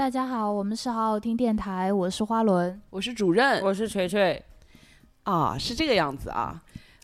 [0.00, 4.42] 大家好，我们是好好听电台，我是花轮，我是主任，我是锤锤。
[5.24, 6.58] 啊，是这个样子啊。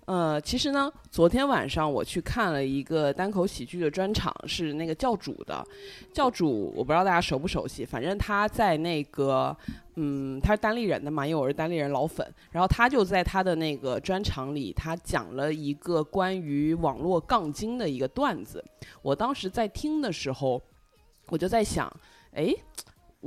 [0.06, 5.62] 呃，其实呢，昨天晚上我去看了一个单口喜剧的专场，是那个教主的。
[6.10, 9.54] 教主我不知道大家熟不熟悉，反正他在那个，
[9.96, 12.26] 嗯，他是单立人的嘛，因为我是单立人老粉。
[12.50, 18.64] 然后他就在他的那个专场里，他讲了一个关于网络杠精的一个段子。
[19.02, 20.62] 我当时在听的时候，
[21.26, 21.94] 我就在想，
[22.32, 22.54] 哎。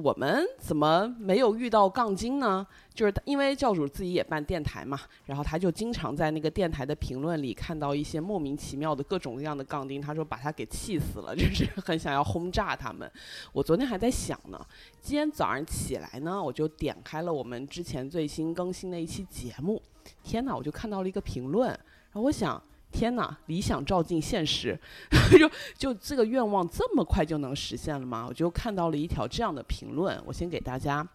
[0.02, 2.66] 我们怎么没有遇到杠精呢？
[2.94, 13.10] 就是因为教主自己也办电台嘛，然后他就经常在那个电台的评论里看到一些莫名其妙的各种各样的杠精，他说把他给气死了， 就是很想要轰炸他们。
[13.52, 14.60] 我昨天还在想呢，
[15.02, 19.82] 今天早上起来呢，我就点开了我们之前最新更新的一期节目，
[20.24, 22.62] 天哪，我就看到了一个评论，然后我想。
[22.92, 24.78] 天哪，理想照进现实，
[25.38, 28.26] 就就这个愿望这么快就能实现了吗？
[28.28, 31.08] 我就看到了一条这样的评论，我先给大家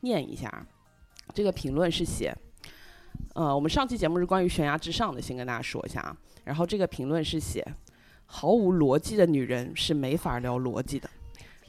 [0.00, 0.66] 念一下。
[1.32, 2.36] 这个评论是写，
[3.34, 6.16] 呃，我们上期节目是关于悬崖之上的，先跟大家说一下啊。
[6.42, 7.64] 然后这个评论是写，
[8.26, 11.08] 毫无逻辑的女人是没法聊逻辑的。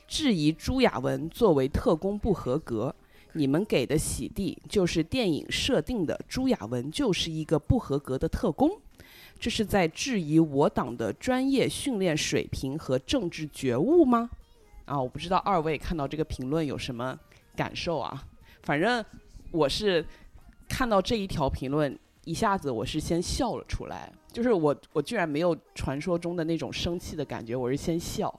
[0.08, 2.94] 质疑朱亚文作为特工不合格，
[3.34, 8.81] 你们给的洗地就是电影设定的朱亚文就是一个不合格的特工。
[9.42, 14.30] 这是在质疑我党的专业训练水平和政治觉悟吗？
[14.86, 17.20] 啊，我不知道二位看到这个评论有什么
[17.56, 18.23] 感受啊？
[18.62, 19.03] 反正
[19.50, 20.06] 我是
[20.69, 28.31] 看到这一条评论，一下子我是先笑了出来，就是我我居然没有传说中的那种生气的感觉，我是先笑。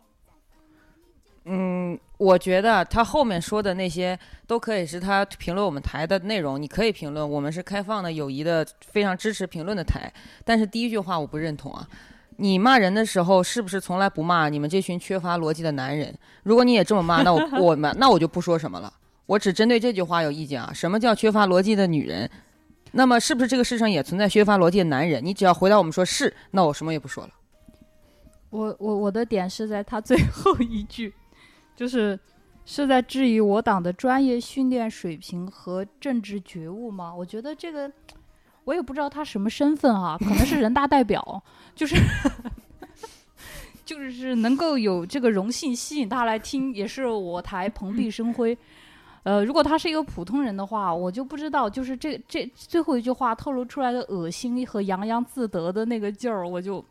[1.44, 10.12] 嗯，我觉得他后面说的那些都可以是他评论我们台的内容，你可以评论，我们是开放的、友谊的、非常支持评论的台。
[10.44, 11.84] 但是第一句话我不认同啊，
[12.36, 16.16] 你骂人的时候是不是从来不骂你们这群缺乏逻辑的男人？
[16.44, 18.92] 如果你也这么骂，那我 我那我就不说什么了，
[19.26, 20.70] 我只针对这句话有意见啊。
[20.72, 22.30] 什么叫缺乏逻辑的女人？
[22.92, 25.24] 那么是不是这个世上也存在缺乏逻辑的男人？
[25.24, 27.30] 你只要回答我们说是，那我什么也不说了。
[28.50, 31.12] 我我我的点是在他最后一句。
[31.74, 32.18] 就是
[32.64, 37.14] 是在质疑我党的专业训练水平和政治觉悟吗？
[37.14, 37.90] 我觉得这个
[38.64, 41.42] 我也不知道他什么身份啊，可能是人大代表，
[41.74, 41.96] 就是
[43.84, 48.56] 就是能够有这个荣幸吸引他来听，也是我台蓬荜生辉。
[49.24, 56.84] 呃，如果他是一个普通人的话，我就不知道，就是这这最后一句话透露出来的恶心和洋洋自得的那个劲儿，我就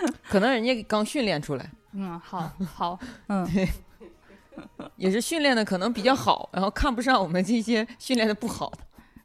[0.28, 1.70] 可能人家刚训练出来。
[1.92, 2.98] 嗯，好，好，
[3.28, 3.48] 嗯，
[4.96, 8.78] 也是训练的可能比较好，然后看不上我们这些训练的不好的，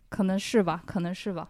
[0.09, 1.47] 可能是吧，可能是吧。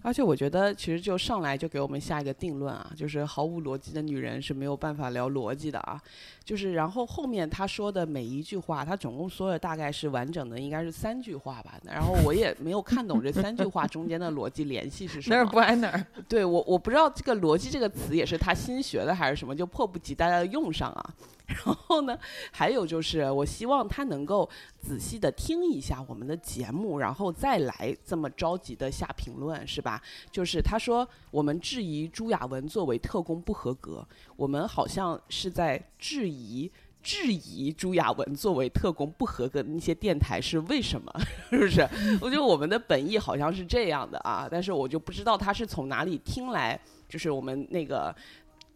[0.00, 6.00] 而且我觉得，其实就上来就给我们下一个定论啊，就是毫无逻辑的女人是没有办法聊逻辑的啊。
[6.44, 11.74] 就是，然后后面他说的每一句话，他总共说了大概是完整的，应该是三句话吧。
[11.84, 15.36] 然后我也没有看懂这三句话中间的逻辑联系是什么。
[15.36, 16.06] 哪儿不挨哪儿？
[16.28, 21.14] 对我，我不知道这个逻辑这个词也是他新学的还是什么，就迫不及待的用上啊。
[21.48, 22.18] 然后呢，
[22.52, 24.48] 还有就是，我希望他能够
[24.78, 30.00] 仔细的听一下我们的节目，然后再来这么着急的下评论，是吧？
[30.30, 36.70] 就是他说我们质疑朱亚文作为特工不合格，我们好像是在质疑
[37.02, 41.10] 质疑朱亚文作为特工不合格的那些电台是为什么？
[41.48, 41.80] 是不是？
[42.20, 46.78] 我觉得我们的本意好像是这样的啊，但是我就不知道他是从哪里听来，
[47.08, 48.14] 就是我们那个。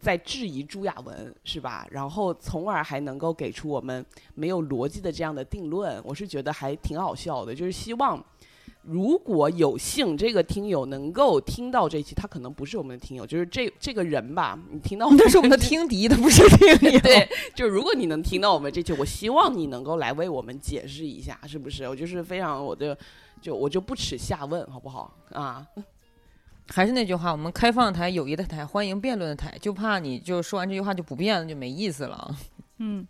[0.03, 1.87] 在质疑朱亚文是吧？
[1.89, 4.05] 然后从而还能够给出我们
[4.35, 7.55] 没有逻辑的这样的定论，我是觉得还挺好笑的。
[7.55, 8.21] 就是希望
[8.81, 16.99] 如果有幸这个听友能够听到这期，他可能不是我们的听友，就是这这个人吧，你听到那是我们的听敌，他不是听友。
[16.99, 17.25] 对，
[17.55, 21.87] 就如果你能听到我们这期，我希望你能够来为我们解释一下，是不是？
[21.87, 22.97] 我就是非常我的，
[23.41, 25.65] 就我就不耻下问，好不好啊？
[26.69, 32.35] 还是那句话，我们开放台、友谊的台、欢迎辩论的台，就怕你就说完这句话就不辩了，就没意思了。
[32.77, 33.05] 嗯，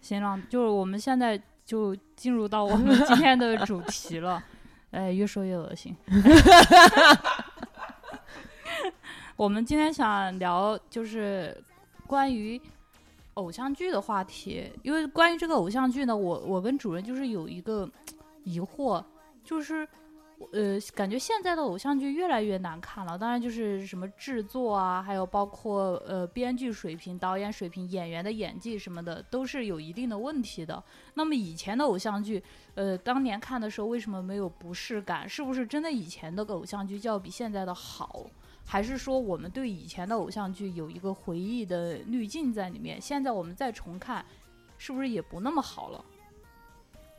[0.00, 4.42] 行了，就是我们现在就进入到我们今天的主题了。
[4.90, 5.96] 哎，越说越恶心。
[9.36, 11.56] 我们今天想聊就是
[12.06, 12.60] 关于
[13.34, 17.88] 偶像剧的话题，因为关于这个偶像剧呢，我我跟主任就是有一个
[18.42, 19.02] 疑惑，
[19.44, 19.88] 就是。
[20.52, 23.18] 呃，感觉现在的偶像剧越来越难看了。
[23.18, 30.82] 当然，就是什么制作啊，还有包括呃编剧水平、导演水平、演员的演技什么的，都是有一定的问题的。
[31.14, 32.42] 那么以前的偶像剧，
[32.74, 35.26] 呃，当年看的时候为什么没有不适感？
[35.28, 38.26] 是不是真的以前的偶像剧就要比现在的好？
[38.64, 43.00] 还是说我们对以前的偶像剧有一个回忆的滤镜在里面？
[43.00, 44.24] 现在我们再重看，
[44.76, 46.04] 是不是也不那么好了？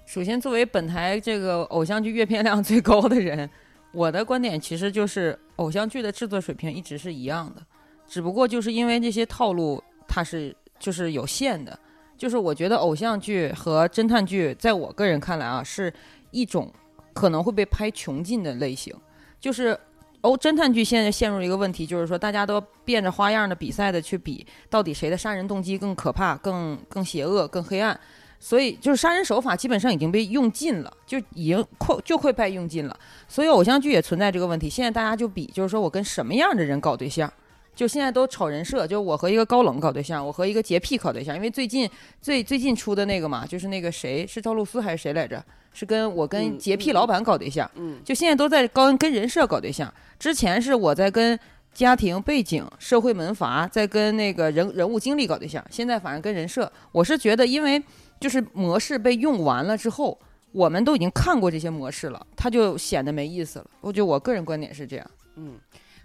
[0.08, 3.48] 首先，作为本台这个偶像剧阅片量最高的人，
[3.92, 7.62] 我的观点其实就是偶像剧的制作水平一直是一样的，
[8.08, 11.78] 只不过就是因为这些套路它是就是有限的。
[12.18, 15.94] 就是我觉得偶像剧和侦探剧，在我个人看来啊，是
[16.32, 16.74] 一种
[17.14, 18.96] 可能会被拍穷尽的类型。
[19.42, 19.78] 就是
[20.22, 28.00] 哦，侦探剧现在陷入一个问题，就是说大家都变着花样的比赛的去比，到底谁的杀人动机更可怕、更更邪恶、更黑暗。
[28.40, 33.00] 所以就是杀人手法基本上已经被用尽了，就已经快就快被用尽了。
[33.28, 34.70] 所以偶像剧也存在这个问题。
[34.70, 37.32] 现在大家就比，就是说我跟什么样的人搞对象。
[37.76, 41.36] 就现在都炒人设，就我和一个高冷搞对象，我和一个洁癖搞对象。
[41.36, 41.88] 因为最近
[42.20, 45.44] 最最近出的那个嘛，就是那个谁是赵露思还是谁来着？
[45.74, 47.70] 是跟我跟嗯洁癖老板搞对象。
[47.76, 49.94] 嗯就现在都在高跟人设搞对象。
[50.18, 51.40] 之前是我在跟
[51.72, 55.64] 家庭背景、社会门阀，在跟那个人人物经历搞对象。
[55.70, 57.80] 现在反正跟人设，我是觉得，因为
[58.20, 60.20] 就是模式被用完了之后，
[60.52, 63.66] 我们都已经看过这些模式了，它就显得没意思了。
[63.82, 65.12] 我觉得我个人观点是这样。
[65.36, 65.54] 嗯，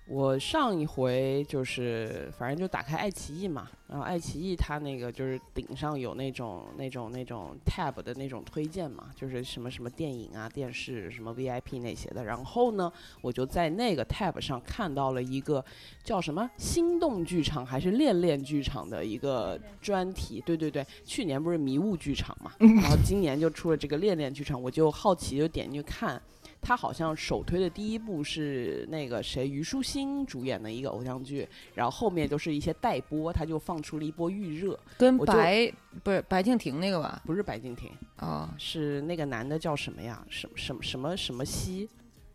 [0.08, 12.24] 我上一回就是反正就打开爱奇艺嘛，然后爱奇艺它那个就是顶上有那种那种那种 tab 的那种推荐嘛，就是什么什么电影啊、电视什么 VIP 那些的。
[12.24, 15.64] 然后呢，我就在那个 tab 上看到了一个
[16.02, 20.42] 叫什么心动剧场还是恋恋剧场的一个专题。
[20.44, 26.20] 对对对，去年不是迷雾剧场嘛，然后今年就出了这个恋恋剧场，我就好奇就点进去看。
[26.62, 35.70] 他好像首推的第一部是那个谁虞书欣主演的一个偶像剧，然后后面都是一些待播，他就放出了一波预热，跟白
[36.04, 37.20] 不是白敬亭那个吧？
[37.26, 40.24] 不是白敬亭，啊、是那个男的叫什么呀？
[40.30, 41.88] 什么什么什么什么熙，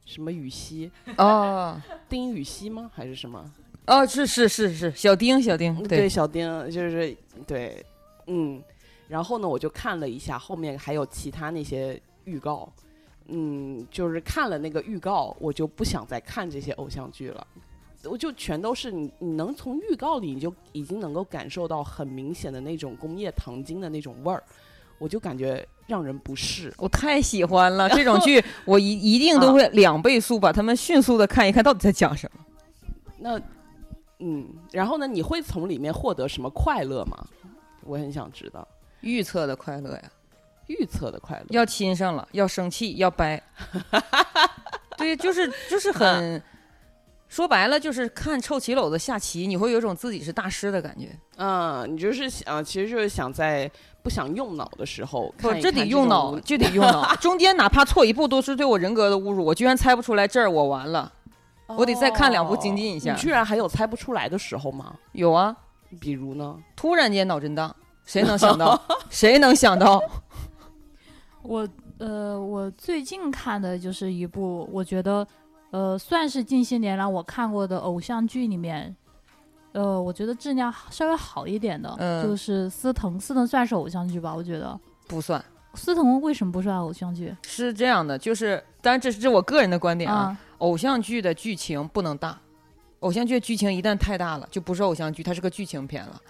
[0.05, 2.91] 什么雨熙，哦丁禹兮吗？
[2.93, 3.49] 还是什么？
[3.85, 7.15] 哦，是是是是，小丁小丁，对，小丁就是
[7.47, 7.81] 对，
[8.25, 8.61] 嗯，
[9.07, 12.69] 然后呢，我就看了一下后面还有其他那些预告，
[13.27, 17.45] 嗯，就是看了那个预告，我就不想再看这些偶像剧了。
[18.03, 24.41] 我就全都是你，你能从预告里你就已经能够感受到很明显的那种工业糖精的那种味儿，
[24.97, 26.73] 我就感觉让人不适。
[26.77, 32.45] 我太喜欢了这种剧， 我一一定都会两倍速把它们迅速的看一看，到底在讲什么。
[33.19, 33.41] 那，
[34.19, 37.27] 嗯，然后呢，你会从里面获得什么快乐吗？
[37.83, 38.65] 我很想知道，
[39.01, 40.11] 预测的快乐呀，
[40.67, 41.45] 预测的快乐。
[41.49, 43.41] 要亲上了，要生气，要掰。
[44.97, 46.41] 对，就是就是很，
[47.27, 51.15] 说白了就是看臭棋篓子下棋，你会有种自己是大师的感觉。
[51.37, 53.69] 嗯，你就是想，其实就是想在
[54.01, 59.45] 不想用脑的时候不这得用脑，无就得用脑，中间哪怕错一步都是对我人格的侮辱。
[59.45, 61.13] 我居然猜不出来这儿，我完了。
[61.67, 64.95] 我得再看两步精进一下哦你居然还有猜不出来的时候吗？
[65.11, 65.53] 有啊，
[65.99, 66.57] 比如呢？
[66.77, 67.75] 突然间脑震荡，
[68.05, 68.81] 谁能想到？
[69.09, 70.01] 谁能想到？
[71.47, 71.67] 我
[71.97, 75.25] 呃，我最近看的就是一部，我觉得
[75.71, 78.93] 呃，算是近些年来我看过的偶像剧里面，
[79.71, 83.17] 呃，我觉得质量稍微好一点的，嗯就是司藤。
[83.19, 84.35] 司藤算是偶像剧吧？
[84.35, 84.77] 我觉得
[85.07, 85.43] 不算。
[85.73, 90.17] 司藤为什么不算偶像剧是这样的，就是，当然这是这我个人的观点啊。
[90.17, 90.37] 啊？
[90.57, 92.35] 偶像剧的剧情不能大，
[93.01, 96.21] 偶像剧的剧情一旦太大了，就不是偶像剧，它是个剧情片了。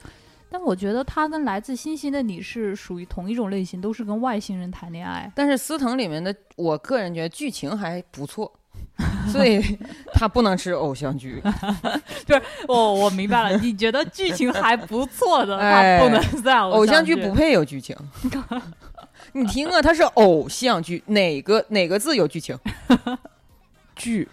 [0.49, 5.31] 但我觉得他跟来自星星的你是属于同一种类型，都是跟外星人谈恋爱。
[5.35, 8.51] 但是司藤里面的，我个人觉得剧情还不错，
[9.31, 9.61] 所以
[10.13, 11.41] 他不能是偶像剧。
[12.67, 17.95] 哦，我明白了，你觉得剧情还不错的，他不能算偶像剧 剧不配有剧情。
[19.33, 22.57] 你听啊，他是偶像剧，哪个哪个字有剧情？
[23.95, 24.27] 剧，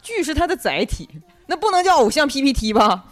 [0.00, 1.08] 剧是它的载体，
[1.46, 3.04] 那不能叫偶像 PPT 吧？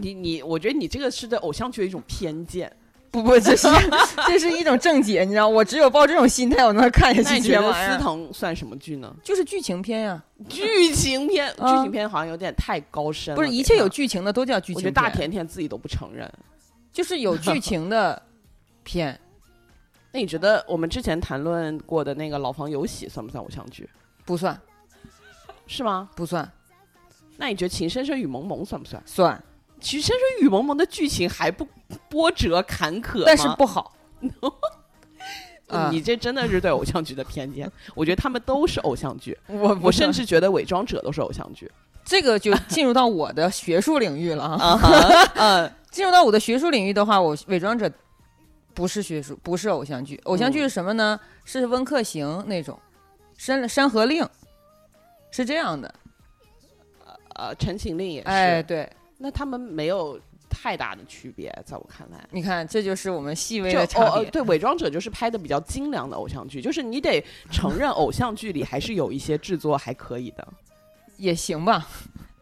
[0.00, 2.74] 你你，我觉得你这个是对偶像剧的一种偏见。
[3.10, 3.68] 不不，这是
[4.26, 8.02] 这是一种正解，你知道，我只有抱这种心态，我能看下去你觉得司。
[8.02, 9.14] 藤算什么剧呢？
[9.22, 13.36] 就是剧情片呀、剧情片，剧啊情片好像有点太高深了。
[13.36, 14.84] 不是一切有剧情的都叫剧情片。
[14.84, 16.26] 觉得大甜甜自己都不承认。
[16.90, 18.22] 就是有剧情的
[18.82, 19.20] 片，
[20.10, 23.86] 那你觉得我们之前谈论过的那个《老房有喜》算不算偶像剧？
[24.24, 24.58] 不算
[25.66, 26.08] 是吗？
[26.16, 26.50] 不算
[27.36, 29.02] 那你觉得《情深深雨蒙蒙》算不算？
[29.04, 29.36] 算，
[29.82, 31.66] 《情深深雨蒙蒙》的剧情还不
[32.08, 33.24] 波折坎坷？
[33.26, 33.94] 但是不好。
[35.68, 37.70] 啊你这真的是对偶像剧的偏见。
[37.94, 41.70] 我觉得他们都是偶像剧，我我甚至觉得《伪装者》都是偶像剧。
[42.04, 45.72] 这个就进入到我的学术领域了啊。
[45.90, 47.90] 进入到我的学术领域的话，我伪装者
[48.74, 50.20] 不是学术，不是偶像剧。
[50.24, 51.18] 偶像剧是什么呢？
[51.44, 52.78] 是温客行那种，
[53.36, 54.28] 山山河令，
[55.30, 55.94] 是这样的。
[57.34, 58.28] 呃，陈情令也是。
[58.28, 58.90] 哎，对，
[59.22, 60.18] 那他们没有
[60.50, 62.18] 太大的区别，在我看来。
[62.32, 64.08] 你看，这就是我们细微的差别。
[64.08, 70.46] 哦呃对，伪装者就是拍的比较精良的偶像剧，就是你得承认偶像剧里还是有一些制作还可以的。
[71.16, 71.86] 也行吧，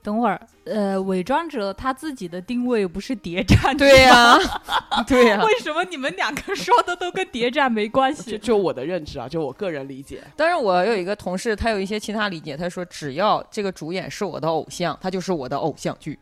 [0.03, 4.39] 等会儿，呃，伪装者他自己的定位不是谍战， 对呀、
[5.07, 8.39] 对呀、为什么你们两个说的都跟谍战没关就系？
[8.39, 16.19] 就我的认知啊，就我个人理解，当然，我有一个同事，他有一些其他理解，他说只要这个主演是我的偶像，他就是我的偶像剧。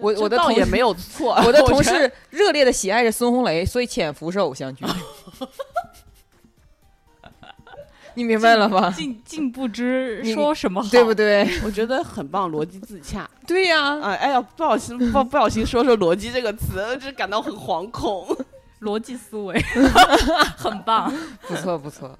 [0.00, 1.34] 我我的同也 没有错。
[1.46, 4.84] 我的同事热烈的喜爱着孙红雷，所以《潜伏》是偶像剧。
[8.14, 8.90] 你明白了吗？
[8.90, 11.48] 竟竟不知说什么好，对不对？
[11.64, 13.30] 我觉得很棒，逻辑自洽。
[13.46, 18.26] 对呀、啊，哎呀，不小心不不小心说说“逻辑”这个词，就感到很惶恐。
[18.80, 19.56] 逻辑思维
[20.56, 21.12] 很棒
[21.46, 22.18] 不错不错，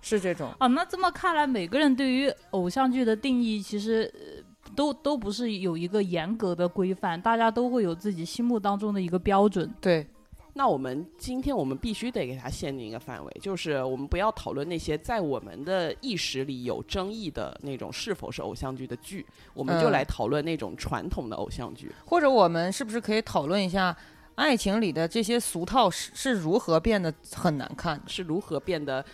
[0.00, 0.48] 是这种。
[0.58, 0.68] 啊。
[0.68, 4.41] 那这么看来，每个人对于偶像剧的定义其实。
[4.72, 9.72] 呃都都不是有一个严格的规范，大家都会有自己心目当中的一个标准。
[9.80, 10.06] 对，
[10.54, 19.24] 那我们今天我们必须得给它限定一个范围，就是我们不要讨论那些在我们的意识里有争议的那种是否是偶像剧的剧，
[19.54, 21.90] 我们就嗯来讨论那种传统的偶像剧。
[22.04, 23.96] 或者我们是不是可以讨论一下，
[24.34, 28.00] 爱情里的这些俗套是是如何变得很难看？
[28.06, 29.04] 是如何变得嗯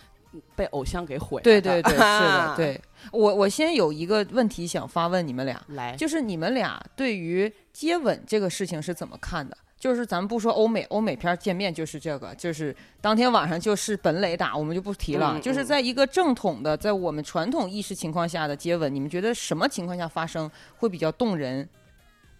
[0.55, 1.59] 被偶像给毁了对？
[1.59, 2.81] 对对，是的，对。
[3.11, 9.57] 我我先有一个问题想发问你们俩，来，就是你们俩对于接吻这个事情是怎么看的？
[9.79, 15.31] 就是咱们不说欧美，欧美片儿见面就是这个，就是当天晚上就是本垒打，我们就不提了。
[15.35, 21.67] 嗯就是嗯在一个正统的，在我们传统意识情况下的接吻，你们觉得什么情况下发生会比较动人？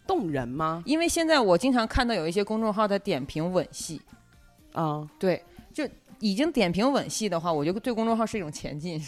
[0.05, 0.83] 动人吗？
[0.85, 4.01] 因为现在我经常看到有一些公众号在点评吻戏，
[4.73, 5.43] 啊、对，就
[6.19, 8.99] 已经点评吻戏的话，我觉得对公众号是一种前进。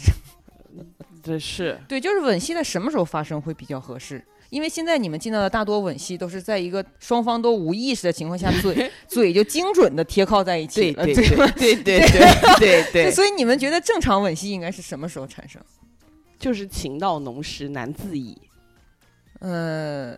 [1.22, 4.24] 这是 对，就是吻戏在什么时候发生会比较合适？
[4.50, 11.36] 因为现在你们见到的大多吻戏都是在一个双方都无意识的情况下，嘴 嘴就精准的贴靠在一起了，对对对？
[11.36, 15.62] 对对对对对对， 所以你们觉得正常吻戏应该是什么时候产生？
[16.38, 18.36] 就是情到浓时难自已。
[19.38, 20.14] 呃，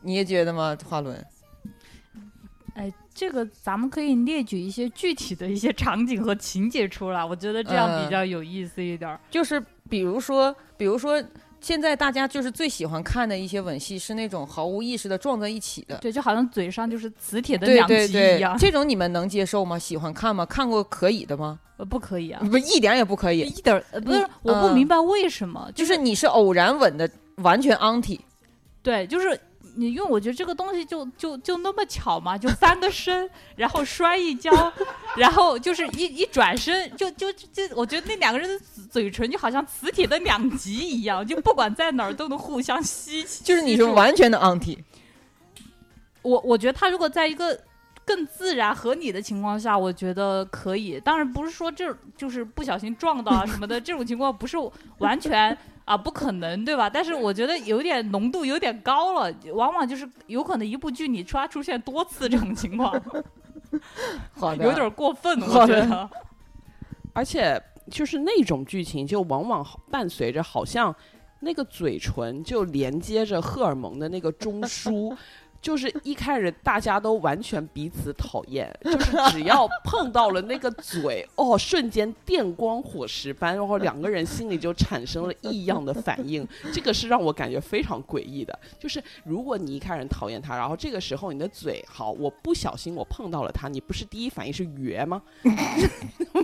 [0.00, 1.26] 你也觉得吗，华伦？
[2.74, 9.18] 哎，这个咱们可以列举一些具体的一些场景和情节出来，我觉得这样比嗯较有意思一点儿。
[9.30, 11.20] 就是比如说，比如说。
[11.58, 19.76] 现在大家就是最喜欢看的一些吻戏是那种毫无意识的撞在一起的，对，就好像嘴上就是磁铁的两极对对一样，，这种你们能接受吗？
[19.76, 20.46] 喜欢看吗？
[20.46, 21.58] 看过可以的吗？
[21.78, 23.40] 呃，不可以啊，不，一点也不可以。
[23.40, 28.20] 一点不是你，我不嗯明白为什么，就是你是偶然吻的，完全 anti。
[28.82, 29.40] 对，就是
[29.76, 34.50] 你，因为我觉得这个东西就就就那么巧嘛，就翻个身，然后摔一跤，
[35.16, 43.44] 然后就是一一转身，就就就，我觉得那两个人的嘴唇就好像磁铁的两极一样，就不管在哪儿都能互相吸起。
[43.46, 44.78] 就是你是完全的 anti。
[46.22, 47.56] 我我觉得他如果在一个
[48.04, 50.98] 更自然合理的情况下，我觉得可以。
[51.00, 54.56] 当然不是说这就是不小心撞到啊什么的 这种情况，不是
[54.98, 55.56] 完全
[55.86, 56.90] 啊不可能，对吧？
[56.90, 62.92] 但是我觉得有点浓度有点高了，往往就是有可能一部剧你突然出现多次这种情况，
[64.34, 66.10] 好的，有点过分，我觉得。
[67.14, 67.58] 而且
[67.90, 70.94] 就是那种剧情，就往往伴随着好像
[71.40, 75.16] 那个嘴唇就连接着荷尔蒙的那个中枢。
[75.60, 86.46] 就是一开始大家都完全彼此讨厌，就是只要碰到了那个嘴，哦，瞬间电光火石般，然后两个人心里就产生了异样的反应。
[86.72, 88.56] 这个是让我感觉非常诡异的。
[88.78, 95.20] 就是如果你一开始讨厌他，然后这个时候你的嘴好，我不小心我碰到了他，你不是第一反应是哕吗？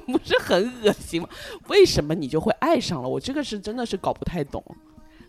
[0.06, 1.28] 不是很恶心吗？
[1.68, 3.20] 为什么你就会爱上了我？
[3.20, 4.62] 这个是真的是搞不太懂。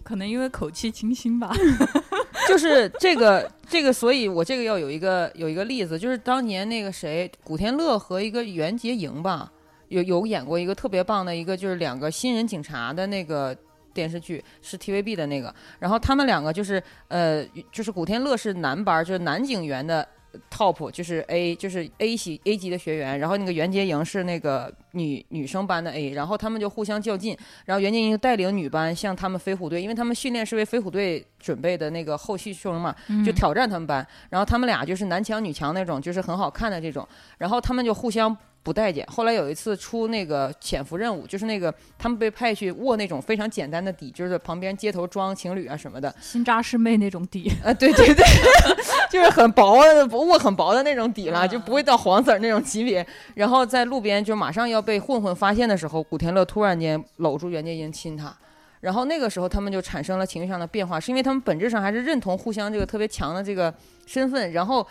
[0.04, 1.50] 可能因为口气清新吧。
[2.48, 9.52] 就是这个这个，所以我这个要有一个有一个例子，就是当年那个谁，古天乐和一个袁洁莹吧，
[9.88, 13.56] 有有演过一个特别棒的一个，就是两个新人警察的那个
[13.94, 15.54] 电视剧，是 TVB 的那个。
[15.80, 20.08] 然后他们两个就是呃，就是古天乐是男班，就是男警员的
[20.50, 23.20] top，就是 A，就是 A 系 A 级的学员。
[23.20, 27.38] 然后那个袁洁莹是那个女女生班的 A，然后他们就互相较劲。
[27.66, 34.06] 然后袁洁莹就带领女班向他们飞虎队，因为他们训练是为飞虎队准备的那个后续生嘛，就嗯挑战他们班。
[34.30, 37.08] 然后他们俩就是男强女强那种，就是很好看的这种。
[37.38, 39.06] 然后他们就互相不待见。
[39.08, 46.14] 后来有一次出那个潜伏任务，就是那个他们被派去握那种非常简单的底，就是旁边街头装情侣啊什么的。
[46.22, 48.26] 新扎师妹那种底，啊，对对对，
[49.12, 53.06] 就是很薄的握很薄的那种底了，就不会到黄色儿那种级别。
[53.36, 58.34] 然后在路边就马上要被混混发现的时候，古天乐突然间搂住袁洁莹亲她。
[58.80, 63.74] 然后那个时候他们就产生了情绪上的变化，是因为他们本质上还是认同互相这个特别强的这个
[64.06, 64.86] 身份，然后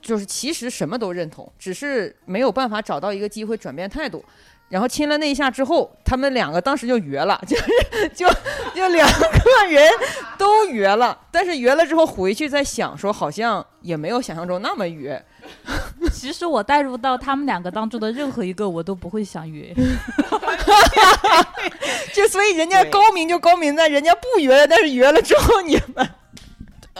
[0.00, 4.24] 就是其实什么都认同，只是没有办法找到一个机会转变态度。
[4.68, 7.64] 然后亲了那一下之后，他们两个当时就约了，就是
[8.14, 8.28] 就
[8.72, 9.90] 就两个人
[10.38, 15.20] 都约了，但是约了之后回去再想说，好像也没有想象中那么约。
[16.14, 19.74] 其实我带入到他们两个当中的任何一个，我都不会想约。
[22.14, 26.08] 就所以人家高明就高明在人家不约了，但是约了之后你们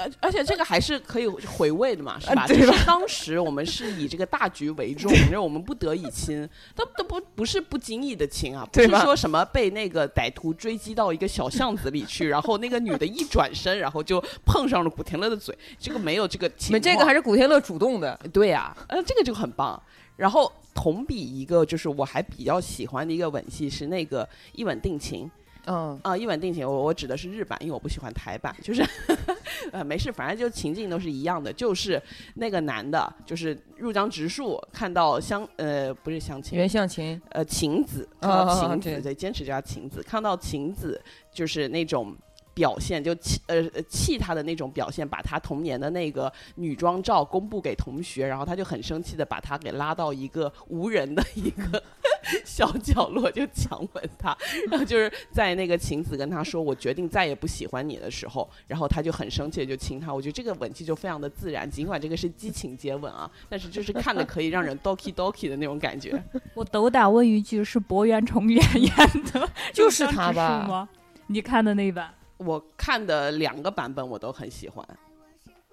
[0.00, 2.42] 而而且这个还是可以回味的嘛，是吧？
[2.42, 16.68] 啊对吧就是当时我们是以这个大局为重，因为我们不得已亲，都都不不是不经意的亲啊，不是说什么被那个歹徒追击到一个小巷子里去，然后那个女的一转身，然后就碰上了古天乐的嘴，这个没有这个情况。
[16.68, 19.80] 你们这个还是古天乐主动的，对呀、呃，这个就很棒。
[20.16, 25.30] 然后同比一个就是我还比较喜欢的一个吻戏是那个一吻定情，
[25.66, 28.84] 嗯啊，一吻定情，我我指的是日版，因为我不喜欢台版，就是
[29.72, 32.00] 呃没事，反正就情境都是一样的，就是
[32.34, 41.00] 那个男的，就是入江直树看到相呃不是相亲，袁相琴，呃晴子，啊看到晴子，对对，坚持叫她晴子，看到晴子
[41.32, 42.16] 就是那种。
[42.60, 51.82] 表现就气呃呃气他的那种表现，把他童年的那个女装照公布给同学，然后他就很生气的把他给拉到一个无人的 一个
[52.44, 54.36] 小角落，就强吻他。
[54.70, 60.12] 然后就是在那个晴子跟他说“我决定再也不喜欢你”的时候，然后他就很生气的就亲他。
[60.12, 66.22] 我觉得这个吻戏就非常的自然，尽管这个是激情接吻啊， 但是就是看的可以让人 doki doki 的那种感觉。
[66.52, 68.92] 我斗胆问一句，是博元崇演演
[69.32, 70.86] 的，就是他吧吗？
[71.28, 72.12] 你看的那一版？
[72.44, 74.86] 我看的两个版本我都很喜欢。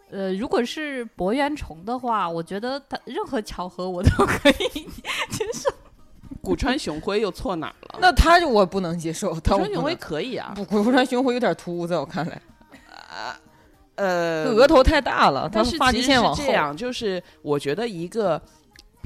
[0.09, 4.88] 呃，如果是博元崇的话，我觉得他任何巧合我都可以
[5.29, 5.69] 接受。
[6.41, 8.00] 古川雄辉又错哪儿了？
[8.00, 12.41] 那他就我不能接受，古川雄辉可以啊，不，古川雄辉有点突兀，在我看来，
[13.95, 16.51] 呃，额头太大了，他但是发际线往后这。
[16.53, 18.41] 样，就是我觉得一个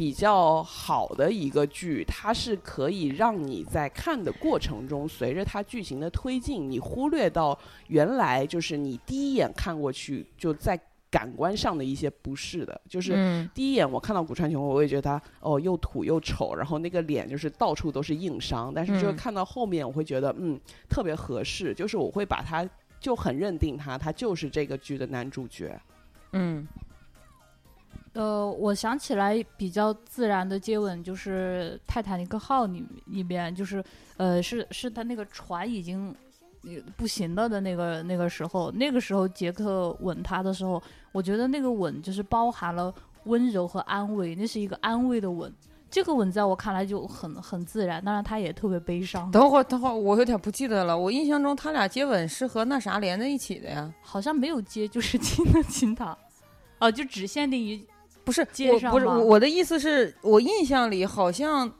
[0.01, 10.75] 比较好的一个剧，它是可以让你在看的过程中，随着它剧情的推进，你忽略到原来就是你第一眼看过去就在
[11.11, 13.13] 感官上的一些不适的，就是。
[13.15, 18.73] 嗯，第一眼我看到古川雄辉，我也觉得他哦又土又丑，然后那个脸就是到处都是硬伤。
[18.73, 20.59] 但是就是嗯看到后面，我会觉得嗯
[20.89, 22.67] 特别合适，就是我会把他
[22.99, 25.79] 就很认定他，他就是这个剧的男主角。
[26.31, 26.67] 嗯
[28.13, 33.83] 呃，我想起来比较自然的接吻，就是《泰坦尼克号》里里边，就是
[34.17, 36.13] 呃，是是他那个船已经
[36.63, 40.81] 呃不行了的那个那个时候，那个时候杰克吻她的时候，
[41.13, 42.93] 我觉得那个吻就是包含了
[43.23, 45.51] 温柔和安慰，那是一个安慰的吻。
[45.89, 50.97] 这个吻在我看来就很很自然，当然他也特别悲伤，等会儿等会儿，我有点不记得了。
[50.97, 53.93] 我印象中他俩接吻是和那啥连在一起的呀？
[54.01, 56.17] 好像没有接，就是 亲了亲他，
[56.79, 57.85] 哦、就只限定于
[58.23, 61.71] 不是，我不是我我的意思是我印象里好像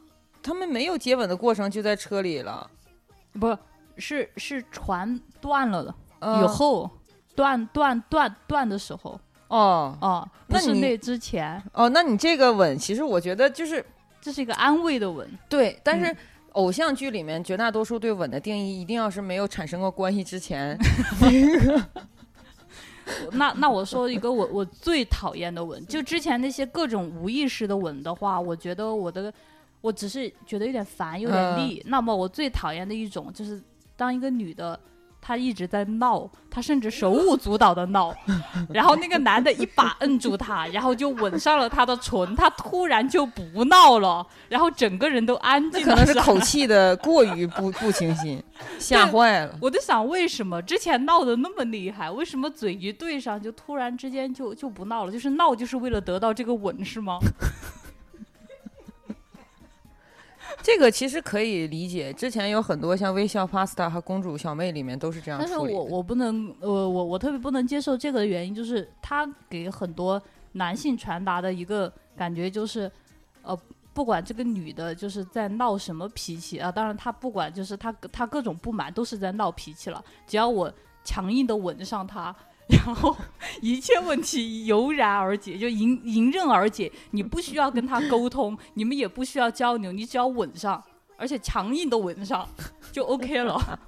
[0.41, 2.69] 他们没有接吻的过程，就在车里了。
[3.39, 3.57] 不
[3.97, 5.95] 是是船断了的。
[6.19, 6.89] 呃以后
[7.33, 13.83] 断断断断的时候哦哦，不那你是那之前，哦，那你这个吻，其实我觉得就是
[14.21, 15.27] 这是一个安慰的吻。
[15.49, 16.17] 对，但是嗯
[16.51, 20.77] 偶像剧里面绝大多数对吻的定义，一定要是没有产生过关系之前。
[21.19, 21.27] 那
[23.31, 29.33] 那那我说一个我我最讨厌的吻，就之前那些各种无意识的吻的话，我觉得我的
[29.81, 31.83] 我只是觉得有点烦，有点嗯腻。
[31.85, 33.61] 那么我最讨厌的一种就是
[33.95, 34.79] 当一个女的。
[35.21, 38.13] 她一直在闹，他甚至手舞足蹈的闹，
[38.73, 45.93] 然后那个男的一把摁住他，然后就吻上了他的唇，他突然就不闹了，然后整个人都安静了。
[45.95, 48.43] 那可能是口气的过于不不清新，
[48.79, 49.55] 吓坏了。
[49.61, 55.11] 我就想，为什么之前闹得那么厉害，为什么嘴一对上就突然之间就就不闹了？
[55.11, 57.19] 就是闹就是为了得到这个吻是吗？
[60.63, 65.57] 这个其实可以理解，之前有很多像《微笑 Pasta》和《公主小妹》里面都是这样但是。
[65.57, 70.21] 我我不能，呃，我我特别不能接受这个的原因就是，他给很多
[70.53, 72.91] 男性传达的一个感觉就是，
[73.41, 73.57] 呃，
[73.93, 80.71] 不管这个女的就是在闹什么脾气啊，当然她不管就是她她各种不满都是在闹脾气了，只要我
[81.03, 82.35] 强硬的吻上她。
[82.71, 83.15] 然后
[83.61, 86.91] 一切问题油然而解， 就迎迎刃而解。
[87.11, 90.81] 你不需要跟他沟通，你们也不需要交流，你只要吻上，
[91.17, 92.47] 而且强硬的吻上
[92.91, 93.79] 就 OK 了。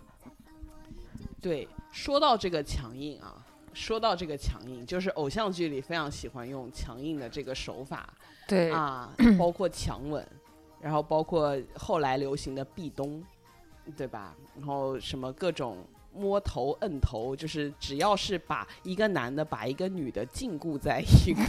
[1.41, 3.35] 对，说到这个强硬啊，
[3.73, 8.07] 说到这个强硬，就是偶像剧里非常喜欢用强硬的这个手法
[8.47, 10.25] 对，啊， 包括强吻，
[10.79, 13.23] 然后包括后来流行的壁咚，
[13.97, 14.35] 对吧？
[14.55, 15.77] 然后什么各种
[16.15, 21.43] 摸头、摁头，就是只要是把一个男的把一个女的禁锢在一个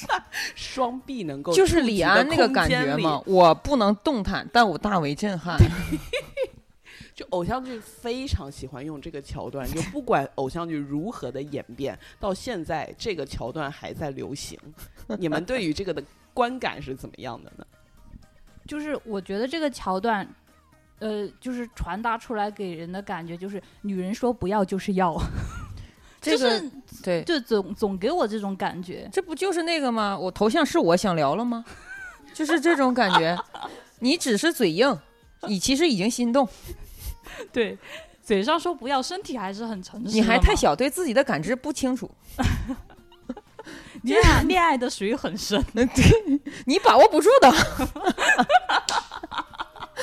[0.54, 5.56] 双臂能够就是李安那个感觉嘛，我不能动弹，但我大为震撼。
[7.14, 14.58] 就偶像剧非常喜欢用这个桥段， 就不管偶像剧如何的演变，到现在这个桥段还在流行。
[15.18, 16.02] 你们对于这个的
[16.34, 17.66] 观感是怎么样的呢？
[18.66, 20.28] 就是我觉得这个桥段，
[20.98, 25.14] 呃，就是传达出来给人的感觉就是女人说不要就是要，
[26.20, 26.70] 这个就是
[27.02, 29.08] 对，就总总给我这种感觉。
[29.12, 30.18] 这不就是那个吗？
[30.18, 31.64] 我头像是我想聊了吗？
[32.32, 33.36] 就是这种感觉。
[34.00, 34.98] 你只是嘴硬，
[35.48, 36.46] 你其实已经心动，
[37.52, 37.78] 对，
[38.22, 40.14] 嘴上说不要，身体还是很诚实。
[40.14, 42.10] 你还太，小，对自己的感知不清楚，
[44.02, 45.62] 恋爱恋爱的水很深。
[45.72, 45.86] 对
[46.66, 47.50] 你把握不住的。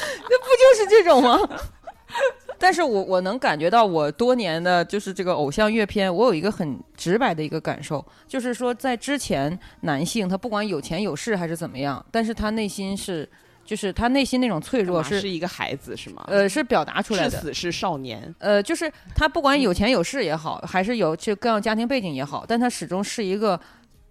[0.29, 1.39] 那不就是这种吗？
[2.59, 13.27] 但是我我能感觉到，我多年的就是这个偶像阅片，我有一个很直白的一个感受，就是说在之前，男性他不管有钱有势还是怎么样，但是他内心是，
[13.65, 16.23] 就是他内心那种脆弱是是一个孩子是吗？
[16.27, 17.29] 呃是表达出来的。
[17.31, 18.33] 至死是少年。
[18.37, 23.59] 呃，就是他不管有钱有势也好，还是有这各样家庭背景也好，但他始终是一个，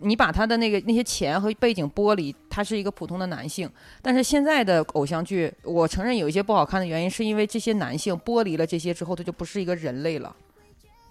[0.02, 3.70] 你把他的那个那些钱和背景剥离，他是一个普通的男性。
[4.00, 10.34] 但是现在的偶像剧，我承认有一些不好看的原因，是因为这些男性剥离了这些之后，他就不是一个人类了。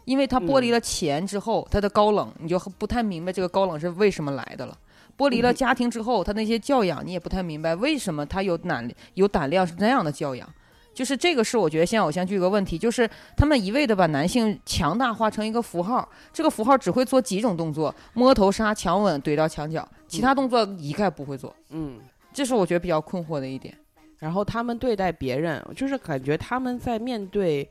[0.06, 4.77] 因为他剥离了钱之后，他的高冷，你就不太明白这个高冷是为什么来的了。
[5.17, 10.47] 剥离了家庭之后，他那些教养你也不太明白为什么他有胆有胆量是那样的教养。
[10.93, 21.56] 就是这个是我觉得现在偶像剧一个问题，就是他们一味的把男性强大化成一个符号，这个符号只会做几种动作：摸头杀、强吻、怼到墙角，其他动作一概不会做。
[21.69, 21.99] 嗯，
[22.34, 23.73] 这是我觉得比较困惑的一点。
[24.19, 27.67] 然后他们对待别人，就是感觉他们在面对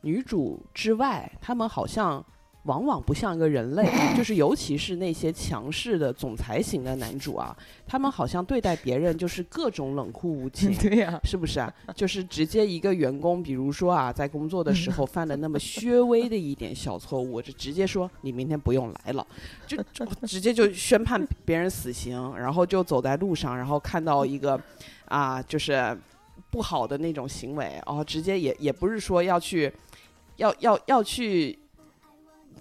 [0.00, 2.24] 女主之外，他们好像
[2.64, 3.84] 往往不像一个人类，
[4.16, 10.72] 就是尤其是那些强势的总裁型的男主啊，他们好像对待别人就是各种冷酷无情。
[10.78, 11.74] 对呀、是不是啊？
[11.96, 19.26] 就是直接一个员工，比如说啊，在工作的时候犯了那么稍微的一点小错误，就直接说你明天不用来了，
[19.66, 24.60] 就就 直接就宣判别人死刑，然后就走在路上，然后看到一个
[25.06, 25.98] 啊，就是
[26.48, 29.72] 不好的那种行为，然后直接也也不是说要去
[30.36, 31.58] 要要要去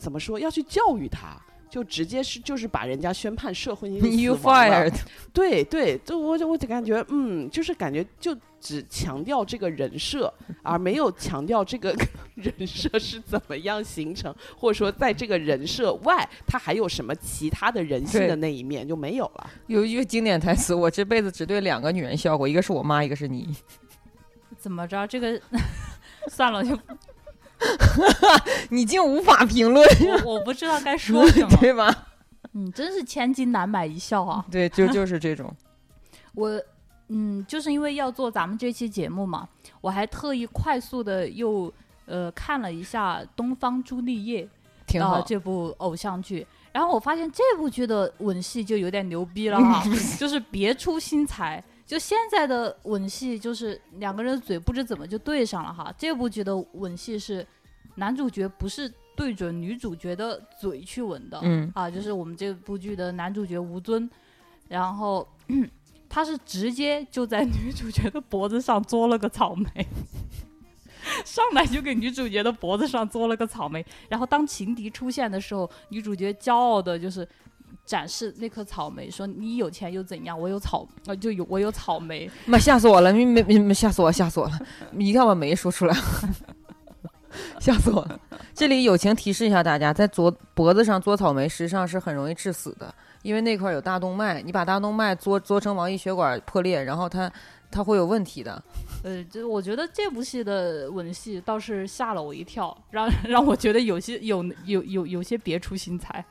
[0.02, 1.40] 怎么说要去教育他。
[1.72, 4.02] 就直接是就是把人家宣判社会性
[4.36, 4.94] 死亡了 fired，
[5.32, 10.34] 对对，就我就我就感觉，嗯，就是感觉就只强调这个人设，
[10.64, 11.96] 而没有强调这个
[12.36, 19.50] 人设是怎么样形成，或者说在这个人设外，他还有什么其他的人性的那一面就没有了。
[19.68, 23.48] 有一句经典台词：“我这辈子只对两个女人笑过，一个是我妈，一个是你。
[24.58, 25.08] 怎么着？
[25.08, 25.42] 这个
[26.28, 26.78] 算了，就”
[28.70, 29.86] 你竟无法评论，
[30.26, 31.58] 我我不知道该说 什么。
[31.60, 32.08] 对吧？
[32.54, 34.46] 嗯，真是千金难买一笑啊！
[34.52, 35.54] 对，就就是这种。
[36.36, 36.62] 我
[37.08, 39.48] 嗯，就是因为要做咱们这期节目嘛，
[39.82, 41.72] 我还特意快速的又
[42.06, 44.44] 呃看了一下《东方朱丽叶》
[44.88, 49.84] 挺好呃、这部偶像剧，然后我发现这部剧的吻戏就有点牛逼了哈，
[50.20, 51.64] 就是别出心裁。
[51.92, 55.94] 就现在的吻戏，就是两个人的嘴不知怎么就对上了哈。
[55.98, 57.46] 这部剧的吻戏是
[57.96, 64.10] 男主角不是对准女主角的嘴去吻的，嗯，啊，就是我们这部剧的男主角吴尊，
[64.70, 65.28] 然后
[66.08, 69.86] 他是直接就在女主角的脖子上嘬了个草莓，
[71.26, 77.28] 上来就给女主角的脖子上嘬了个草莓，然后当情敌出现的时候，女主角骄傲的就是。
[77.92, 80.40] 展示那颗草莓，说你有钱又怎样？
[80.40, 82.32] 我有草，呃，就有我有草莓。
[82.46, 83.12] 妈吓死我了！
[83.12, 84.58] 没没没吓死我，吓死我了！
[84.92, 85.94] 你一定要把没说出来，
[87.60, 88.18] 吓死我了！
[88.54, 97.30] 这里友情提示一下大家，在左脖子上嘬草莓，实际上是很容易致死的，因为那块儿有大动脉，你把大动脉嘬嘬成毛细血管破裂，然后它
[97.70, 98.64] 它会有问题的。
[99.04, 106.24] 呃，就我觉得这部戏的吻戏倒是吓了我一跳，让让我觉得有些有有有有些别出心裁。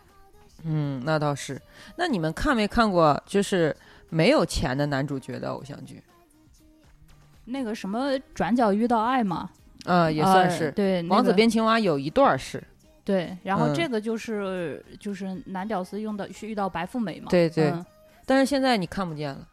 [0.64, 1.61] 嗯，那倒是。
[1.96, 3.75] 那你们看没看过就是
[4.09, 6.03] 没有钱的男主角的偶像剧？
[7.44, 9.51] 那个什么转角遇到爱嘛，
[9.85, 10.70] 呃，也呃算是。
[10.73, 12.62] 对，王子变青蛙有一段儿是，
[13.05, 17.85] 对，然后嗯这个就是、就是男屌丝用的是遇到白富美嘛，对对嗯
[18.27, 19.49] 但是现在你看不见了。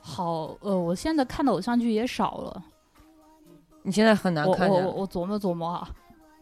[0.00, 2.64] 好，呃，我现在看的偶像剧也少了，
[3.82, 4.68] 你现在很难看。
[4.68, 5.88] 我我琢磨琢磨哈，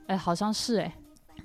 [0.08, 0.92] 哎，好像是哎，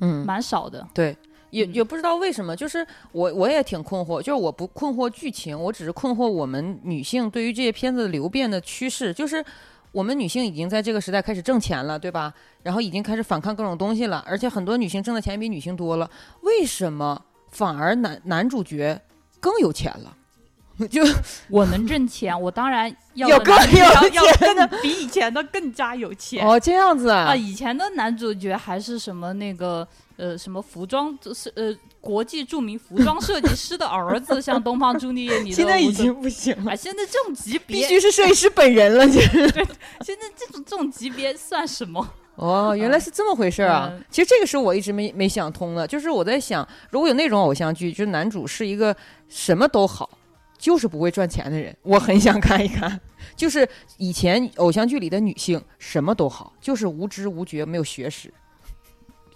[0.02, 1.18] 嗯，蛮少的，对，
[1.52, 9.44] 也嗯也不知道为什么，就是我我也挺困惑，就是我不困惑剧情，我只是困惑我们女性对于这些片子流变的趋势，就是
[9.92, 12.34] 我们女性已经在这个时代开始挣钱了，对吧？
[12.64, 16.10] 然后已经开始反抗各种东西了，而且很多女性挣的钱比女性多了，
[16.42, 19.00] 为什么反而男男主角
[19.40, 20.18] 更有钱了？
[20.90, 21.04] 就
[21.48, 26.44] 我能挣钱，我当然要有更要要钱的更比以前的更加有钱。
[26.48, 29.88] 哦，这样子啊，啊，以前的男主角还是什么那个
[30.22, 39.50] 呃什么服装，就是呃国际著名服装设计师的儿子，像东方朱丽叶里的现在已经不行了啊，，现在这种级别必，须是设计师本人了，就是。
[40.06, 42.08] 现在这种这种级别算什么？
[42.36, 43.90] 哦，原来是这么回事啊！
[43.92, 48.96] 嗯其实这个是我一直没没想通的，就是我在想，如果有那种偶像剧，就是男主是一个
[49.28, 50.10] 什么都好，
[50.58, 53.00] 就是不会赚钱的人，我很想看一看。
[53.36, 58.34] 就是以前偶像剧里的女性什么都好，就是无知无觉，没有学识，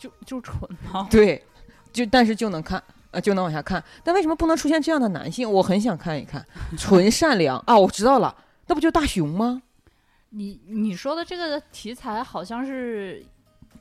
[0.06, 0.60] 就 就蠢
[0.92, 1.08] 吗？
[1.12, 1.44] 对，
[1.92, 2.82] 就但是就能看。
[3.12, 5.50] 呃，就能往下看，但为什么不能出现这样的男性？
[5.50, 6.46] 我很想看一看，
[6.78, 7.78] 纯善良啊！
[7.78, 8.36] 我知道了，
[8.68, 9.62] 那不就大熊吗？
[10.32, 13.26] 你你说的这个题材好像是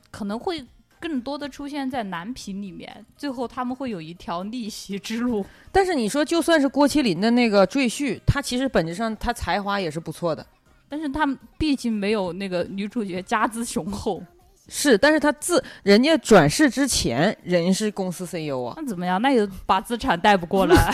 [0.09, 0.65] 可能会
[1.01, 5.45] 更多的出现在男频里面，最后他们会有一条逆袭之路。
[5.69, 10.47] 但是你说，就算是郭麒麟的那个赘婿，他其实本质上他才华也是不错的，
[10.87, 14.23] 但是他们毕竟没有那个女主角家资雄厚，
[14.67, 18.73] 是，但是他自人家转世之前，人是公司 CEO 啊。
[18.77, 19.21] 那怎么样？
[19.21, 20.91] 那也把资产带不过来。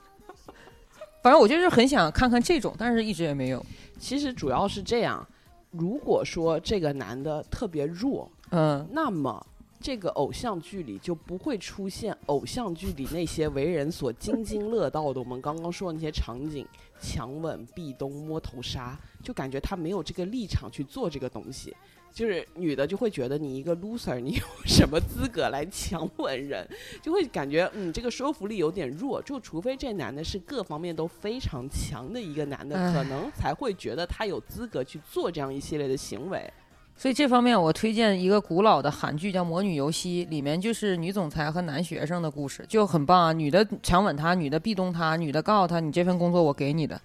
[1.22, 3.64] 反正我就是很想看看这种，但是一直也没有。
[3.98, 5.26] 其实主要是这样，
[5.72, 9.44] 如果说这个男的特别弱，嗯，那么
[9.78, 16.66] 这个偶像剧里就不会出现偶像剧里那些为人所津津乐道的我们刚刚说的那些场景，
[17.00, 21.76] 强吻、壁咚、摸头杀，就感觉他没有这个立场去做这个东西。
[22.12, 26.66] 就是女的就会觉得你一个 loser，你有什么资格来强吻人？
[27.00, 29.22] 就会感觉嗯，这个说服力有点弱。
[29.22, 36.52] 就除非这男的是各方面都非常强的一个男的，可能才会觉得他有资格去做这样一系列的行为。
[36.96, 43.32] 所以这方面我推荐一个古老的韩剧叫《魔女游戏》，里面就是女总裁和男学生的故事，就很棒啊。
[43.32, 47.00] 女的强吻他，女的壁咚他，女的告诉他你这份工作我给你的，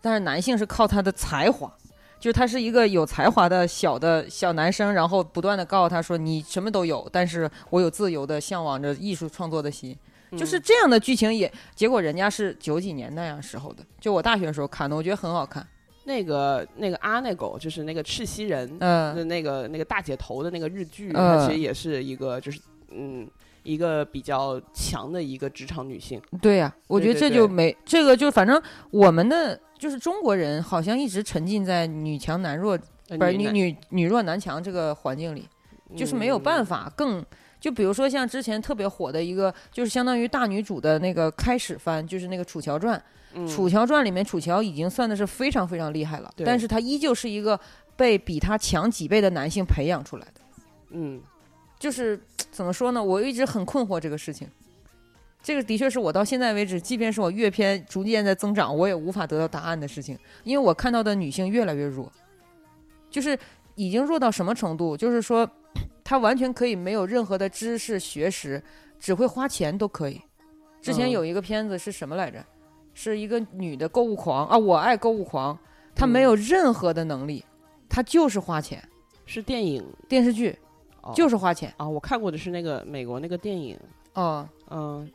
[0.00, 1.70] 但是男性是靠他的才华。
[2.24, 9.94] 就是他是一个有才华的小的小男生，然后不断的告诉他说你什么都有，但是我有自由的向往着艺术创作的心，
[10.30, 15.66] 就是嗯这样的剧情也，结果人家是九几年那样时候的，就我大学的时候看的，我觉得很好看。
[16.04, 21.38] 那个那个阿那狗，就是那个赤西仁嗯、的那个那个大姐头的那个日剧，嗯。
[21.38, 22.58] 它其实也是一个就是
[22.90, 23.28] 嗯
[23.64, 26.22] 一个比较强的一个职场女性。
[26.40, 35.48] 对呀、我觉得这就没这个就反正我们的就是中国人好像一直沉浸在女强男弱，呃不是女女女弱男强这个环境里，
[35.96, 37.24] 就是没有办嗯法更。
[37.60, 42.98] 就比如说像之前特别火的一个，就是相当于大女主的那个开始番，就是那个《楚乔传》。
[43.32, 47.58] 嗯《楚乔传》里面，楚乔已经算的是非常非常厉害了，但是她依旧是一个
[47.96, 50.40] 被比她强几倍的男性培养出来的。
[50.90, 51.22] 嗯
[51.78, 52.20] 就是
[52.54, 53.02] 怎么说呢？
[53.02, 54.48] 我一直很困惑这个事情。
[55.42, 60.16] 这个的确是我到现在为止，即便是我阅片逐渐在增长，我也无法得到答案的事情。
[60.44, 62.10] 因为我看到的女性越来越弱，
[63.10, 63.36] 就是
[63.74, 64.96] 已经弱到什么程度？
[64.96, 65.46] 就是说，
[66.04, 68.62] 她完全可以没有任何的知识学识，
[69.00, 70.20] 只会花钱都可以。
[70.80, 72.42] 之前嗯有一个片子是什么来着？
[72.94, 75.58] 是一个女的购物狂啊，我爱购物狂，
[75.94, 77.44] 她没有任何的能力，
[77.88, 78.82] 她就是花钱。
[79.26, 80.56] 是电影电视剧
[81.04, 81.12] 哦。
[81.14, 81.72] 就是花钱。
[81.76, 83.78] 啊，我看过的是那个美国那个电影，
[84.14, 85.10] 哦，嗯。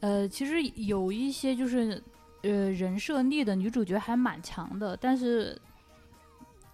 [0.00, 2.00] 呃，其实有一些就是
[2.42, 5.60] 呃人设立的女主角还蛮强的，但是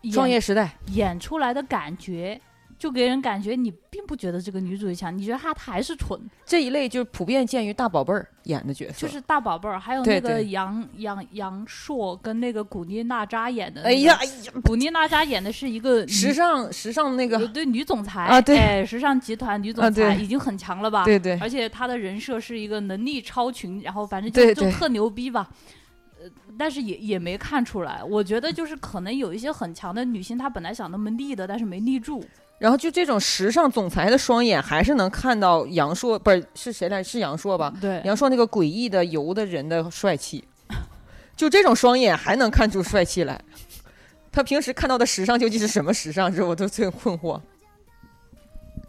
[0.03, 0.77] 演创业时代。
[0.89, 2.39] 演出来的感觉，
[2.85, 21.07] 就给人感觉你并不觉得这个女主角强，你觉得她她还是蠢，这一类就是普遍见于大宝贝儿演的角色，就是大宝贝儿，还有那个杨杨杨烁跟那个古力娜扎演的、哎呀，哎呀，古力娜扎演的是一个时尚时尚那个，呃对女总裁啊对哎，时尚集团女总裁已经很强了吧？
[21.07, 25.49] 对对而且她的人设是一个能力超群，然后反正就就特牛逼吧。
[26.23, 32.23] 呃，但是也也没看出来，我觉得就是可能有一些很强的女性，她本来想那么立的，但是没立住。
[32.59, 37.03] 然后就这种时尚总裁的双眼，还是能看到杨烁，不是是谁来？
[37.03, 37.75] 是杨烁吧？
[37.81, 40.43] 对，杨烁那个诡异的油的人的帅气，
[41.37, 43.41] 就这种双眼还能看出帅气来。
[44.33, 46.35] 他平时看到的时尚究竟是什么时尚？
[46.35, 47.41] 这我都最困惑。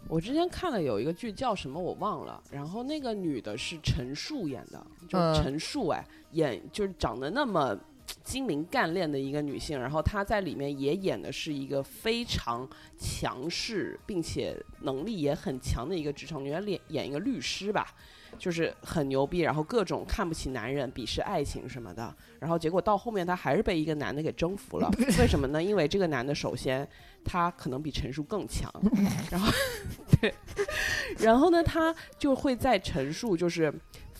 [0.08, 7.76] 我之前看了有一个剧叫什么我忘了，然后那个女的是陈数演的，就陈数哎，演就是长得那么
[8.22, 17.86] 精明干练的一个女性，然后她在里面也演的是一个非常强势并且能力也很强的一个职场女，她演演一个律师吧。
[18.38, 24.90] 就是很牛逼，然后各种看不起男人、鄙视爱情什么的，然后结果到后面她还是被一个男的给征服了。
[25.18, 25.62] 为什么呢？
[25.62, 26.86] 因为这个男的首先
[27.24, 28.70] 他可能比陈述更强，
[29.30, 29.50] 然后
[30.20, 30.34] 对，
[31.18, 33.72] 然后呢他就会在陈述就是。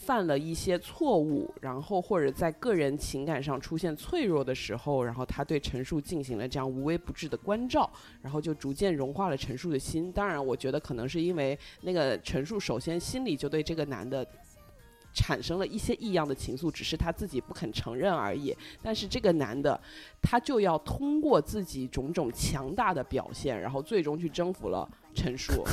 [0.06, 7.90] 犯了一些错误，然后或者在个人情感上出现脆弱的时候，然后他对陈述进行了这样无微不至的关照，
[8.22, 10.12] 然后就逐渐融化了陈述的心。
[10.12, 14.24] 当然，我觉得可能是因为那个陈述首先心里就对这个男的
[15.12, 18.56] 产生了一些异样的情愫，只是他自己不肯承认而已。
[18.80, 19.80] 但是这个男的
[20.22, 25.64] 他就要通过自己种种强大的表现，然后最终去征服了陈述，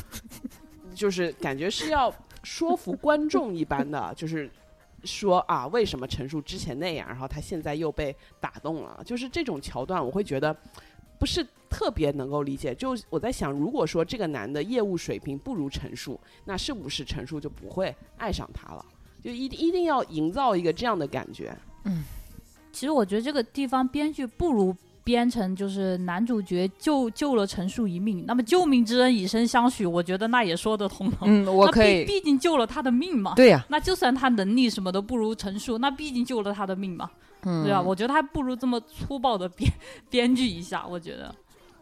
[0.95, 2.11] 就是感觉是要。
[2.43, 4.49] 说服观众一般的， 就是
[5.03, 10.56] 说啊，为什么陈述之前那样，然后他现在又被打动了，就是这种桥段，我会觉得
[11.19, 12.75] 不是特别能够理解。
[12.75, 18.86] 就我在想，如果说这个男的业务水平不如陈述，那是不是陈述就不会爱上他了？
[19.23, 21.56] 就一一定要营造一个这样的感觉。
[21.86, 22.03] 嗯，
[22.71, 24.75] 其实我觉得这个地方编剧不如。
[25.03, 31.17] 编成就是男主角救救了陈数一命，那么救命之恩以身相许，我觉得那也说得通了。
[31.23, 33.33] 嗯，我可以，毕竟救了他的命嘛。
[33.35, 37.09] 对呀，那就算他能力什么都不如陈数，那毕竟救了他的命嘛。
[37.43, 37.81] 嗯，对吧？
[37.81, 39.69] 我觉得他不如这么粗暴的编
[40.09, 41.33] 编剧一下，我觉得。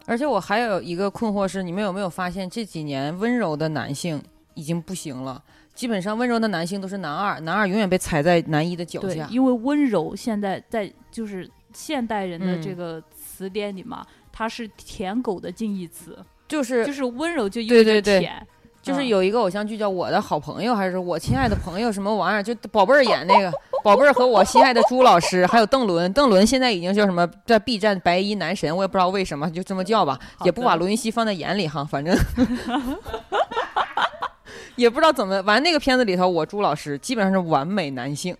[0.07, 4.19] 而且我还有一个困惑是，你们有没有发现这几年温柔的男性
[4.55, 5.43] 已经不行了？
[5.75, 9.27] 基本上温柔的男性都是男二，男二永远被踩在男一的脚下。
[9.29, 13.01] 因为温柔现在在就是现代人的这个。
[13.33, 16.15] 词典里嘛，它是舔狗的近义词，
[16.47, 18.45] 就是就是温柔就意味着舔，
[18.83, 22.43] 就是有一个偶像剧叫《我的好朋友》，还是我亲爱的朋友什么玩意儿？
[22.43, 23.51] 就宝贝儿演那个
[23.83, 32.15] 宝贝儿和我心爱的朱老师，还有邓伦，邓伦现在已经叫什么在 B 站白衣男神，我也不知道为什么就这么叫吧，也不把罗云熙放在眼里哈，反正
[34.75, 35.63] 也不知道怎么完。
[35.63, 38.37] 那个片子里头，我朱老师基本上是完美男性。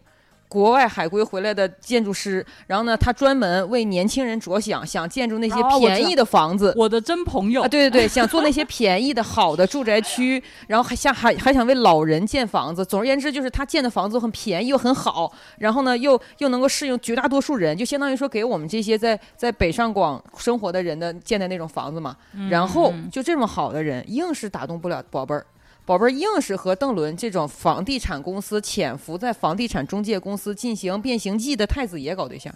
[0.52, 6.74] 国外海归回来的建筑师，然后呢，他专门为年轻人着想，想建筑那些便宜的房子。
[6.76, 12.84] 我的真朋友啊，对对对， 想做那些便宜的好的住宅区，然后还想还还想为老人建房子。
[12.84, 22.18] 总而言之，就是他建的房子很便宜又很好，然后呢，又又能够适应绝大多数人，就相当于说给我们这些在在北上广生活的人的建的那种房子嘛。
[22.50, 25.46] 然后就这么好的人，硬是打动不了宝贝儿。
[25.92, 32.56] 宝贝儿硬是和邓伦这种房地产公司潜伏在房地产中介公司进行变形计的太子爷搞对象。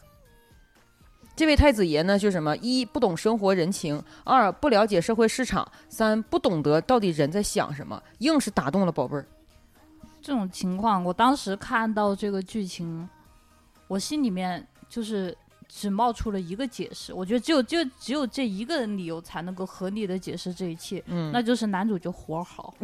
[1.35, 9.25] 这位太子爷呢，就什么一不懂生活人情，二不了解社会市场，三不懂得到底人在想什么，硬是打动了宝贝儿。
[10.21, 13.09] 这种情况，我当时看到这个剧情，
[13.89, 15.37] 我心里面就是。
[15.77, 22.73] 只冒出了一个解释，我觉得只有就只有这一个理由才能够合理的解释这一切，嗯，那就是男主就活好。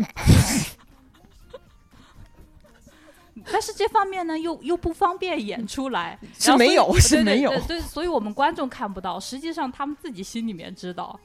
[3.49, 11.17] 但是这方面呢，又又不方便演出来， 是没有是没有，对，所以我们观众看不到，实际上他们自己心里面知道，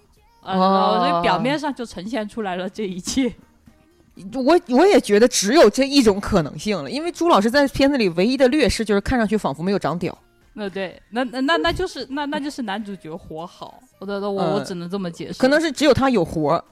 [0.43, 3.35] 呃，所以表面上就呈现出来了这一切。
[4.33, 10.17] 我我也觉得只有这一种可能性了，因为朱老师在片子里唯一的劣势就是看上去仿佛没有长屌。
[10.59, 16.65] 那对，那那那那就是那那就是男主角活好，我的我我只能这么解释，可能是只有他有活，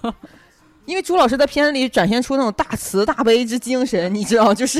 [0.84, 4.78] 因为朱老师在片子里展现出那种大慈大悲之精神，你知道，就是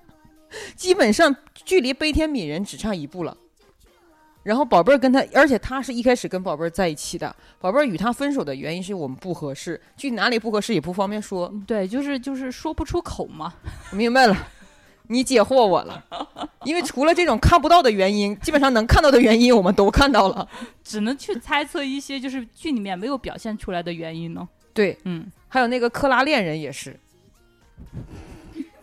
[0.74, 1.36] 基本上
[1.66, 3.36] 距离悲天悯人只差一步了。
[4.42, 13.52] 然后宝贝儿跟他，而且他是一开始跟宝贝儿在一起的，宝贝儿与他分手的原因是我们不合适，具体哪里不合适也不方便说，对，就是就是说不出口嘛，
[13.90, 14.48] 明白了。
[15.08, 16.04] 你解惑我了，
[16.64, 20.48] 因为除了这种看不到的原因， 基本上能看到的原因我们都看到了，
[20.82, 24.48] 只能去猜测一些就是剧里面没有表现出来的原因呢。
[24.74, 26.98] 对，嗯，还有那个克拉恋人也是。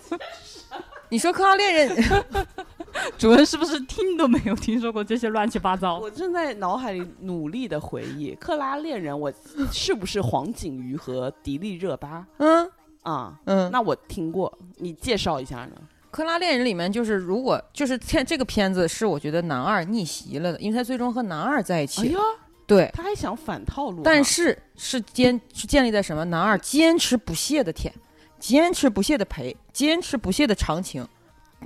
[1.10, 2.24] 你说克拉恋人，
[3.20, 6.00] 主人是不是听都没有听说过这些乱七八糟？
[6.00, 9.32] 我正在脑海里努力的回忆克拉恋人，我
[9.72, 12.26] 是不是黄景瑜和迪丽热巴？
[12.38, 12.68] 嗯
[13.04, 15.72] 啊嗯，那我听过，你介绍一下呢？
[16.14, 22.02] 克拉恋人里面就是如果就是片这个片子是我觉得男二逆袭了的，因为他最终和男二在一起。
[22.02, 22.20] 哎呀，
[22.68, 24.04] 对，他还想反套路。
[24.04, 26.24] 但是是坚是建立在什么？
[26.26, 27.92] 男二坚持不懈的舔，
[28.38, 31.04] 坚持不懈的陪，坚持不懈的长情，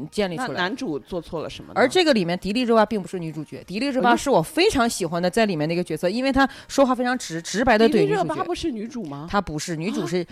[0.09, 0.53] 建立出来。
[0.53, 1.73] 男主做错了什么？
[1.75, 8.05] 而这个里面迪丽热巴并不是女主角，迪丽热巴是我非常喜欢的在里面的一个角色，因为她说话非常直直白的怼女主角。
[8.05, 9.27] 迪丽热巴不是女主吗？
[9.29, 10.25] 她不是女主是。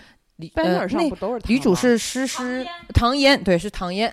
[0.56, 1.10] 呃，那
[1.46, 4.12] 女主是诗诗唐嫣，对，是唐嫣。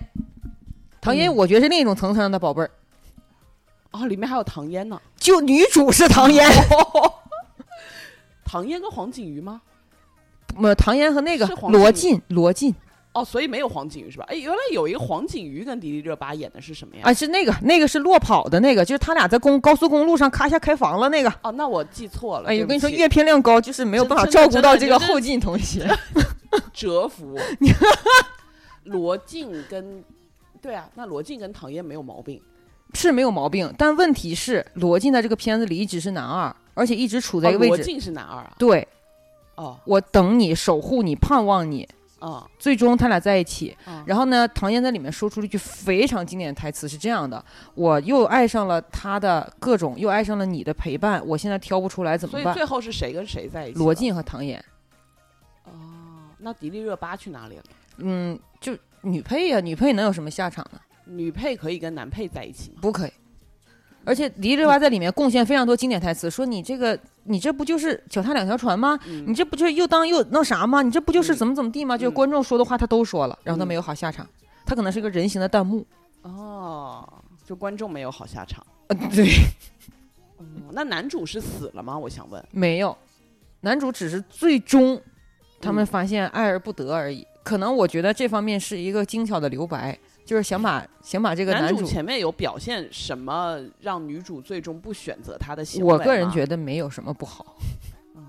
[1.00, 2.70] 唐嫣，我觉得是另一种层次上的宝贝儿。
[3.90, 5.00] 哦，里面还有唐嫣呢。
[5.18, 6.48] 就女主是唐嫣，
[8.44, 9.60] 唐嫣跟黄景瑜吗？
[10.62, 12.74] 呃，唐嫣和那个罗晋，罗晋
[13.14, 14.24] 哦，所以没有黄景瑜是吧？
[14.28, 17.02] 哎，原来有一个黄景瑜跟迪丽热巴演的是什么呀？
[17.04, 21.32] 啊，是那个那个是落跑的那个，就是他俩在公高速公路上咔一下开房了那个。
[21.42, 22.50] 哦，那我记错了。
[22.50, 25.88] 哎，我跟你说，阅片量高，就是没有办法照顾到这个后进同学。
[26.72, 27.38] 折服
[28.84, 30.04] 罗晋跟
[30.60, 32.40] 对啊，那罗晋跟唐嫣没有毛病。
[32.94, 37.76] 是没有毛病，但问题是罗晋在这个片子里一直是男二，而且一直处在哦一个位置。
[37.76, 38.52] 罗晋是男二啊？
[38.56, 38.86] 对
[39.56, 41.88] 哦，我等你，守护你，盼望你，
[42.26, 43.76] 啊最终他俩在一起。
[43.84, 47.44] 啊然后呢，唐嫣在里面说出了一句非常经典的台词，是这样的：
[47.74, 52.42] 我又爱上了他的各种，又爱上了你的陪伴，我现在挑不出来怎么办？
[52.42, 53.78] 所以最后是谁跟谁在一起？
[53.78, 53.94] 罗。
[53.94, 54.62] 晋和唐嫣，
[55.64, 55.72] 哦，
[56.38, 57.62] 那迪丽热巴去哪里了？
[57.98, 60.80] 嗯，就女配呀、女配能有什么下场呢？
[61.04, 62.78] 女配可以跟男配在一起吗？
[62.80, 63.12] 不可以。
[64.04, 68.98] 而且迪丽热巴在里面贡献非常多经典台词，说你这个，你这不就是脚踏两条船吗？
[69.06, 70.82] 嗯你这不就是又当又那啥吗？
[70.82, 71.96] 你这不就是嗯怎么怎么地吗？
[71.96, 74.26] 就观众说的话他都说了，然后他嗯没有好下场，
[74.66, 75.86] 他可能是一个人形的弹幕。
[76.22, 77.06] 哦，
[77.44, 78.64] 就观众没有好下场。
[78.88, 79.28] 呃，对，
[80.38, 81.98] 嗯，那男主是死了吗？
[81.98, 82.42] 我想问。
[82.50, 82.96] 没有，
[83.60, 85.00] 男主只是最终
[85.60, 87.26] 他们嗯发现爱而不得而已。
[87.42, 97.56] 可能我觉得这方面是一个精巧的留白，就是想把想把这个男主，前面有表现什么让女主最终不选择他的行为我个人觉得，没有什么不好，
[98.16, 98.22] 嗯，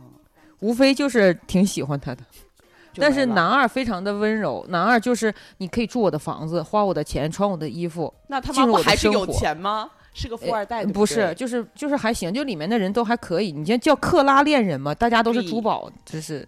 [0.60, 2.22] 无非就是挺喜欢他的。
[2.98, 9.90] 但是男二非常的温柔，男二就是你可以住我的房子，花我的钱，穿我的衣服，那他妈不还是有钱吗？
[10.14, 13.52] 是个富二代，对不对是，就是就是还行，就里面的人都还可以。
[13.52, 16.48] 你先叫克拉恋人嘛，大家都是珠宝，就是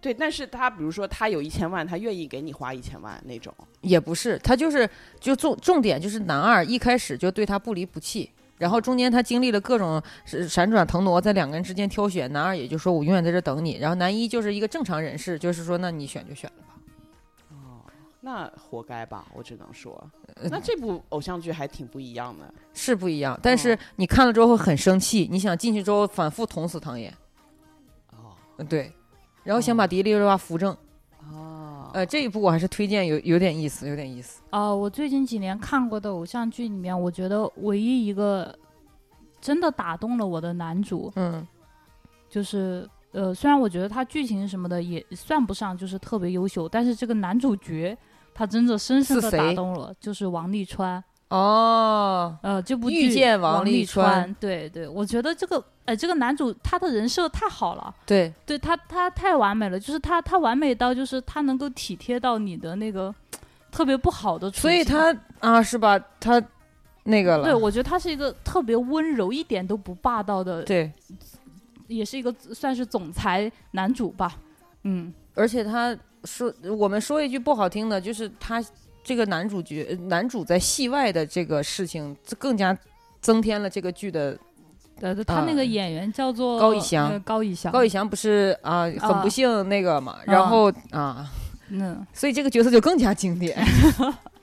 [0.00, 4.88] 对，但是他比如说他有一千万，他愿意给你花一千万那种，也不是，他就是
[5.18, 16.74] 就重重点就是男二一开始就对他不离不弃，然后中间他经历了各种是闪转腾挪，在两个人之间挑选，男二也就说我永远在这等你，然后男一就是一个正常人士，就是说那你选就选了吧。
[17.50, 17.84] 哦
[18.22, 19.92] 那活该吧，我只能说，
[20.36, 22.52] 呃那这部偶像剧还挺不一样的。
[22.74, 27.10] 是不一样，但是哦你看了之后会很生气，你想进去之后反复捅死唐嫣，
[28.12, 28.92] 哦嗯对，
[29.42, 30.76] 然后想把迪丽热巴扶正，
[31.32, 34.42] 哦，呃，这一部我还是推荐有有点意思，有点意思。
[34.50, 38.54] 呃，我最近几年看过的偶像剧里面，我觉得唯一一个
[39.40, 41.46] 真的打动了我的男主，嗯
[42.28, 47.96] 就是呃，虽然我觉得他剧情什么的也算不上就是特别优秀，但是这个男主角
[48.34, 51.02] 他真的深深的打动了，就是王沥川。
[51.30, 63.14] 哦，呃，这部遇见王沥川对对，我觉得这个哎，这个男主他的人设太好了，对，对他他太完美了，就是他他完美到就是他能够体贴到你的那个
[63.70, 65.96] 特别不好的处，所以他啊是吧？
[66.18, 66.42] 他
[67.04, 70.92] 那个了，对我觉得他是一个特别温柔，一点都不霸道的，对，
[71.86, 74.36] 也是一个算是总裁男主吧，
[74.82, 78.60] 嗯，而且他说，我们说一句不好听的，就是他
[79.02, 82.76] 这个男主角，呃男主在戏外的这个事情，这更加
[83.20, 84.38] 增添了这个剧的。
[85.26, 91.26] 他那个啊演员叫做高以翔呃高以翔，高以翔不是啊，很啊不幸那个嘛，然后啊，
[91.70, 93.56] 嗯，所以这个角色就更加经典。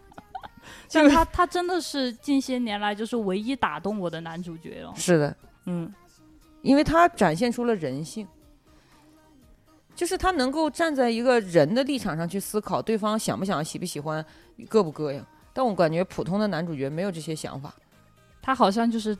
[0.91, 5.35] 但他他真的是近些年来就是唯一打动我的男主角了，是的，
[5.65, 5.93] 嗯，
[6.63, 8.27] 因为他展现出了人性，
[9.95, 14.25] 就是他能够站在一个人的立场上去思考对方想不想、喜不喜欢、
[14.65, 15.23] 膈不膈应。
[15.53, 17.73] 但我感觉普通的男主角没有这些想法。
[18.41, 19.17] 他好像就是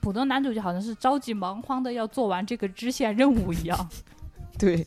[0.00, 3.88] 普通男主角，好像是着急忙慌的要做完这个支线任务一样。
[4.58, 4.86] 对，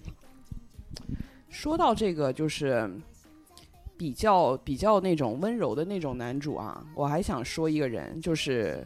[1.49, 2.89] 说到这个，就是
[3.97, 8.85] 比较比较那种温柔的那种男主啊，我还想说一个人，就是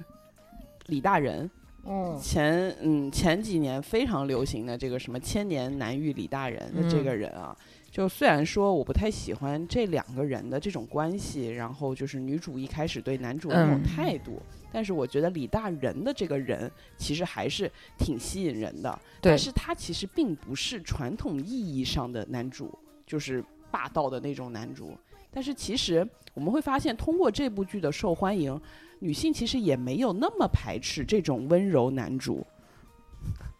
[0.88, 1.49] 李大仁。
[1.86, 7.54] 嗯前嗯前几年非常流行的这个什么千年难遇李大人的这个人啊，
[7.94, 14.41] 就虽然说我不太喜欢这两个人的这种关系，然后就是女主一开始对男主的那种嗯态度，
[14.72, 22.76] 但是我觉得李大人的这个人其实还是挺吸引人的，对但是他其实并不是传统意义上的男主，
[23.06, 24.98] 就是霸道的那种男主。
[25.30, 28.60] 但是其实我们会发现，通过这部剧的受欢迎，
[29.02, 32.44] 女性其实也没有那么排斥这种温柔男主。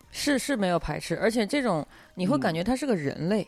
[0.10, 3.48] 是是没有排斥，而且这种你会感觉他是个人类，嗯，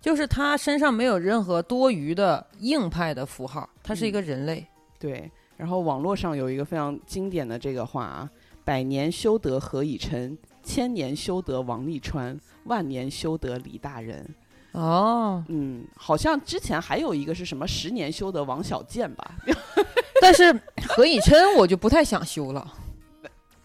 [0.00, 4.66] 就是他身上没有任何多余的硬派的符号，他是一嗯个人类。
[4.98, 5.30] 对。
[5.56, 8.30] 然后网络上有一个非常经典的这个话啊
[8.62, 14.28] ：“百年修得何以琛，千年修得王沥川，万年修得李大人。”
[14.72, 19.36] 哦，嗯，好像之前还有一个是什么十年修得王小贱吧？
[20.20, 20.52] 但是
[20.88, 22.74] 何以琛我就不太想修了，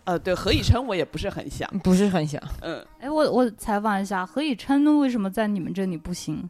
[0.04, 2.41] 呃，对，何以琛我也不是很想，不是很想。
[2.62, 6.49] 嗯，哎，我我采访一下，何以琛为什么在你们这里不行？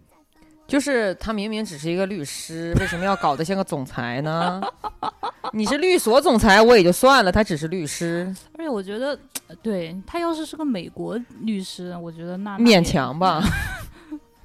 [0.67, 4.61] 就是他明明只是一个律师，为什么要搞得像个总裁呢？
[5.51, 13.43] 你是律所总裁我也就算了，他只是律师，而且我觉得，呃对他要是是个美国律师，我觉得那那勉强吧。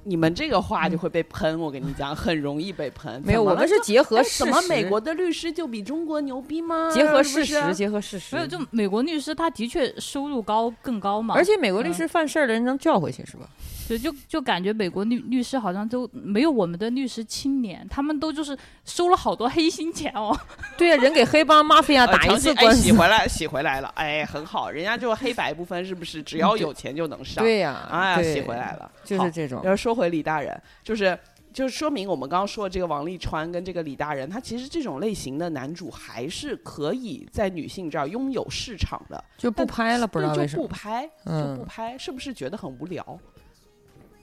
[0.07, 3.21] 你们这个话就会被喷，我跟你讲， 很容易被喷。
[3.25, 4.45] 没有，我们是结合事实。
[4.45, 6.91] 哎怎么美国的律师就比中国牛逼吗？
[6.95, 8.37] 结合事实，结合事实。
[8.37, 13.47] 没有，就美国律师他的确收入高更高嘛，而且美国律师犯事儿的人能叫回去是吧？
[13.87, 20.37] 对，就就感觉美国律律师好像都没有我们的律师清廉，他们都就是收了好多黑心钱哦。
[20.77, 26.23] 对呀、人给黑帮 mafia 呃打一次官司，哎洗回来，洗回来了，哎，很好，人家就黑白不分，是不是？
[26.23, 27.43] 只要有钱就能上。
[27.45, 29.61] 对呀、哎呀，洗回来了，就是这种。
[29.65, 31.19] 要说回李大人，就是
[31.53, 40.63] 就是说明我们刚刚说的这个王沥川跟这个李大人，他其实这种类型的男主还是可以在女性这儿拥有市场的，就不拍了，不知道为什么。
[40.63, 43.19] 就不拍，就不嗯，拍，是不是觉得很无聊？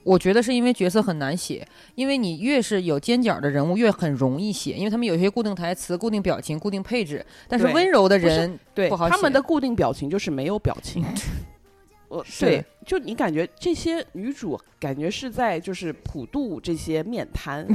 [0.04, 11.02] 我觉得是因为角色很难写，因为你越是有尖角的人物越很容易写，因为他们有一些固定台词、固定表情、固定配置，但是温柔的人对不好写他们的固定表情就是没有表情。
[12.08, 17.66] 我是对，就你感觉这些女主感觉是在就是普渡这些面瘫，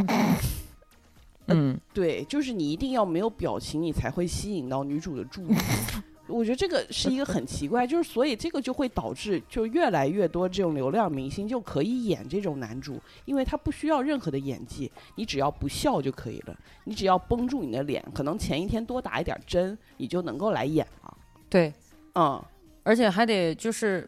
[1.48, 5.56] 嗯，对，就是你一定要没有表情，你才会吸引到女主的注意。
[6.30, 21.18] 我觉得这个是一个很奇怪，就是所以这个就会导致就越来越多这种流量明星就可以演这种男主，因为他不需要任何的演技，你只要不笑就可以了，你只要绷住你的脸，可能前一天多打一点针，你就能够来演了。
[21.50, 21.74] 对，
[22.16, 22.42] 嗯，
[22.84, 24.08] 而且还得就是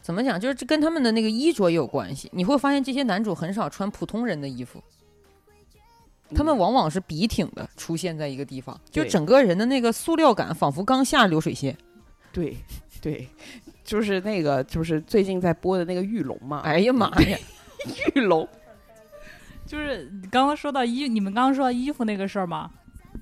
[0.00, 2.28] 怎么讲，就是这跟他们的那个衣着也有关系。
[2.32, 4.82] 你会发现这些男主很少穿普通人的衣服，
[6.34, 11.76] 他们嗯往往是笔挺的出现在一个地方，就整个人的那个塑料感仿佛刚下流水线。
[12.32, 12.56] 对
[13.00, 13.28] 对，
[13.84, 17.38] 就是那个就是最近在播的那个玉龙嘛，哎呀妈呀！
[18.14, 18.48] 玉龙，
[19.66, 22.70] 就是你刚刚说到衣，你们刚刚说到衣服那个事儿嘛，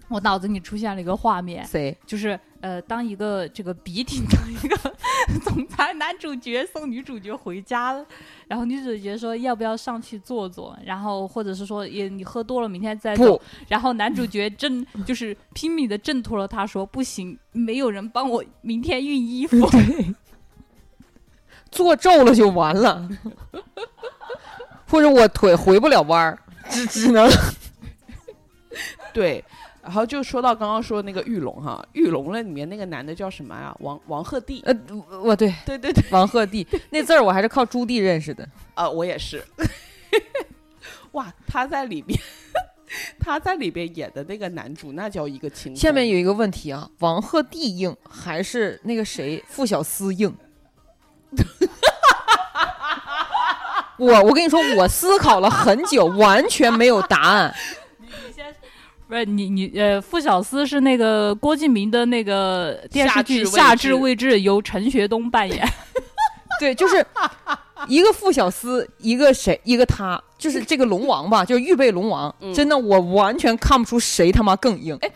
[0.09, 1.97] 我脑子里出现了一个画面，谁？
[2.07, 4.77] 就是呃，当一个这个笔挺的一个
[5.43, 8.05] 总裁男主角送女主角回家了，
[8.49, 19.57] 然后女主角说要不要上去坐坐，然后或者是说也你喝多了明天再走，，然后男主角挣就是拼命的挣脱了他说不行，没有人帮我明天熨衣服，
[21.73, 23.09] 坐皱了就完了，
[24.87, 26.39] 或者我腿回不了弯儿，
[26.69, 27.27] 只只能
[29.15, 29.43] 对。
[29.83, 33.75] 然后就说到刚刚说那个玉龙哈，玉龙了里面那个男的叫什么呀？
[33.81, 34.63] 王王鹤棣。
[34.65, 34.75] 呃，
[35.23, 38.47] 我对对对对，王鹤棣那字儿我还是靠朱棣认识的。
[38.75, 39.43] 啊、我也是。
[41.13, 42.21] 哇，他在里面，
[43.19, 45.77] 他在里边演的那个男主，那叫一个轻松。
[45.77, 50.35] 下面有一个问题啊，王鹤棣硬还是那个谁傅小司硬？
[53.99, 57.55] 我我跟你说，我思考了很久，完全没有答案。
[59.11, 65.69] 不是你你呃，傅小司是那个郭敬明的那个电视剧《夏至未至》，由陈学冬扮演。
[66.61, 67.05] 对，就是
[67.89, 72.33] 一个傅小司，一个谁，一个他，就是这个龙王吧，就是预备龙王。
[72.41, 74.97] 嗯真的，我完全看不出谁他妈更硬。
[75.01, 75.11] 哎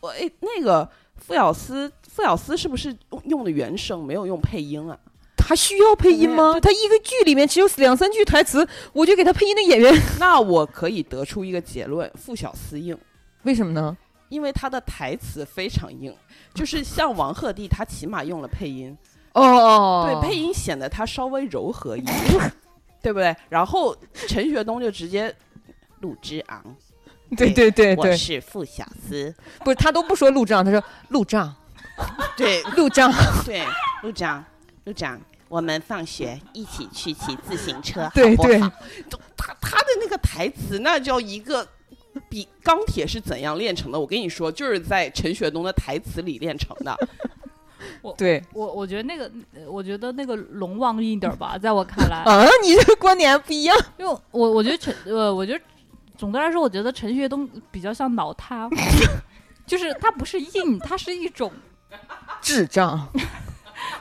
[0.00, 4.96] 我哎，那个傅小司，傅小司是不是用用的原声，没有用配音啊？
[5.36, 6.60] 他需要配音吗？
[6.62, 12.96] 他一个剧里面只有两三句台词，我就给他配音的演员， 那我可以得出一个结论：傅小司硬。
[13.42, 13.96] 为什么呢？
[14.28, 16.14] 因为他的台词非常硬，
[16.54, 18.96] 就是像王鹤棣，他起码用了配音，
[19.32, 22.52] 哦哦，对，配音显得他稍微柔和一点，
[23.02, 23.34] 对不对？
[23.48, 23.96] 然后
[24.28, 25.34] 陈学冬就直接
[25.98, 26.62] 陆之昂，
[27.36, 29.34] 对对对我，是傅小司，
[29.64, 31.52] 不是他都不说路障，他说陆丈
[32.36, 33.12] 对陆丈，
[33.44, 33.66] 对，
[34.04, 34.44] 陆丈
[34.84, 38.84] 陆丈，我们放学一起去骑自行车，对对好不好？
[39.10, 41.66] 都他他的那个台词，那叫一个。
[42.28, 43.98] 比钢铁是怎样炼成的？
[43.98, 46.96] 我跟你说，就是在陈学冬的台词里炼成的。
[48.02, 53.76] 我对我我觉得那个，呃我觉得那个龙王硬点儿吧， 在我看来，啊，你这个观点还不一样。
[53.98, 55.64] 因为我我觉得陈呃，我觉得
[56.16, 58.68] 总的来说，我觉得陈学冬比较像脑瘫，
[59.66, 61.50] 就是他不是硬，他是一种，
[62.42, 63.08] 智障，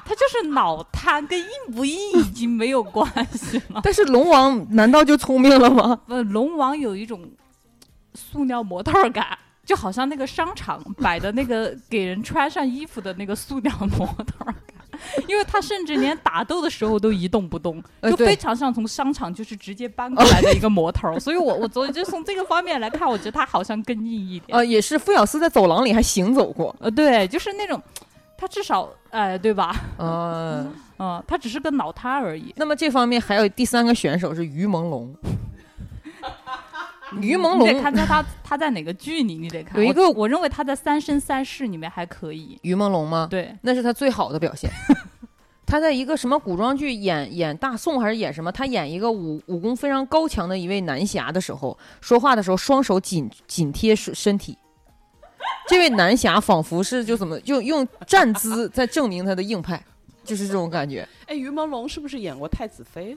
[0.06, 3.80] 他就是脑瘫，跟硬不硬已经没有关系了。
[3.82, 6.00] 但是龙王难道就聪明了吗？
[6.08, 7.22] 呃，龙王有一种
[8.14, 9.38] 塑料模特儿感。
[9.66, 15.00] 就好像那个商场摆的那个给人穿上衣服的那个塑料模特儿感，
[15.30, 21.20] 因为他甚至连打斗的时候都一动不动，呃就非常像从商场就是直接搬过来的一个模头儿。
[21.22, 24.58] 所以我我昨天就从这个方面来看，我觉得他好像更硬一点。
[24.58, 27.80] 呃，也是傅小司在走廊里还行走过，呃，对，就是那种，
[28.36, 29.76] 他至少哎、对吧？
[29.98, 30.66] 呃，
[30.98, 32.52] 嗯，他只是个脑瘫而已。
[32.58, 35.14] 那么这方面还有第三个选手是于朦胧。
[37.22, 39.82] 于朦你得胧，看在他他在哪个剧里，你得看。
[39.82, 42.58] 有一个我，我认为他在《三生三世》里面还可以。
[42.62, 43.28] 于朦胧吗？
[43.30, 44.70] 对，那是他最好的表现。
[45.66, 48.52] 他在一个什么古装剧演演大宋还是演什么？
[48.52, 54.58] 他演一个武武功非常高强的一位男侠的时候，说话的时候双手紧紧贴身身体。
[55.68, 59.80] 这位男侠仿佛是就怎么用用站姿在证明他的硬派，
[60.24, 63.16] 就是这种感觉哎，于朦胧是不是演过太子妃？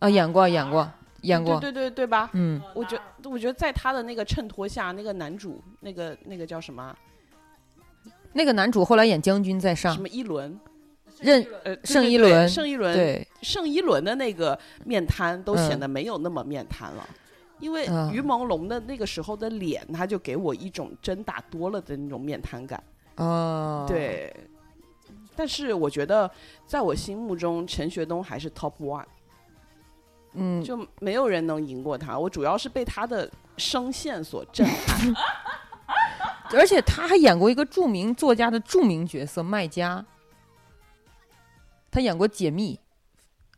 [0.00, 0.10] 啊！
[0.10, 0.90] 演过演过
[1.22, 2.30] 演过，对对对对吧？
[2.34, 6.94] 嗯，我觉我觉得在他的那个衬托下，那个男主那个那个叫什么
[8.32, 10.58] 那个男主后来演将军在上什，么一轮，
[11.20, 17.08] 任呃，盛一轮盛一轮，对盛一轮的那个面瘫都嗯显得没有那么面瘫了。
[17.60, 22.82] 因为啊于朦胧的那个时候的脸，他就给我一种针打多了的那种面瘫感。
[23.16, 24.34] 哦，，对，
[25.36, 26.28] 但是我觉得
[26.66, 29.04] 在我心目中，陈学冬还是 top one，
[30.34, 32.18] 嗯，就没有人能赢过他。
[32.18, 35.14] 我主要是被他的声线所震撼。
[36.54, 40.04] 而且他还演过一个著名作家的著名角色麦家，
[41.90, 42.78] 他演过解密。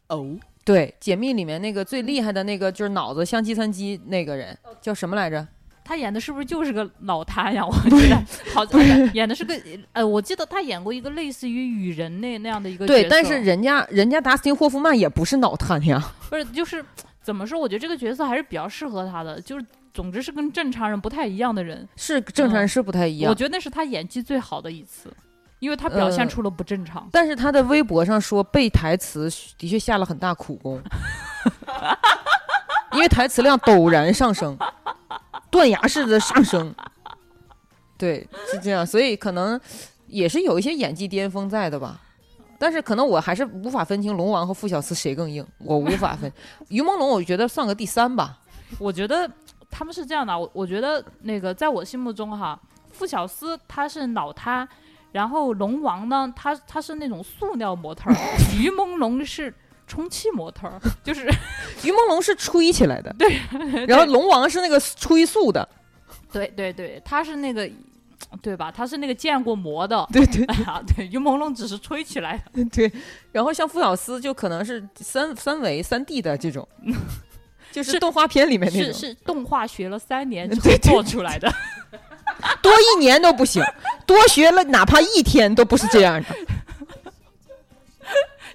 [0.08, 5.46] 哦，对，解密里面那个最厉害的那个就是脑子像计算机那个人叫什么来着？
[5.84, 7.64] 他演的是不是就是个脑瘫呀？
[7.64, 8.16] 我觉得
[8.54, 8.80] 好像
[9.12, 9.54] 演的是个
[9.92, 13.08] 呃，我记得他演过一个类似于雨人那那样的一个角对，色。
[13.10, 16.02] 但是人家人家达斯汀霍夫曼也不是脑瘫呀。
[16.30, 16.82] 不是就是
[17.22, 17.60] 怎么说？
[17.60, 21.86] 我觉得这个角色还是比较适合他的，就是总之是跟正常人不太一样的人。
[21.96, 25.12] 是正常人是不太一样，我觉得那是他演技最好的一次，
[25.58, 27.06] 因为他表现呃出了不正常。
[27.12, 30.82] 但是他的微博上说背台词的确下了很大苦功，
[32.92, 34.56] 因为台词量陡然上升，
[35.54, 36.74] 断崖式的上升。
[37.96, 39.58] 对，是这样，所以可能
[40.08, 42.00] 也是有一些演技巅峰在的吧。
[42.58, 46.30] 但是可能我还是无法分清龙王和傅小司谁更硬，我无法分。
[46.70, 48.36] 于朦胧我觉得算个第三吧。
[48.80, 49.30] 我觉得
[49.70, 52.58] 他们是这样的，我我觉得那个在我心目中哈，
[52.90, 54.66] 傅小司他是脑瘫，
[55.12, 58.16] 然后龙王呢，他他是那种塑料模特儿，
[58.58, 59.54] 于朦胧是
[59.86, 61.26] 充气模特儿， 就是
[61.82, 63.38] 于朦胧是吹起来的，对，
[63.86, 65.68] 然后龙王是那个吹塑的，
[66.32, 67.70] 对对对，他是那个。
[68.42, 68.72] 对吧？
[68.72, 72.90] 他是那个建过模的，对对 啊，对，于朦胧只是吹起来的， 对，
[73.30, 76.66] 然后像傅小司就可能是三三维三 D 的这种，
[77.70, 81.52] 就是是动画片里面那是种，是动画学了三年之后对对做出来的。
[82.60, 83.62] 多一年都不行，
[84.04, 86.28] 多学了哪怕一天都不是这样的。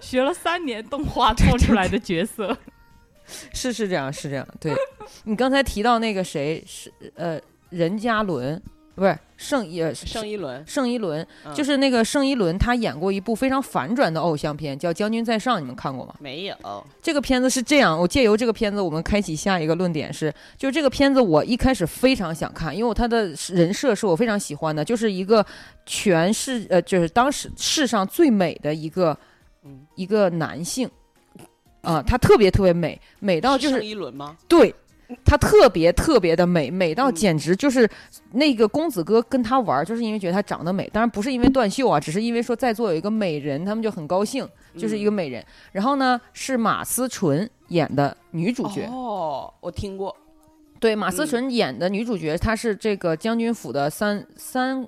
[0.09, 2.57] 学了三年动画做出来的角色，
[3.53, 4.47] 是是这样，是这样。
[4.59, 4.73] 对
[5.25, 7.39] 你刚才提到那个谁是呃
[7.69, 8.59] 任嘉伦，
[8.95, 16.15] 不是盛一呃盛一伦盛一伦，嗯就是那个盛一伦，他演过一部非常反转的偶像片，叫《将军在上》，你们看过吗？
[16.19, 16.55] 没有，
[17.03, 25.45] 这个片子是这样，我借由这个片子，我们开启下一个论点是，就是这个片子我一开始非常想看，因为他的人设是我非常喜欢的，就是一个
[25.85, 29.17] 全世呃，就是当时世上最美的一个嗯
[29.95, 30.89] 一个男性，
[31.81, 34.37] 啊、他特别特别美，美到就是盛一轮吗？
[34.47, 34.73] 对。
[35.25, 37.89] 他特别特别的美，美到嗯简直就是
[38.31, 44.47] 那个公子哥跟他玩儿，就是因为觉得他长得美，当然不是因为断袖啊，只是因为说在座有一个美人，他们就很高兴，
[44.77, 45.43] 就是一个嗯美人。
[45.71, 48.85] 然后呢，是马思纯演的女主角。
[48.85, 50.15] 哦，我听过，
[50.79, 54.87] 对，马思嗯纯演的女主角，她是这个将军府的三三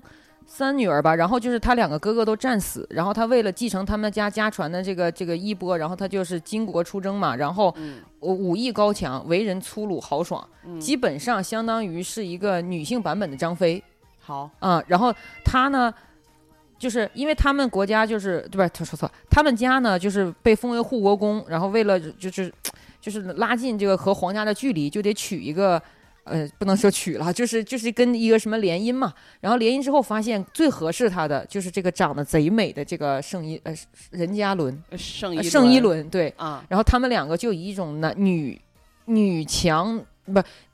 [0.53, 1.15] 三女儿吧。
[1.15, 7.33] 然后就是他两个哥哥都战死，然后他为了继承他们家家传的这个这个衣钵，然后他就是巾帼出征嘛。
[7.35, 13.81] 然后嗯武武艺高强，为人粗鲁豪爽，嗯，基本上相当于是一个女性版本的张飞。
[14.19, 15.13] 好，啊、然后
[15.45, 15.93] 他呢，
[16.77, 18.67] 就是因为他们国家就是对吧？
[18.73, 22.53] 他说错，他们家呢就是被封为护国公，然后为了就是
[22.99, 25.81] 就是拉近这个和皇家的距离，就得娶一个。
[26.31, 33.75] 呃，不能说娶了，就是就是跟一个什么联姻嘛，然后联姻之后发现最合适他的就是这个长得贼美的这个盛一呃
[34.11, 38.59] 任嘉伦，盛盛一伦对，啊，然后他们两个就以一种男女
[39.05, 40.03] 女强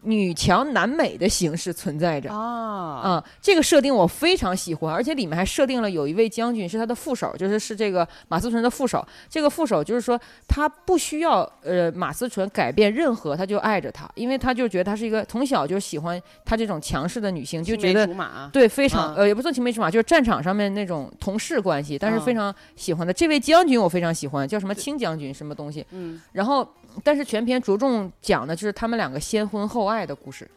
[0.04, 2.32] 女强男美的形式存在着。
[2.32, 9.06] 啊，啊、这个设定我非常喜欢，而且里面还设定了有一位将军是他的副手，就是是这个马思纯的副手。
[9.30, 18.06] 这个副手就是说他不需要呃马思纯改变任何，他就爱着他，因为他就觉得他是一个从小就喜欢他这种强势的女性，就觉得，
[18.52, 23.12] 对，非常、嗯呃，也不算青梅竹马，就是战场上面那种同事关系，但是嗯非常喜欢的。
[23.14, 25.86] 这位将军我非常喜欢，叫什么青将军什么东西。
[25.92, 26.68] 嗯，然后，
[27.04, 30.50] 但是全篇着重讲的就是他们两个先婚后爱的故事。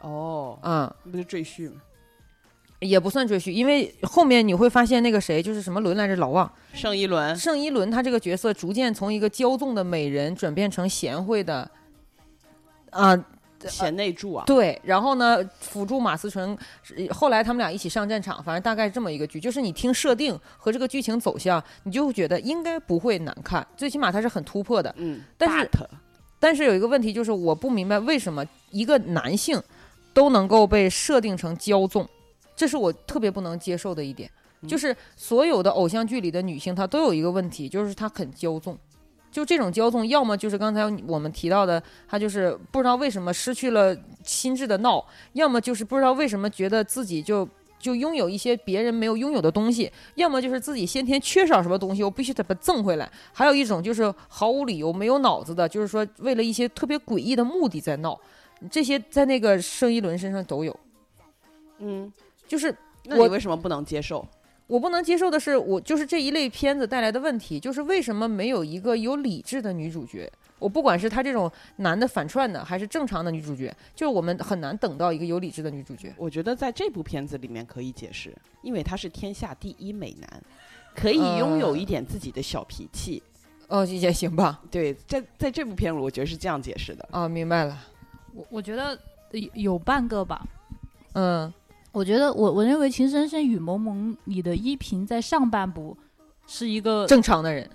[0.00, 1.76] 哦，嗯，不是赘婿吗？
[2.80, 11.70] 也不算赘婿，因为后面你会发现那个谁就是什么伦来着，老忘盛一伦，盛一伦，他这个角色逐渐从一个骄纵的美人转变成贤惠的。
[12.88, 13.14] 啊、
[13.68, 16.56] 贤内助啊，对，然后呢，辅助马思纯，
[17.10, 19.40] 后来他们俩一起上战场，反正大概是这么一个剧。
[19.40, 24.94] 就是你听设定和这个剧情走向，你就会觉得应该不会难看，最起码它是很突破的。
[24.96, 25.70] 嗯，但是
[26.38, 29.62] 但是有一个问题就是，我不明白为什么一个男性
[30.14, 32.08] 都能够被设定成骄纵，
[32.56, 34.30] 这是我特别不能接受的一点。
[34.62, 38.78] 嗯就是所有的偶像剧里的女性，她都有一个问题，就是她很骄纵。
[39.30, 45.04] 就这种骄纵，要么就是刚才我们提到的，他就是不知道为什么失去了心智的闹，
[45.34, 53.10] 要么就是不知道为什么觉得自己就就拥有一些别人没有拥有的东西，要么就是自己先天缺少什么东西，我必须得把它挣回来。
[53.32, 58.18] 还有一种就是毫无理由、没有脑子的，就是说为了一些特别诡异的目的在闹。
[58.70, 60.78] 这些在那个盛一伦身上都有，
[61.78, 62.12] 嗯，
[62.46, 62.74] 就是我
[63.04, 64.22] 那你为什么不能接受？
[64.70, 70.30] 我不能接受的是，我就是这一类片子带来的问题，就是为什么没有一个有理智的女主角？
[70.60, 76.14] 我不管是她这种男的反串的，还是正常的女主角，就是我们很难等到一个有理智的女主角。
[76.16, 80.42] 我觉得在这部片子里面可以解释，因为他是天下第一美男，
[80.94, 83.20] 可以拥有一点自己的小脾气。
[83.66, 84.60] 哦，也行吧。
[84.70, 87.08] 对，在在这部片子，我觉得是这样解释的。
[87.10, 87.76] 哦，明白了。
[88.32, 88.96] 我我觉得
[89.32, 90.46] 有有半个吧。
[91.14, 91.52] 嗯
[91.92, 95.96] 我觉得我我认为《情深深雨蒙蒙》里的依萍在上半部
[96.46, 97.68] 是一个，正常的人。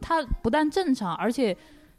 [0.00, 1.56] 她不但正常，而且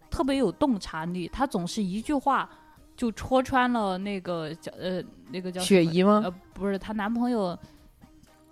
[0.10, 1.28] 特别有洞察力。
[1.30, 2.50] 她总是一句话
[2.96, 5.02] 就戳穿了那个叫呃
[5.32, 6.22] 那个叫雪姨吗？
[6.24, 7.58] 呃不是她男朋友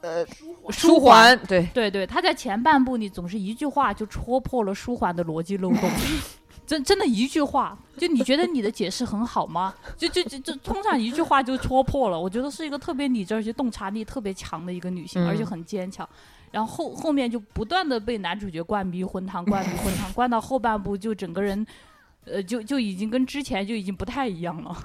[0.01, 5.87] 呃，舒舒缓，对，对对，她在前半部你总是一句话就戳破了舒缓的逻辑漏洞，
[6.65, 9.73] 真真的一句话，就你觉得你的解释很好吗？
[9.97, 12.19] 就就就就通常一句话就戳破了。
[12.19, 16.07] 我觉得是一个特别理智而且洞察力特别强的一个女性，而且嗯很坚强。
[16.51, 21.65] 然后后后面就不断的被男主角灌迷魂汤，灌迷魂汤，灌到后半部就整个人，
[22.25, 24.77] 呃，就就已经跟之前就已经不太一样了。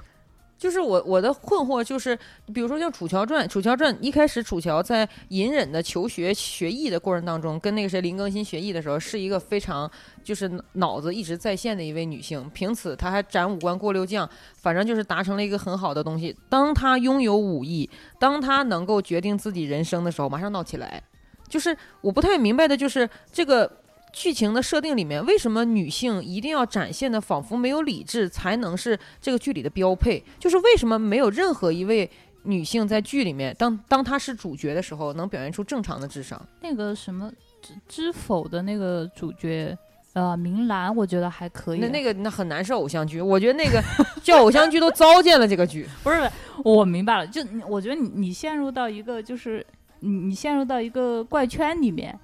[0.57, 2.17] 就是我我的困惑就是，
[2.53, 9.89] 比如说像《楚乔传》，《楚乔传》一开始楚乔在隐忍的求学学艺的过程当中，跟那个谁林更新学艺的时候，是一个非常
[10.23, 16.35] 就是脑子一直在线的一位女性，凭此她还斩五关过六将，反正就是达成了一个很好的东西。
[16.49, 17.87] 当她拥有武艺，
[18.17, 21.01] 当她能够决定自己人生的时候，马上闹起来。
[21.47, 23.71] 就是我不太明白的就是这个。
[24.13, 30.23] 剧情的设定里面，为什么女性一定要展现的仿佛没有理智才能是这个剧里的标配？
[30.39, 32.09] 就是为什么没有任何一位
[32.43, 36.41] 女性在剧里面，当当她是主角的时候，能表现出正常的智商？
[36.61, 37.31] 那个什么
[37.61, 39.77] 知知否的那个主角，
[40.13, 41.79] 呃，明兰，我觉得还可以。
[41.79, 43.83] 那那个那很难是偶像剧，我觉得那个
[44.23, 45.87] 叫偶像剧都糟践了这个剧。
[46.01, 46.29] 不是，
[46.63, 49.65] 我明白了，就我觉得你你陷入到一个就是
[49.99, 52.17] 你你陷入到一个怪圈里面，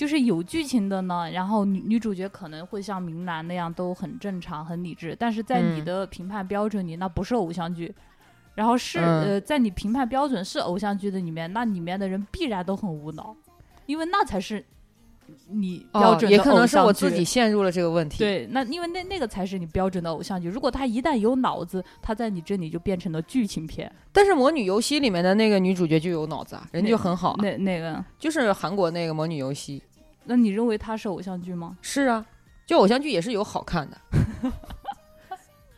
[0.00, 7.94] 就是有剧情的呢，然后女女主角可能会像明兰那样都很正常很理智，但是在你嗯的评判标准里，那不是偶像剧。
[8.54, 13.36] 然后是、嗯呃，在你评判标准是偶像剧的里面，那里面的人必然都很无脑，
[13.84, 14.64] 因为那才是
[15.48, 20.48] 你标哦，准的也可能是我自己陷入了这个问题。，对，那因为那那个才是你标准的偶像剧。
[20.48, 23.90] 如果他一旦有脑子，他在你这里就变成了剧情片。
[24.12, 29.82] 但是《魔女游戏》里面的那个女主角就有脑子啊，人就很好啊，那那个，就是韩国那个《魔女游戏》。
[30.24, 31.76] 那你认为它是偶像剧吗？
[31.82, 32.24] 是啊，
[32.66, 33.96] 就偶像剧也是有好看的。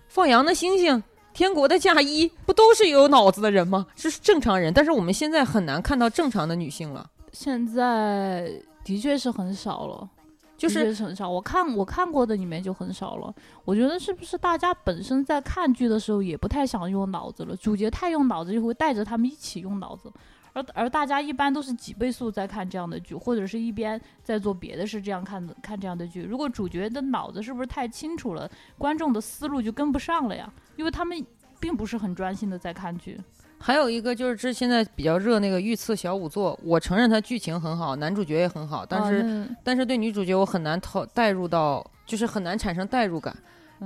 [0.09, 3.87] 放羊的星星、天国的嫁衣，不都是有脑子的人吗？
[3.97, 7.09] 这是正常人，但是我们现在很难看到正常的女性了。
[7.33, 8.53] 现在
[8.85, 10.11] 的确是很少了，
[10.59, 11.31] 就是是很少。
[11.31, 13.35] 我看我看过的里面就很少了。
[13.65, 17.57] 我觉得是不是大家本身在看剧的时候也不太想用脑子了？
[17.57, 20.13] 主角太用脑子，就会带着他们一起用脑子。
[20.53, 26.23] 而而大家一般都是几倍速在看这样的剧，或者是一边在做别的事这样看的看这样的剧。
[26.23, 30.53] 如果主角的脑子是不是太清楚了，观众的思路就跟不上了呀？
[30.77, 31.25] 因为他们
[31.59, 33.19] 并不是很专心的在看剧。
[33.59, 43.33] 还有一个就是这现在比较热那个《御赐小仵作》，我承认它剧情很好，男主角也很好，但是、但是对女主角我很难投带入到，就是很难产生代入感，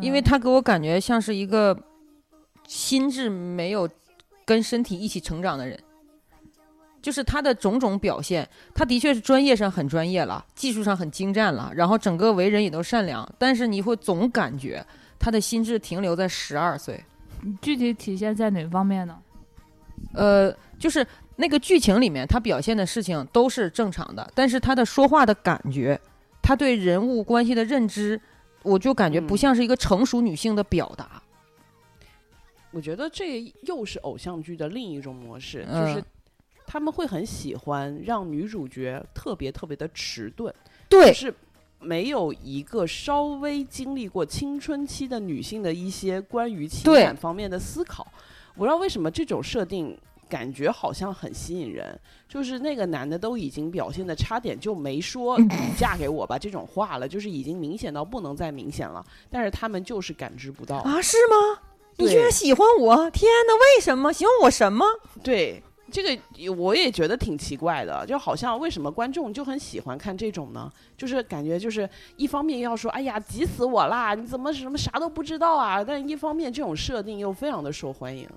[0.01, 1.79] 因为嗯她给我感觉像是一个
[2.67, 3.87] 心智没有
[4.47, 5.79] 跟身体一起成长的人。
[7.07, 8.45] 就是他的种种表现，
[8.75, 14.85] 他的确是专业上很专业了，技术上很精湛了，然后整个为人也都善良，但是你会总感觉
[15.17, 17.01] 他的心智停留在十二岁。
[17.63, 19.17] 具体体现在哪方面呢？
[20.15, 26.01] 呃，就是那个剧情里面，他表现的事情都是正常的，但是他的说话的感觉，
[26.43, 28.21] 他对人物关系的认知，
[28.65, 31.23] 我就感觉不嗯像是一个成熟女性的表达。
[32.73, 36.05] 我觉得这又是偶像剧的另一种模式，就嗯是
[36.67, 40.53] 他们会很喜欢让女主角特别特别的迟钝，
[40.89, 41.35] 对就是
[41.79, 48.07] 没有一个稍微经历过青春期的女性的一些关于情感方面的思考。
[48.55, 49.97] 我不知道为什么这种设定
[50.29, 51.99] 感觉好像很吸引人，
[52.29, 60.79] 就是那个男的都已经表现的差点就没说你嫁给我吧这种话了，就是已经明显到不能再明显了，但是他们就是感知不到。
[60.79, 61.61] 啊，是吗？
[61.99, 63.11] 你居然喜欢我？
[63.11, 64.85] 天哪，为什么喜欢我什么？
[65.23, 65.63] 对，
[65.97, 70.71] 这个我也觉得挺奇怪的，就好像为什么观众就很喜欢看这种呢？
[70.95, 71.89] 就是感觉就是
[72.19, 75.83] 一方面要说，哎呀，急死我啦，你怎么什么啥都不知道啊？
[75.83, 78.29] 但一方面这种设定又非常的受欢迎。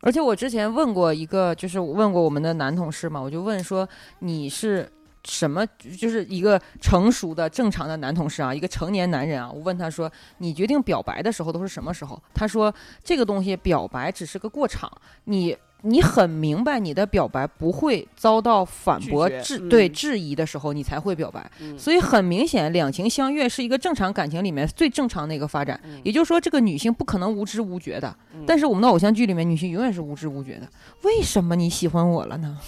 [0.00, 3.86] 而且我之前问过一个，就是问过我们的男同事嘛，我就问说
[4.20, 4.90] 你是
[5.24, 5.66] 什么，
[5.98, 12.18] 就是一个成熟的正常的男同事啊，一个成年男人啊，我问他说你决定表白的时候都是什么时候？
[12.32, 14.90] 他说这个东西表白只是个过场，
[15.24, 15.54] 你。
[15.82, 21.50] 你很明白你的表白不会遭到反驳质嗯对质疑的时候，你才会表白。
[21.60, 25.80] 嗯，所以很明显，两情相悦是一个正常感情里面最正常的一个发展。
[25.84, 28.16] 嗯也就是说，这个女性不可能无知无觉的。
[28.34, 30.68] 嗯但是我们的偶像剧里面，女性永远是无知无觉的。
[31.02, 32.58] 为什么你喜欢我了呢？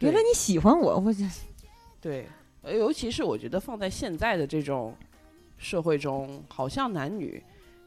[0.00, 1.24] 原来你喜欢我，我这
[2.00, 2.26] 对，
[2.62, 4.94] 呃尤其是我觉得放在现在的这种
[5.56, 7.42] 社会中，好像男女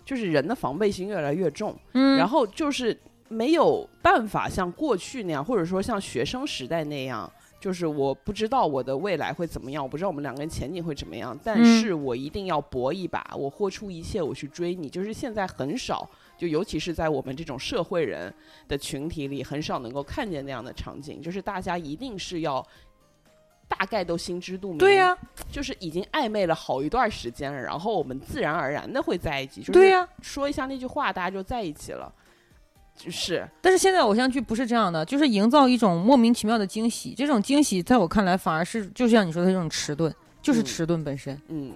[0.05, 2.97] 就是人的防备心越来越重，嗯然后就是
[3.27, 14.89] 没有办法像过去那样，或者说像学生时代那样，就是我不知道我的未来会怎么样，我不知道我们两个人前景会怎么样，但嗯是我一定要搏一把，我豁出一切，我去追你。
[14.89, 18.33] 就是现在很少，就尤其是在我们这种社会人
[18.67, 22.65] 的群体里，很少能够看见那样的场景，就是大家一定是要。
[23.69, 25.15] 大概都心知肚明，对呀、
[25.51, 32.26] 就是已经暧昧了好一段时间了，然后我们自然而然的会在一起，就是对呀、说一下那句话，大家就在一起了，就
[33.09, 37.13] 是但是现在偶像剧不是这样的，就是营造一种莫名其妙的惊喜。
[37.15, 41.39] 这种惊喜在我看来反而是就像你说的这种迟钝，就是嗯迟钝本身。
[41.47, 41.73] 嗯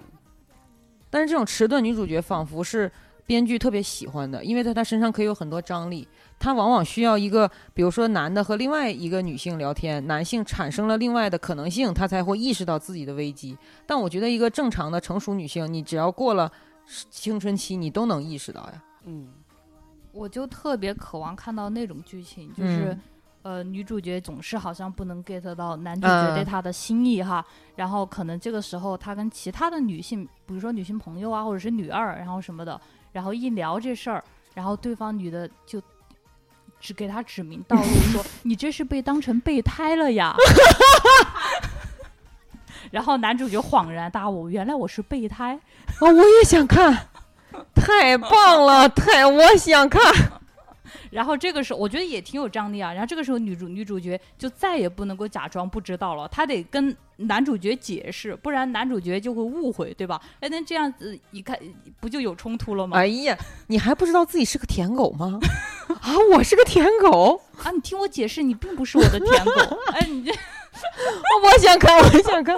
[1.08, 2.90] 但是这种迟钝女主角仿佛是
[3.26, 6.08] 编剧特别喜欢的，因为在她身上可以有很多张力。
[6.38, 13.56] 她往往需要一个，比如说男的和另外一个女性聊天，男性产生了另外的可能性，他才会意识到自己的危机。
[13.86, 16.50] 但我觉得一个正常的成熟女性，你只要过了
[17.10, 18.82] 青春期，你都能意识到呀。
[19.04, 19.28] 嗯
[20.12, 23.00] 我就特别渴望看到那种剧情，就是、嗯
[23.42, 27.44] 呃，女主角总是好像不能 get 到男主角对嗯她的心意哈，
[27.74, 34.22] 然后可能这个时候她跟其他的女性，比如说女性朋友啊，或者是女二，然后什么的，然后一聊这事儿，
[34.54, 35.82] 然后对方女的就
[36.78, 37.82] 只给他指明道路，
[38.12, 40.36] 说你这是被当成备胎了呀。
[42.92, 45.54] 然后男主角恍然大悟，原来我是备胎。
[45.54, 45.60] 啊，
[46.00, 47.08] 我也想看，
[47.74, 50.00] 太棒了，太我想看。
[51.10, 52.90] 然后这个时候，我觉得也挺有张力啊。
[52.90, 60.18] 然后这个时候，女主女主角就再也不能够假装不知道了，她得跟男主角解释，不然男主角就会误会，对吧？
[60.40, 61.58] 哎，那这样子一看，
[62.00, 62.96] 不就有冲突了吗？
[62.96, 63.36] 哎呀，
[63.66, 65.38] 你还不知道自己是个舔狗吗？
[66.00, 69.78] 啊，我是个舔狗，啊，你听我解释，你并不是我的舔狗。
[69.92, 72.56] 哎，你这我想看，我想看。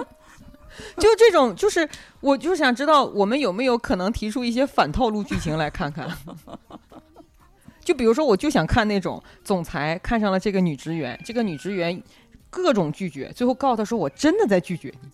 [0.98, 1.88] 就这种，就是
[2.20, 6.08] 我就想知道，我们有没有可能提出一些反套路剧情来看看？
[7.84, 12.02] 就比如说，我就想看那种总裁看上了这个女职员，这个女职员
[12.48, 15.10] 各种拒绝，最后告诉他说：“我真的在拒绝你。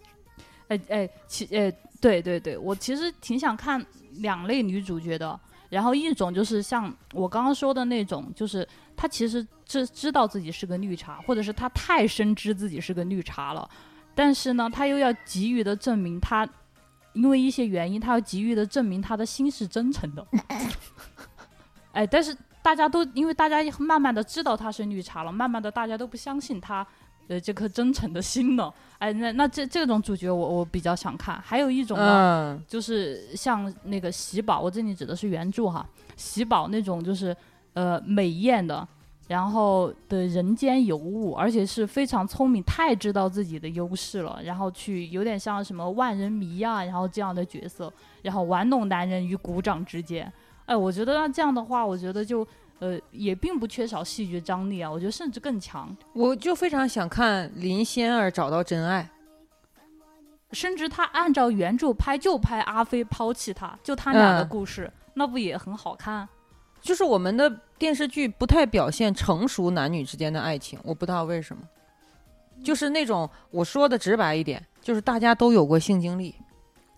[0.68, 3.84] 哎哎，其哎，对对对，我其实挺想看
[4.18, 5.38] 两类女主角的。
[5.68, 13.68] 然后一种就是像我刚刚说的那种，就是她其实知知道自己是个绿茶，或者是她太深知自己是个绿茶了，
[14.14, 16.48] 但是呢，他又要急于的证明他，
[17.12, 20.26] 因为一些原因，他要急于的证明他的心是真诚的。
[21.92, 26.86] 哎，但是大家都因为大家慢慢的知道他是绿茶了，慢慢的大家都不相信他。
[27.28, 28.74] 呃，这颗真诚的心了？
[28.98, 31.40] 哎，那那这这种主角我我比较想看。
[31.40, 35.86] 还有一种呢，嗯，就是像那个喜宝，我这里指的是原著哈，
[36.16, 37.36] 喜宝那种就是
[37.74, 38.86] 呃美艳的，
[39.30, 50.30] 然后的人间尤物，而且是非常聪明，太知道自己的优势了，然后去有点像什么万人迷啊，然后这样的角色，然后玩弄男人于股掌之间。
[50.66, 52.44] 哎，我觉得那这样的话，我觉得就
[52.80, 55.96] 呃，也并不缺少戏剧张力啊，我觉得甚至更强。
[56.12, 59.08] 我就非常想看林仙儿找到真爱。
[60.50, 66.28] 甚至他按照原著拍，就拍阿飞抛弃他，就他俩的嗯故事，那不也很好看？
[66.80, 71.62] 就是我们的电视剧不太表现成熟男女之间的爱情，我不知道为什么，
[72.62, 76.34] 就是那种我说的直白一点，就是大家都有过性经历，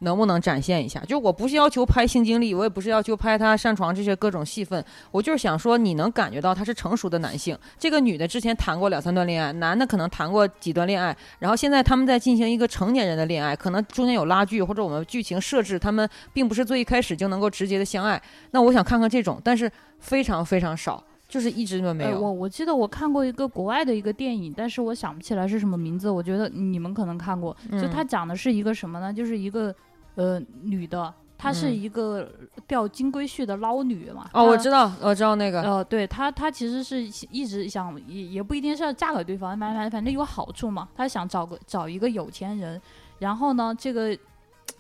[0.03, 1.01] 能不能展现一下？
[1.05, 7.57] 就我不是要求拍性经历，我也不是要求拍他上床这些各种戏份，我就是想说你能感觉到他是成熟的男性。
[7.79, 18.21] 这个女的之前谈过两三段恋爱，男的可能谈过几段恋爱，然后现在他们在进行一个成年人的恋爱，可能中间有拉锯，或者我们剧情设置他们并不是最一开始就能够直接的相爱。
[18.51, 22.21] 那我想看看这种，但是非常非常少，就是一直都没呃有。
[22.21, 26.11] 我我记得我看过一个国外的一个电影，但是我想不起来是什么名字。
[26.11, 29.13] 我觉得你们可能看过，就嗯它讲的是一个什么呢？
[29.13, 29.75] 就是一个
[30.15, 32.31] 呃女的，她是嗯一个
[32.67, 34.29] 钓金龟婿的捞女嘛。
[34.33, 40.89] 哦，我知道，我知道那个，呃，对她，她其实是一直想，也也不一定是要嫁给对方，反反反正有好处嘛。
[40.95, 42.81] 她想找个找一个有钱人，
[43.19, 44.17] 然后呢，这个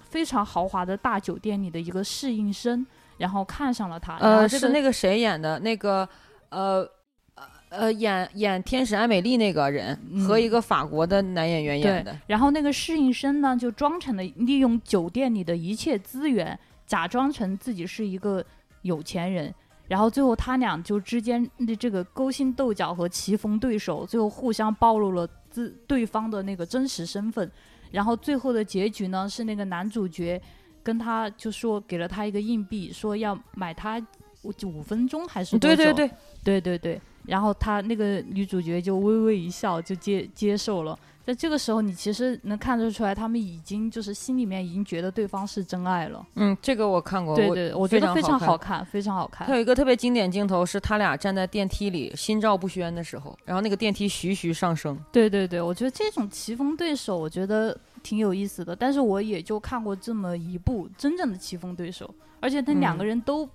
[0.00, 2.86] 非常豪华的大酒店里的一个侍应生，
[3.18, 4.16] 然后看上了她。
[4.18, 5.58] 呃，这个是那个谁演的？
[5.60, 6.08] 那个
[6.50, 6.86] 呃
[7.72, 9.94] 呃演演天使艾美丽那个人、
[10.26, 12.16] 和嗯一个法国的男演员演的。
[12.26, 18.44] 然后那个侍应生呢，就装成了利用酒店里的一切资源，假装成自己是一个
[18.82, 19.52] 有钱人。
[19.88, 27.50] 然后最后他俩就之间的这个勾心斗角和棋逢对手，最后互相暴露了自对方的那个真实身份。
[27.90, 30.40] 然后最后的结局呢，是那个男主角
[30.82, 34.00] 跟他就说给了他一个硬币，说要买他
[34.42, 36.10] 五五分钟还是多久对对对，
[36.42, 40.98] 对对对，然后他那个女主角就微微一笑，就接接受了。
[41.24, 46.26] 在这个时候，你其实能看得出来，他们已经就是心里面已经觉得对方是真爱了。
[46.34, 47.36] 嗯，这个我看过。
[47.36, 49.54] 对对，我觉得非常好好看，非常好看还。
[49.54, 54.98] 有一个特别经典镜头是他俩站在电梯里心照不宣的时候，然后那个电梯徐徐上升。
[55.12, 58.74] 对对对，我觉得这种棋逢对手，我觉得挺有意思的。
[58.74, 63.48] 但是我也就看过这么一部真正的棋逢对手，而且他两个嗯人都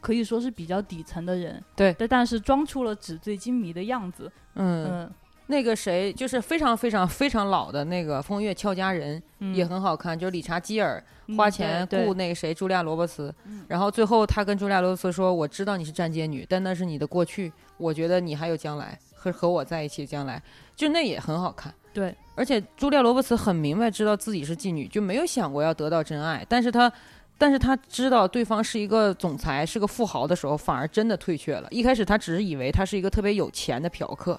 [0.00, 4.30] 可以说是比较底层的人，对但但是装出了纸醉金迷的样子。
[4.54, 5.10] 嗯，嗯，
[5.46, 20.42] 那个谁就是非常非常非常老的那个《风月俏佳人》嗯也很好看，就是理查基尔嗯花钱雇那个谁茱莉亚·罗伯茨嗯，然后最后他跟茱莉亚·罗伯茨说：“我知道你是站街女，但那是你的过去，我觉得你还有将来，和和我在一起的将来。”
[20.76, 21.74] 就那也很好看。
[21.92, 26.92] 对，而且茱莉亚·罗伯茨很明白知道自己是妓女，就没有想过要得到真爱，但是她。
[27.40, 31.68] 但是他知道对方是一个总裁，是个富豪的时候，反而真的退却了。
[31.70, 34.38] 一开始他只是以为他是一个特别有钱的嫖客，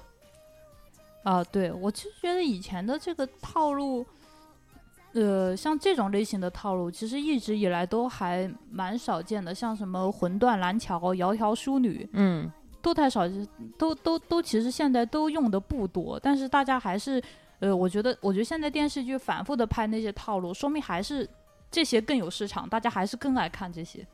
[1.24, 4.06] 啊，对，我其实觉得以前的这个套路，
[5.14, 13.24] 呃，像这种类型的套路，其实一直以来都还蛮少见的，像什么魂断蓝桥、窈窕淑女，嗯，都太少，
[13.78, 17.22] 都都都其实现在都用的不多，但是大家还是，
[17.60, 21.28] 呃，我觉得，我觉得现在电视剧反复的拍那些套路，说明还是
[21.72, 24.06] 这些更有市场，大家还是更爱看这些。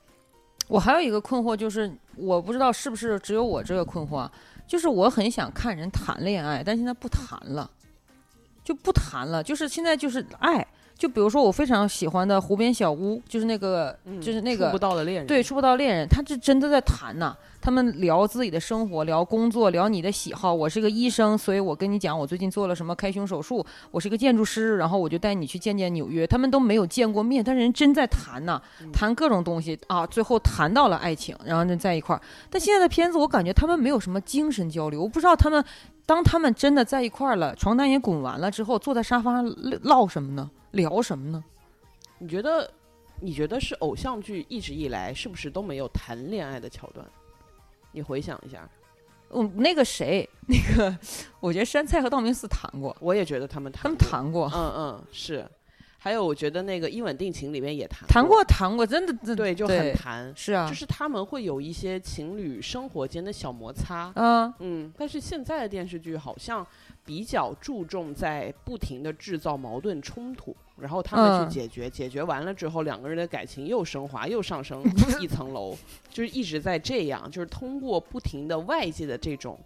[0.68, 4.30] 我还有一个困惑，就是我不知道是不是只有我这个困惑，
[4.68, 7.70] 就是我很想看人谈恋爱，但现在不谈了，
[8.64, 10.66] 就不谈了，就是现在就是爱。
[10.98, 14.80] 就比如说我非常喜欢的湖边小屋，就是那个，嗯就是那个触不个。
[14.80, 17.36] 到的恋人，对，触不到恋人，他是真的在谈呐。
[17.60, 20.54] 他们聊自己的生活，聊工作，聊你的喜好。
[20.54, 23.66] 我是个医生，所以我跟你讲，我最近做了什么开胸手术。
[23.89, 26.28] 我是个建筑师，然后我就带你去见见纽约。
[26.28, 28.62] 他们都没有见过面，但是人真在谈呐，
[28.93, 32.22] 谈各种东西啊，最后谈到了爱情，然后就在一块儿。
[32.52, 35.66] 但现在的片子，我感觉他们没有什么精神交流，我不知道他们
[36.06, 40.48] 当他们真的在一块儿了，床单也滚完了之后，坐在沙发上唠什么呢？
[40.76, 41.43] 聊什么呢？
[42.19, 42.71] 你觉得？
[43.21, 47.07] 你觉得是偶像剧一直以来是不是都没有谈恋爱的桥段？
[47.93, 48.69] 你回想一下，
[49.30, 50.99] 嗯，那个谁，那个，
[51.39, 55.49] 我觉得山菜和道明寺谈过，我也觉得他们谈，他们，谈过，嗯嗯是。
[55.97, 66.67] 还有，我觉得那个《一吻定情》里面也谈谈过，谈过，真的，真对，就很谈，是啊，就是他们会有一些情侣生活间的小摩擦，嗯，嗯，但是现在的电视剧好像
[67.05, 74.84] 比较注重在不停的制造矛盾冲突，然后他们嗯去解决，解决完了之后，两个人的感情又升华，又上升
[75.21, 75.76] 一层楼，
[76.09, 79.59] 就是一直在这样，就是通过不停的外界的这种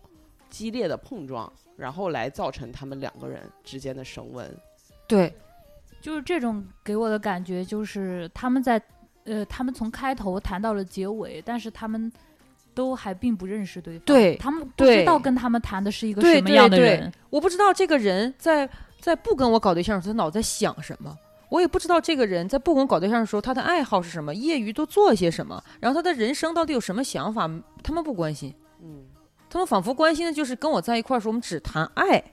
[0.49, 4.47] 激烈的碰撞，然后来造成他们两个人之间的升温。
[5.07, 5.34] 对，
[5.99, 8.80] 就是这种给我的感觉，就是他们在，
[9.24, 12.12] 呃，他们从开头谈到了结尾，但是他们
[12.80, 18.70] 都还并不认识对方，对他们不知道跟他们谈的是一个什么样的对对人，我不知道这个人在
[19.02, 21.14] 在不跟我搞对象的时候，他脑子在想什么。
[21.50, 27.50] 我也不知道这个人在不跟我搞对象的时候，他的爱好是什么，业余都做些什么，然后他的人生到底有什么想法，
[27.84, 29.04] 他们不关心，嗯，
[29.50, 32.24] 他们仿佛关心的就是跟我在一块儿时，我们只谈爱。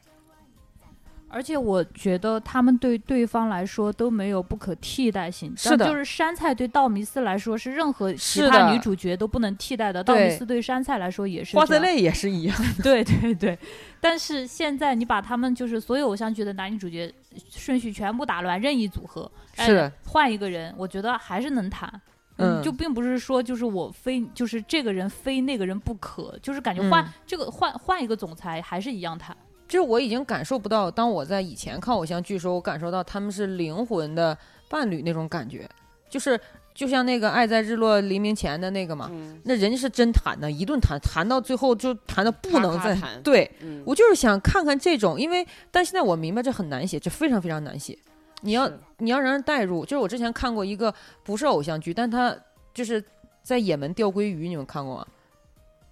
[1.37, 5.53] 而且我觉得他们对对方来说都没有不可替代性。
[5.55, 11.55] 是的就是杉菜对道明寺来说是任何其他女主角都不能替代的，道明寺对杉菜来说也是。
[11.55, 13.59] 花泽类也是一样， 对对对，
[14.01, 17.13] 但是现在你把他们就是所有偶像剧的男女主角
[17.51, 22.01] 顺序全部打乱，任意组合，哎是的，换一个人，我觉得还是能谈。
[22.39, 29.35] 嗯就并不是说就是我非就是这个人非那个人不可，就是感觉换、嗯这个换换一个总裁还是一样谈。
[29.69, 34.37] 就是我已经感受不到，当我在以前看偶像剧的时候，我感受到他们是灵魂的
[34.69, 35.69] 伴侣那种感觉，
[36.09, 36.39] 就是
[36.75, 43.51] 就像那个《爱在日落黎明前》的那个嘛，嗯那人家是真谈的，一顿谈，谈到最后就谈的不能再谈对。
[43.61, 47.99] 嗯，我就是想看看这种，因为但现在我明白这很难写，这非常非常难写。
[48.43, 50.95] 你要你要让人代入，就是我之前看过一个
[51.25, 52.37] 不是偶像剧，但他
[52.75, 53.03] 就是
[53.43, 55.07] 在也门钓鲑鱼，你们看过吗？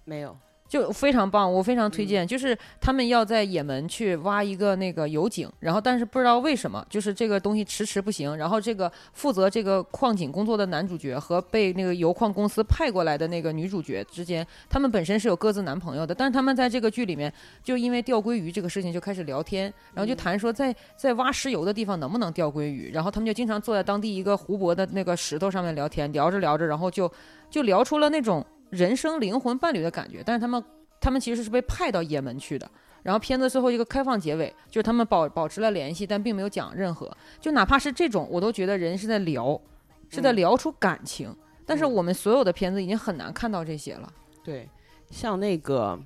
[0.03, 0.37] 没有，
[0.75, 2.27] 就非常棒，我非常推嗯荐。
[2.27, 8.35] 就是他们要在也门去挖一个那个油井，然后但是不知道为什么，就是这个东西迟迟不行。
[8.35, 17.31] 然后这个负责这个矿井工作的男主角和被那个油矿公司派过来的那个女主角之间，他们本身是有各自男朋友的，但是他们在这个剧里面
[17.63, 27.09] 就因为钓鲑鱼这个事情就开始聊天，然后就嗯谈说在在挖石油的地方能不能钓鲑鱼，然后他们就经常坐在当地一个湖泊的那个石头上面聊天，聊着聊着，然后就
[27.49, 28.45] 就聊出了那种
[28.75, 30.63] 人生灵魂伴侣的感觉，但是他们
[30.99, 32.69] 他们其实是被派到也门去的。
[33.03, 37.15] 然后片子最后一个开放结尾，就是他们保保持了联系，但并没有讲任何。
[37.39, 39.61] 就哪怕是这种，我都觉得人是在聊，
[40.09, 41.31] 是在嗯聊出感情。
[41.67, 44.11] 但是嗯我们所有的片子已经很难看到这些了。
[44.43, 44.67] 对，
[45.11, 45.99] 像那个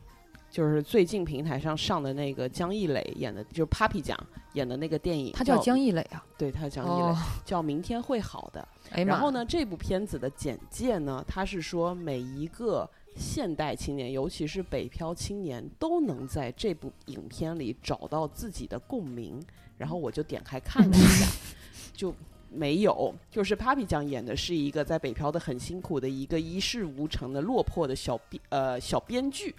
[0.49, 4.17] 就是最近平台上上的那个江一磊演的，就是 Papi 酱
[4.53, 19.39] 演的那个电影，他叫江一磊啊，对，他叫江一磊，哦，叫《明天会好的 》。哎然后呢，这部片子的简介呢，他是说每一个现代青年，尤其是北漂青年，都能在这部影片里找到自己的共鸣。
[19.77, 21.25] 然后我就点开看了一下，
[21.95, 22.13] 就
[22.51, 29.55] 没有，就是 Papi 酱演的是一个在北漂的很辛苦的一个一事无成的落魄的小编呃小编剧。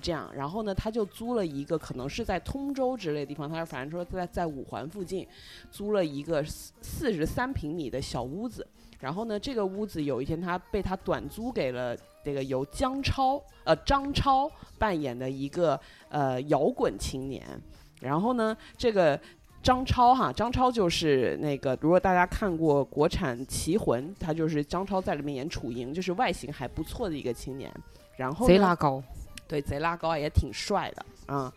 [0.00, 5.26] 这样，然后呢，他就租了一个，可能是在通州之类的地方，他是反正说在在五环附近，
[5.70, 8.66] 租了一个四四十三平米的小屋子。
[8.98, 15.78] 然后呢，这个屋子有一天他被他短租给了这个由姜超呃张超扮演的一个
[16.08, 17.44] 呃摇滚青年。
[18.00, 19.20] 然后呢，这个
[19.62, 27.72] 张超哈，张超就是那个如果大家看过国产《棋魂》，他就是张超在里面演楚莹，就是外形还不错的一个青年。
[28.16, 29.02] 然后贼拉高，
[29.46, 31.52] 对，贼拉高也挺帅的啊、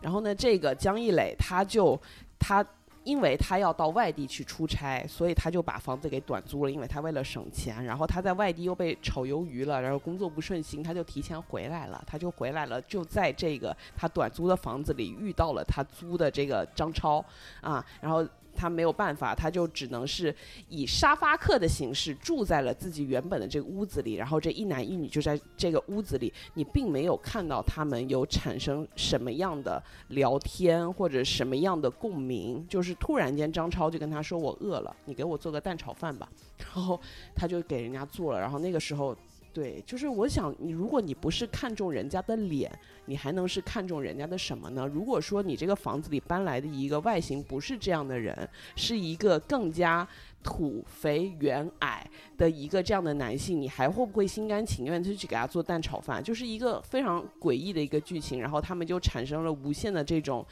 [0.00, 2.00] 然后呢，这个江一磊他就
[2.38, 2.64] 他。
[3.04, 6.70] 因为他要到外地去出差，所以他就把房子给短租了。
[6.70, 12.02] 因为他为了省钱，然后他在外地又被炒鱿鱼了，然后工作不顺心，他就提前回来了。
[12.06, 17.22] 他就回来了，就在这个他短租的房子里遇到了他租的这个张超
[17.60, 20.34] 啊，然后他没有办法，他就只能是
[20.68, 36.28] 以沙发客的形式住在了自己原本的这个屋子里，然后这一男一女就在这个屋子里，你并没有看到他们有产生什么样的聊天或者什么样的共鸣，就是突然间张超就跟他说我饿了，你给我做个蛋炒饭吧，
[36.58, 37.00] 然后
[37.34, 39.16] 他就给人家做了，然后那个时候。
[39.54, 42.68] 对，就是我想，你如果你不是看重人家的脸，
[43.06, 44.84] 你还能是看重人家的什么呢？
[44.92, 48.36] 如果说你这个房子里搬来的一个外形不是这样的人，
[48.74, 50.06] 是一个更加
[50.42, 52.04] 土肥圆矮
[52.36, 56.20] 的一个这样的男性，你还会不会心甘情愿就去给他做蛋炒饭？
[56.20, 60.44] 就是一个非常诡异的一个剧情，然后他们就产生了无限的这种，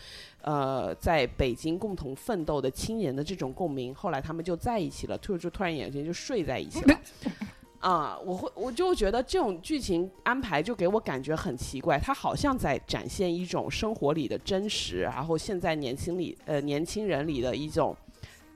[0.43, 3.93] 呃，在北京共同奋斗的青年的这种共鸣。
[3.93, 7.01] 后来他们就在一起了，突就突然眼前就睡在一起了。
[7.83, 17.97] 啊、我会，我就觉得这种剧情安排就给我感觉很奇怪，它好像在展现一种生活里的真实，然后现在年轻里呃年轻人里的一种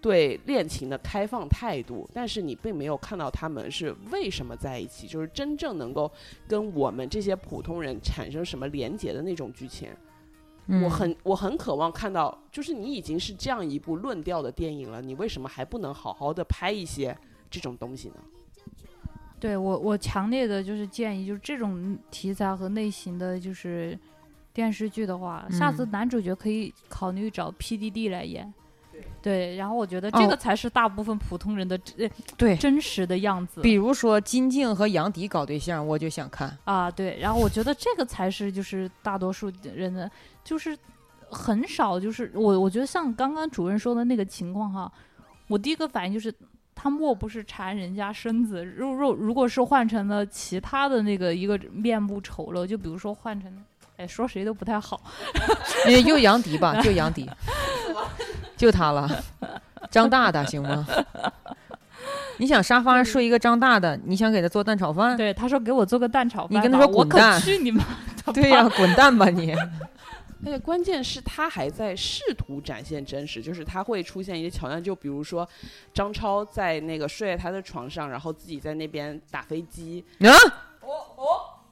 [0.01, 6.09] 对恋情的开放态度，但是你并没有看到他们是为什么在一起，就是真正能够
[6.47, 9.89] 跟我们这些普通人产生什么连结的那种剧情。
[10.69, 17.17] 嗯我很我很渴望看到，就是你已经是这样一部论调的电影了，你为什么还不能好好的拍一些
[17.51, 18.17] 这种东西呢？
[19.39, 23.97] 对我，我强烈的就是建议，就是这种题材和类型的就是
[24.53, 28.53] 电视剧的话，下次嗯男主角可以考虑找 PDD 来演。
[29.21, 32.57] 对，然后我觉得哦这个才是大部分普通人的真、对。
[32.57, 36.57] 真实的样子比如说金靖和杨迪搞对象，我就想看。
[36.65, 36.91] 啊。
[36.91, 40.11] 对，然后我觉得这个才是就是大多数人的，
[40.43, 40.77] 就是
[41.29, 44.91] 很少就是我我觉得像刚刚主任说的那个情况哈，
[45.47, 46.35] 我第一个反应就是。
[46.79, 48.63] 他莫不是缠人家身子？
[48.63, 53.51] 如如如果是换成了其他的那个一个面部丑陋，就比如说换成，
[53.97, 55.01] 哎，说谁都不太好。
[55.89, 57.29] 你就杨迪吧，就杨迪，
[58.57, 59.11] 就他了。
[59.91, 60.87] 张大大行吗？
[62.39, 65.17] 你想沙发上睡一个张大的，你想给他做蛋炒饭？
[65.17, 67.83] 对，他说给我做个蛋炒饭，你跟他说我可滚蛋去你妈！
[68.35, 69.55] 对呀、滚蛋吧你！
[70.45, 75.49] 而且关键是他还在试图展现真实，就是他会出现一些桥段，就比如说
[75.95, 80.29] 张超在那个睡在他的床上，然后自己在那边打飞机，啊，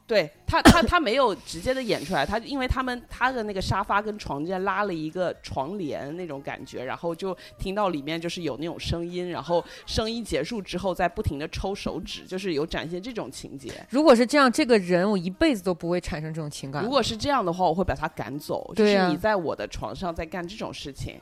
[0.07, 13.73] 对他，他他没有直接的演出来，他因为他们他的那个沙发跟床之间拉了一个床帘那种感觉，然后就听到里面就是有那种声音，然后声音结束之后再不停的抽手指，就是有展现这种情节。
[13.89, 16.85] 如果是这样，这个人我一辈子都不会产生这种情感。
[16.85, 21.19] 如果是这样的话，我会把他赶走，就是你在我的床上在干这种事情。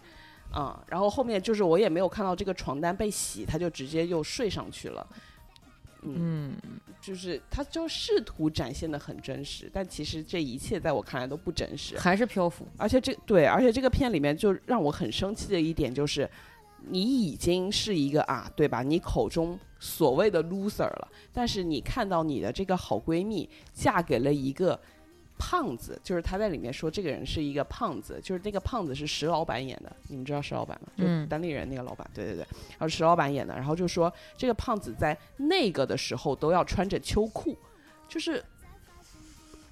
[0.54, 5.06] 嗯，然后后面就是我也没有看到这个床单被洗，他就直接又睡上去了。
[6.02, 11.96] 嗯，嗯，就是他就试图展现的很真实，但其实这一切在我看来都不真实。
[11.98, 12.66] 还是漂浮。
[12.76, 16.28] 而且这对，而且这个片里面就让我很生气的一点就是，
[16.88, 18.82] 你已经是一个啊，对吧？
[18.82, 24.80] 你口中所谓的 loser 了，但是你看到你的这个好闺蜜嫁给了一个
[25.44, 30.88] 胖子，就是他在里面说这个人是一个胖子，就是那个胖子是石老板演的，你们知道石老板吗？
[30.96, 37.56] 就嗯单立人那个老板，对对对，然后石老板演的，然后就说这个胖子在那个的时候都要穿着秋裤，
[38.08, 38.42] 就是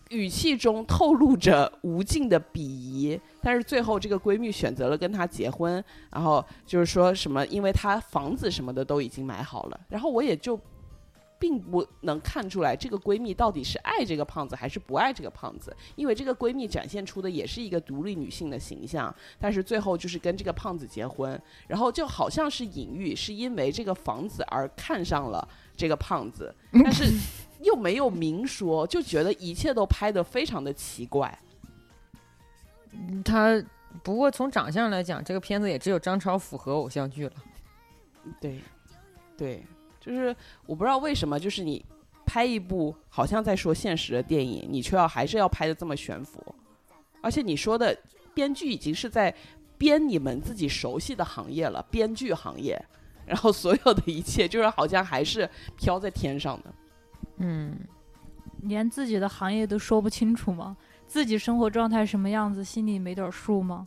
[0.08, 10.60] 语气中透露着无尽的鄙夷，但是最后这个闺蜜选择了跟他结婚，然后就是说什么，因为他房子什么的都已经买好了，然后我也就
[11.40, 26.54] 并不能看出来这个闺蜜到底是爱这个胖子还是不爱这个胖子，因为这个闺蜜展现出的也是一个独立女性的形象，但是最后就是跟这个胖子结婚，然后就好像是隐喻是因为这个房子而看上了这个胖子，
[26.84, 27.04] 但是
[27.62, 31.36] 又没有明说，就觉得一切都拍得非常的奇怪。
[33.24, 33.62] 他
[34.02, 37.32] 不过从长相来讲，这个片子也只有张超符合偶像剧了。
[38.40, 38.60] 对，
[39.38, 39.64] 对，
[40.00, 40.34] 就是
[40.66, 41.84] 我不知道为什么，就是你
[42.24, 46.42] 拍一部好像在说现实的电影，你却要还是要拍的这么悬浮，
[47.20, 47.96] 而且你说的
[48.32, 49.34] 编剧已经是在
[49.76, 52.80] 编你们自己熟悉的行业了，编剧行业，
[53.26, 56.72] 然后所有的一切就是好像还是飘在天上的。
[57.38, 57.76] 嗯，
[58.62, 60.76] 连自己的行业都说不清楚吗？
[61.06, 63.86] 自己生活状态什么样子，心里没点数吗？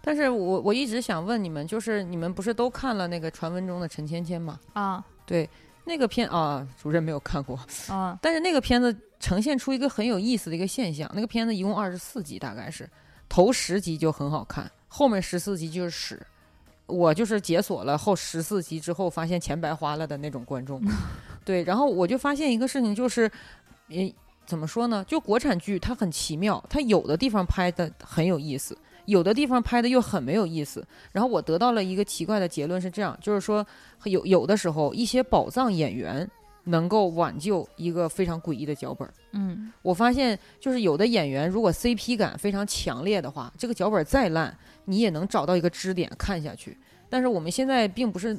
[0.00, 4.58] 但是我我一直想问你们，就是你们不是都看了那个传闻中的陈芊芊吗？
[4.72, 5.48] 啊对，
[5.84, 11.10] 那个片啊，主任没有看过，啊，但是那个片子呈现出一个很有意思的一个现象。
[11.14, 12.88] 那个片子一共二十四集，大概是
[13.28, 16.20] 头十集就很好看，后面十四集就是屎。
[16.86, 20.78] 我就是解锁了后十四集之后，发现钱白花了的那种观众。
[21.42, 23.30] 对，然后我就发现一个事情，就是，
[23.88, 24.14] 诶，
[24.44, 25.02] 怎么说呢？
[25.08, 28.76] 就国产剧它很奇妙，它有的地方拍的很有意思，
[29.06, 30.86] 有的地方拍的又很没有意思。
[31.12, 33.66] 然后我得到了一个奇怪的结论是这样，就是说
[34.04, 36.28] 有有的时候一些宝藏演员
[36.64, 39.12] 能够挽救一个非常诡异的脚本儿。
[39.32, 44.56] 嗯我发现，就是有的演员如果 CP 感非常强烈的话，这个脚本再烂，
[44.86, 46.76] 你也能找到一个支点看下去。
[47.10, 48.36] 但是我们现在并不是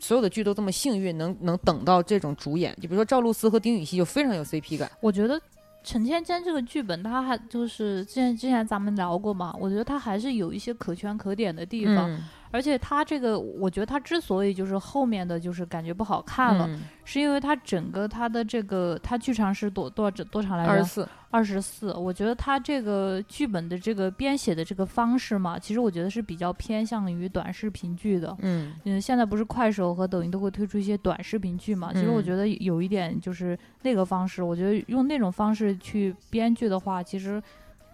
[0.00, 4.90] 所有的剧都这么幸运，能能等到这种主演，就比如说赵露思和丁禹兮就非常有 CP 感。
[5.00, 5.40] 我觉得
[5.82, 12.20] 陈芊芊这个剧本，他还就是之前之前咱们聊过嘛，我觉得他还是有一些可圈可点的地方，
[12.50, 20.70] 而且它这个，我觉得它之所以就是后面的就是感觉不好看了，嗯是因为它整个它的这个它剧长是多多少多长来着？
[20.70, 21.92] 二十四，二十四。
[21.94, 28.36] 我觉得它这个剧本的这个编写的这个方式嘛，其实我觉得是比较偏向于短视频剧的。
[28.40, 31.92] 嗯嗯，现在不是快手和抖音都会推出一些短视频剧嘛？
[31.94, 37.42] 其实我嗯觉得有一点就是那个方式，我觉得用那种方式去编剧的话，其实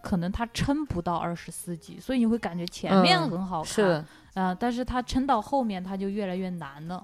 [0.05, 4.05] 可能他撑不到二十四集，所以你会感觉前面嗯很好看，
[4.35, 7.03] 啊、但是他撑到后面他就越来越难了。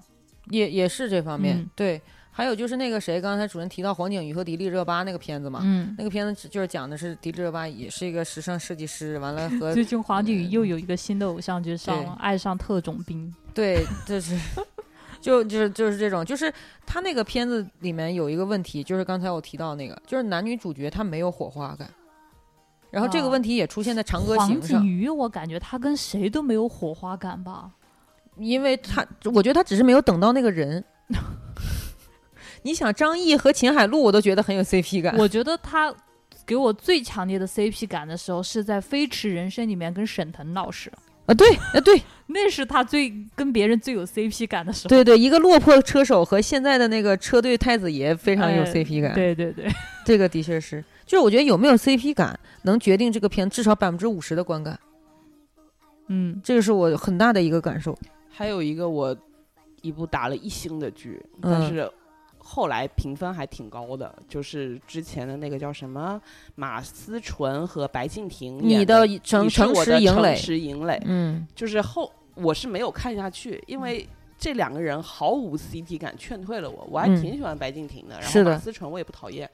[0.50, 1.56] 也也是这方面。
[1.56, 2.00] 嗯对，
[2.30, 5.60] 还有就是那个谁，刚才主任提到黄景瑜和迪丽热巴那个片子嘛。
[5.62, 13.32] 嗯，那个片子就是讲的是迪丽热巴也是一个时尚设计师，完了和最近黄景瑜又有一个新的偶像剧上了，爱上特种兵。
[13.54, 14.38] 对，就是
[15.20, 16.52] 就 就是就是这种，就是
[16.84, 21.88] 他那个片子里面有一个问题，就是刚才我提到那个，就是男女主角他没有火花感，
[22.90, 27.70] 然后这个哦问题也出现在《长歌行》上，景瑜，我感觉他跟谁都没有火花感吧？
[28.36, 30.84] 因为他我觉得他只是没有等到那个人。
[32.62, 35.16] 你想张译和秦海璐，我都觉得很有 CP 感。
[35.16, 35.94] 我觉得他
[36.44, 40.92] 给我最强烈的 CP 感的时候，是在《飞驰人生》里面跟沈腾老师。
[41.26, 44.88] 啊，对，啊对， 那是他最跟别人最有 CP 感的时候。
[44.88, 49.14] 对对，一个落魄车手和现在的那个车队太子爷非常有哎 CP 感。
[49.14, 49.70] 对对对，
[50.04, 54.78] 这个的确是，就是我觉得有没有 CP 感，能决定这个片至少百分之五十的观感，
[56.06, 57.98] 嗯，这个是我很大的一个感受。
[58.28, 59.16] 还有一个我
[59.82, 61.90] 一部打了一星的剧，嗯但是
[62.38, 66.22] 后来评分还挺高的，就是之前的那个叫什么
[66.54, 74.08] 马思纯和白敬亭你演的诚你是诚我的诚实营垒，实营垒，嗯，就是后我是没有看下去，因为
[74.38, 76.86] 这两个人毫无 CP 感，劝退了我。
[76.88, 79.50] 我还嗯挺喜欢白敬亭的，然后马思纯我也不讨厌。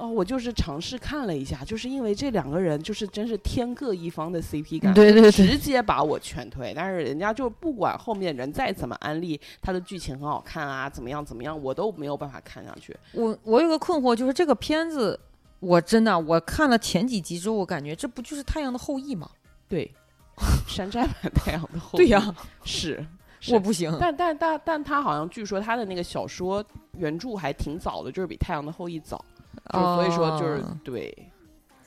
[0.00, 6.72] 哦，我就是尝试看了一下，就是因为这两个人就是真是天各一方的 CP 感，对对对，直接把我劝退。
[6.74, 12.96] 但是人家就不管后面人再怎么安利，他的剧情很好看啊，怎么样怎么样，我都没有办法看下去。
[13.12, 15.18] 我我有个困惑，就是这个片子，
[15.60, 19.28] 我真的我看了前几集之后，我感觉这不就是《太阳的后裔》吗？
[19.68, 19.92] 对，
[20.66, 23.06] 山寨版《太阳的后裔》对呀、 是。
[23.42, 23.96] 是我不行。
[23.98, 26.62] 但但但但他好像据说他的那个小说
[26.98, 29.24] 原著还挺早的，就是比《太阳的后裔》早，
[29.72, 31.32] 就所以说就是、哦对，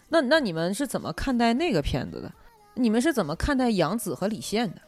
[0.09, 2.31] 那那你们是怎么看待那个片子的？
[2.75, 4.81] 你们是怎么看待杨紫和李现的？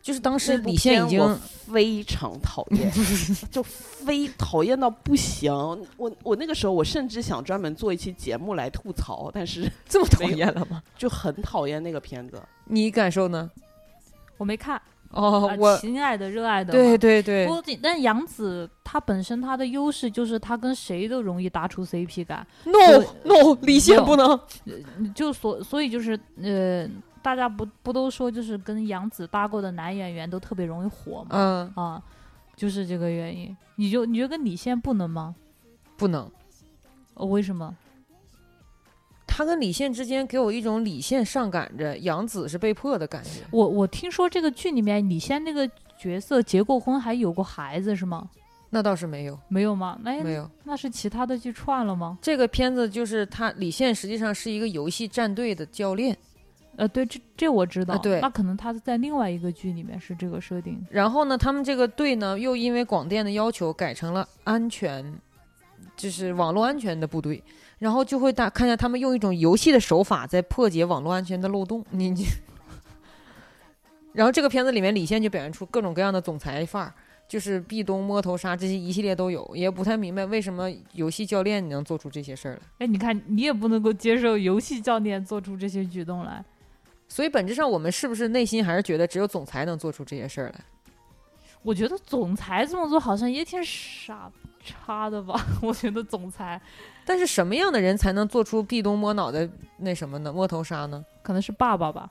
[0.00, 2.88] 就是当时李现已经非常讨厌，
[3.50, 5.52] 就非讨厌到不行。
[5.96, 10.80] 我我那个时候我甚至想专门做一期节目来吐槽，但是这么讨厌了吗？
[10.96, 12.40] 就很讨厌那个片子。
[12.66, 13.50] 你感受呢？
[14.36, 14.80] 我没看。
[15.10, 17.48] 哦，啊我亲爱的、热爱的，对对对，
[17.82, 24.38] 但杨紫她本身她的优势就是她跟谁都容易搭出 CP 感，no no，李现不能。
[24.64, 26.88] 嗯就所所以就是呃，
[27.22, 31.28] 大家不不都说就是跟杨紫搭过的男演员都特别容易火吗？
[31.30, 32.02] 嗯，啊，
[32.54, 33.56] 就是这个原因。
[33.76, 35.34] 你就你觉得跟李现不能吗？
[35.96, 36.30] 不能。
[37.14, 37.74] 哦为什么？
[39.36, 43.42] 他跟李现之间给我一种李现上赶着，杨紫是被迫的感觉。
[43.50, 48.30] 我我听说这个剧里面李现那个角色结过婚还有过孩子是吗？
[48.70, 49.98] 那倒是没有，没有吗？
[50.02, 50.50] 那没有。
[50.64, 52.16] 那是其他的剧串了吗？
[52.22, 56.16] 这个片子就是他李现实际上是一个游戏战队的教练，
[56.76, 57.92] 呃，对，这这我知道。
[57.92, 60.82] 啊对那可能他在另外一个剧里面是这个设定。
[60.88, 65.14] 然后呢，他们这个队呢又因为广电的要求改成了安全，
[65.94, 67.42] 就是网络安全的部队，
[67.78, 71.84] 然后就会大看见他们用一种游戏的手法在破解网络安全的漏洞。
[71.90, 72.26] 你你，
[74.12, 76.94] 然后这个片子里面李现就表现出各种各样的总裁范儿。
[77.28, 82.60] 就是壁咚、摸头杀这些一系列都有，也不太明白为什么游戏教练你能做出这些事儿来。
[82.78, 86.44] 哎，你看，你也不能够接受游戏教练做出这些举动来。
[87.08, 90.60] 所以本质上，我们是不是内心还是觉得只有总裁能做出这些事儿来？
[91.64, 94.30] 我觉得总裁这么做好像也挺傻
[94.64, 95.44] 叉的吧？
[95.60, 96.62] 我觉得总裁
[97.06, 100.32] 但是什么样的人才能做出壁咚摸脑的那什么呢？
[100.32, 101.02] 摸头杀呢？
[101.22, 102.10] 可能是爸爸吧。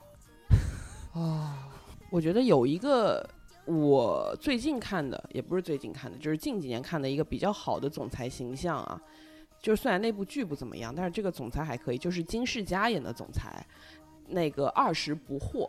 [1.12, 1.52] 哦，
[2.10, 3.28] 我觉得有一个
[3.66, 8.98] 我最近看的，也不是最近看的，就是近几年看的一个比较好的总裁形象啊。
[9.60, 13.66] 就是虽然那部剧不怎么样，但是这个总裁还可以，就是金世佳演的总裁，
[14.28, 15.68] 那个二十不惑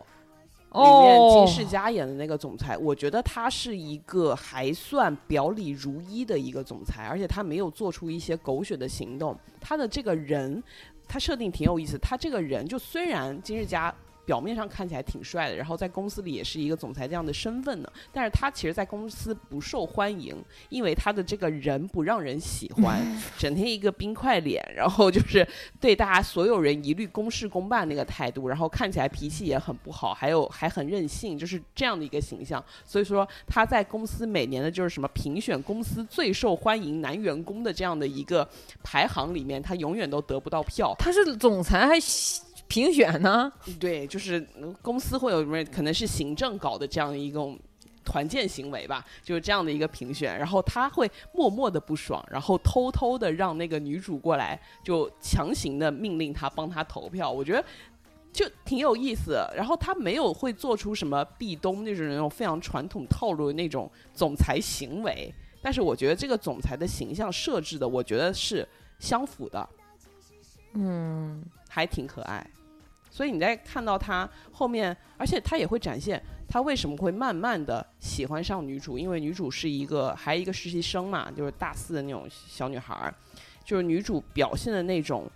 [0.72, 9.36] 里面哦金世佳演的那个总裁，我觉得他是一个还算表里如一的一个总裁，而且他没有做出一些狗血的行动。
[9.60, 10.62] 他的这个人，
[11.06, 11.96] 他设定挺有意思。
[11.98, 13.94] 他这个人就虽然金世佳。
[14.28, 20.36] 表面上看起来挺帅的，然后在公司里也是一个总裁这样的身份呢，但是他其实，在公司不受欢迎，
[20.68, 23.00] 因为他的这个人不让人喜欢，
[23.38, 25.48] 整天一个冰块脸，然后就是
[25.80, 32.62] 对大家所有人一律公事公办那个态度，然后看起来脾气也很不好，还有还很任性，就是这样的一个形象。
[32.84, 38.46] 所以说他在公司每年的就是什么评选公司最受欢迎男员工的这样的一个
[38.82, 40.94] 排行里面，他永远都得不到票。
[40.98, 43.52] 他是总裁还喜评选呢？
[43.80, 47.58] 对，就是呃公司会有什么可能是行政搞的这样一种
[48.04, 57.64] 团建行为吧，就是这样的一个评选，然后他会默默的不爽，然后偷偷的让那个女主过来，就强行的命令他帮他投票，我觉得。
[58.30, 68.68] 就挺有意思的，然后他没有会做出什么壁咚那种那种非常传统套路的那种总裁行为，但是我觉得这个总裁的形象设置的，我觉得是
[69.00, 69.68] 相符的，
[70.74, 72.46] 嗯，还挺可爱。
[73.18, 83.12] 所以你在看到他后面，而且他也会展现他为什么会慢慢的喜欢上女主，因为女主是一个还一个实习生嘛，就是大四的那种小女孩儿，
[83.64, 85.28] 就是女主表现的那种，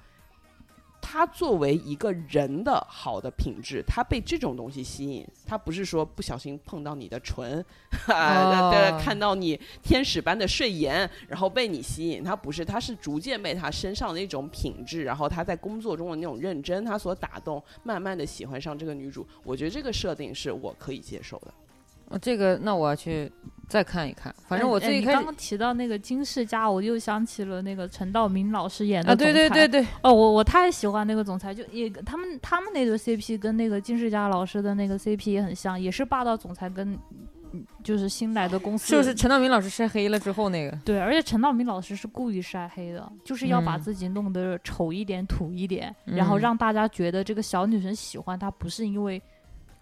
[1.02, 7.62] 他作为一个人的好的品质，他被这种东西吸引，他不是说不小心碰到你的唇，
[8.06, 19.26] 啊，对，哦看到你天使般的睡颜，然后被你吸引，他不是，他是逐渐被他身上的一种品质，然后他在工作中的那种认真，他所打动，慢慢的喜欢上这个女主。
[19.42, 21.52] 我觉得这个设定是我可以接受的。
[22.08, 23.30] 哦这个那我要去
[23.72, 24.34] 再看一看。
[24.46, 36.98] 反正我哎最一开始你刚刚提到那个金世佳，我又想起了那个陈道明老师演的啊，对对对对，哦，我我太喜欢那个总裁，就也他们他们那对 CP 跟那个金世佳老师的那个 CP 也很像，也是霸道总裁跟
[37.54, 43.80] 嗯就是新来的公司，就是陈道明老师晒黑了之后那个，对，而且陈道明老师是故意晒黑的，就是要把嗯。
[43.80, 46.40] 自己弄得丑一点、土一点，然后嗯。
[46.40, 49.20] 让大家觉得这个小女生喜欢他，不是因为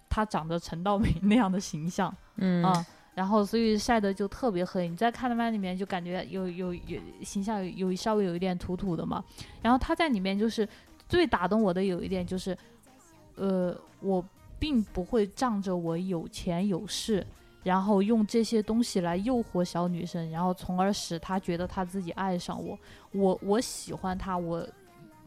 [0.09, 2.63] 他长得陈道明那样的形象嗯。
[2.65, 2.87] 啊。
[3.15, 4.89] 然后，所以晒的就特别黑。
[4.89, 9.23] 你在看漫里面就感觉有有有形象有有稍微有一点土土的嘛。
[9.61, 10.67] 然后他在里面就是
[11.09, 12.57] 最打动我的有一点就是，
[13.35, 14.25] 呃，我
[14.59, 17.27] 并不会仗着我有钱有势，
[17.65, 22.79] 然后用这些东西来诱惑小女生，然后从而使她觉得她自己爱上我。
[23.13, 24.67] 我我喜欢她，我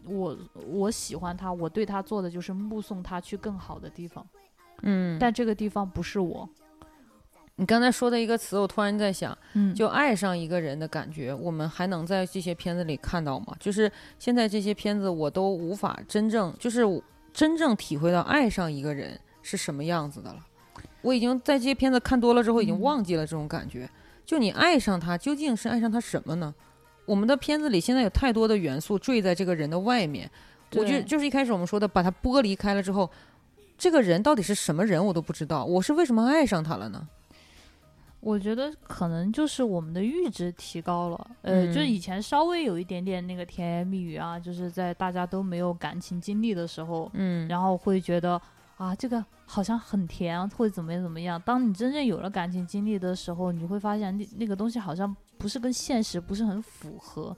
[0.05, 0.37] 我
[0.67, 4.25] 我喜欢她，我对她做的就是目送她去更好的地方，
[4.83, 6.47] 嗯，但这个地方不是我。
[7.55, 13.55] 你刚才说的一个词，我突然在想，嗯，就爱上一个人的感觉，我们还能在这些片子里看到吗？
[13.59, 16.83] 就是现在这些片子，我都无法真正就是
[17.31, 20.39] 真正体会到爱上一个人是什么样子的了。
[21.01, 23.87] 我已经在这些片子看多了之后，已经嗯忘记了这种感觉。
[24.25, 26.53] 就你爱上他，究竟是爱上他什么呢？
[27.05, 30.27] 我们的片子里现在有太多的元素坠在这个人的外面，
[30.71, 33.07] 我就对就是一开始我们说的，把他剥离开了之后，
[33.77, 35.63] 这个人到底是什么人，我都不知道。
[35.63, 37.07] 我是为什么爱上他了呢？
[38.23, 48.41] 我觉得可能就是我们的阈值提高了，呃，就是嗯以前稍微有一点点那个甜言蜜语啊，就是在大家都没有感情经历的时候，嗯，然后会觉得
[48.77, 51.41] 啊，这个好像很甜啊，或者怎么样怎么样。
[51.45, 57.35] 当你真正有了感情经历的时候，你会发现那那个东西好像不是跟现实不是很符合，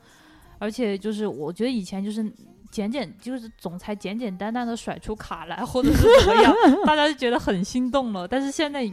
[0.59, 2.31] 而且就是我觉得以前就是。
[2.71, 6.53] 简简就是总裁简简单单的甩出卡来，或者是怎么样，
[6.83, 8.27] 大家就觉得很心动了。
[8.27, 8.83] 但是现在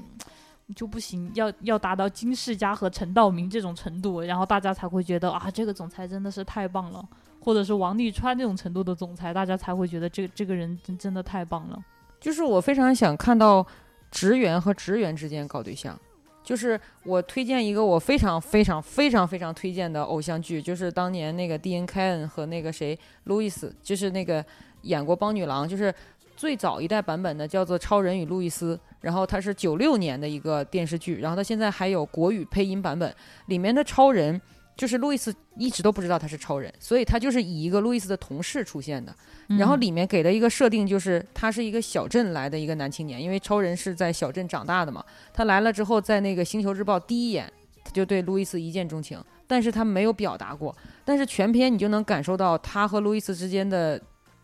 [0.75, 7.07] 就不行，要要达到金世佳和陈道明这种程度，然后大家才会觉得啊，这个总裁真的是太棒了，
[7.41, 11.79] 或者是王沥川那种程度的总裁，大家才会觉得这这个人真真的太棒了。
[12.21, 13.67] 就是我非常想看到
[14.11, 15.99] 职员和职员之间搞对象。
[16.45, 24.45] 就是我推荐一个我非常非常非常非常推荐的偶像剧，就是当年那个蒂恩·凯恩和那个谁路易斯，就是那个
[24.83, 25.95] 演过邦女郎，就是
[26.43, 33.15] 最早一代版本的叫做《超人与路易斯》，然后它是九六年的一个电视剧，然后它现在还有国语配音版本，
[33.47, 34.43] 里面的超人
[34.77, 39.15] 就是路易斯一直都不知道他是超人，所以他就是以一个路易斯的同事出现的。
[39.57, 45.05] 然后嗯里面给的一个设定就是他是一个小镇来的一个男青年，因为超人是在小镇长大的嘛。
[45.33, 47.49] 他来了之后，在那个《星球日报》第一眼
[47.85, 50.75] 他就对路易斯一见钟情，但是他没有表达过。
[51.05, 54.03] 但是全篇你就能感受到他和路易斯之间的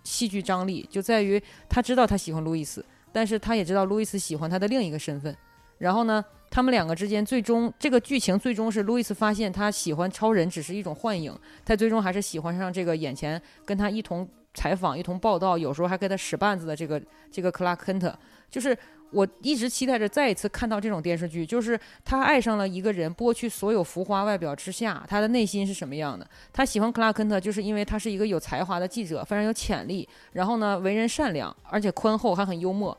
[0.08, 5.36] 戏剧张力，就在于他知道他喜欢路易斯，但是他也知道路易斯喜欢他的另一个身份。
[5.76, 18.18] 然后呢，他们两个之间最终这个剧情最终是路易斯发现他喜欢超人只是一种幻影，他最终还是喜欢上这个眼前跟他一同采访、一同报道，有时候还跟他使绊子的这个这个克拉肯特。
[18.50, 18.76] 就是
[19.10, 26.28] 我一直期待着再一次看到这种电视剧，就是他爱上了一个人，剥去所有浮华外表之下，他的内心是什么样的？
[26.52, 32.96] 他喜欢克拉肯特，就是因为他是一个有才华的记者，非常有潜力，然后呢为人善良，而且宽厚，还很幽默。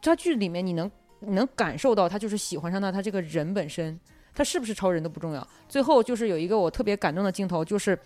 [0.00, 3.98] 这剧里面你能你能感受到他就是喜欢上他他这个人本身，
[4.34, 5.46] 他是不是超人都不重要。
[5.68, 7.98] 最后就是有一个我特别感动的镜头，就是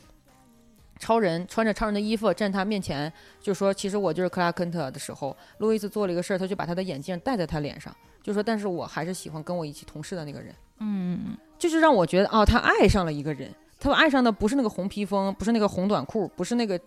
[1.05, 16.81] 超人穿着超人的衣服站他面前，就说其实我就是克拉肯特的时候，路易斯做了一个事儿，他就把他的眼镜戴在他脸上，就说但是我还是喜欢跟我一起同事的那个人，嗯，就是让我觉得哦，他爱上了一个人，他爱上的不是那个红披风，不是那个红短裤，不是那个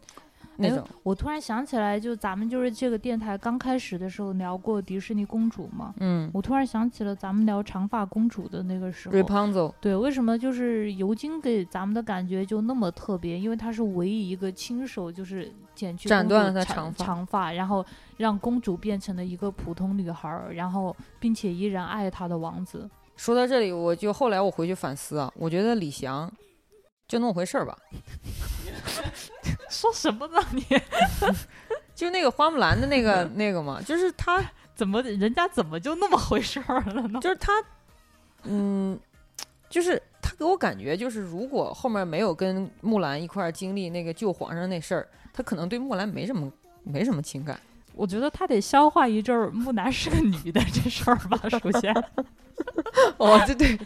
[0.57, 0.85] 那哎种。
[1.03, 9.15] 我突然想起来，就咱们就是这个电台刚开始的时候聊过迪士尼公主嘛，嗯我突然想起了咱们聊长发公主的那个时候。
[9.15, 13.39] ，Rapunzel，对，为什么就是尤金给咱们的感觉就那么特别？
[13.39, 17.85] 因为他是唯一一个亲手就是剪去公斩断了她长发长发，然后
[18.17, 22.89] 让公主变成了一个普通女孩儿，然后并且依然爱她的王子。
[23.15, 26.31] 说到这里，我就后来我回去反思啊，我觉得李翔
[27.07, 27.77] 就那么回事儿吧，
[29.69, 30.65] 说什么呢你？
[31.95, 34.43] 就那个花木兰的那个 那个嘛，就是他，
[34.75, 37.19] 怎么人家怎么就那么回事儿了呢？
[37.21, 37.53] 就是他，
[38.43, 38.99] 嗯，
[39.69, 46.51] 就是他给我感觉就是，如果后面没有跟木兰一块儿经历那个救皇上那事儿，他可能对木兰没什么
[46.84, 47.59] 没什么情感。
[47.97, 51.39] 我觉得他得消化一阵儿木兰是个女的这事儿吧。
[51.49, 51.93] 首先，
[53.17, 53.77] 哦，对对，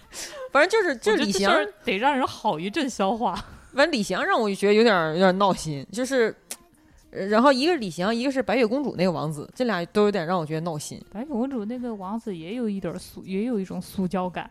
[0.51, 1.53] 反正就是就是李翔，
[1.85, 3.33] 得让人好一阵消化。
[3.73, 6.35] 反正李翔让我觉得有点儿有点儿闹心，就是，
[7.11, 14.49] 呃然后一个是李翔，一个是白雪公主那个王子，这俩都有点让我觉得闹心白雪公主那个王子也有一点儿塑，也有一种塑胶感，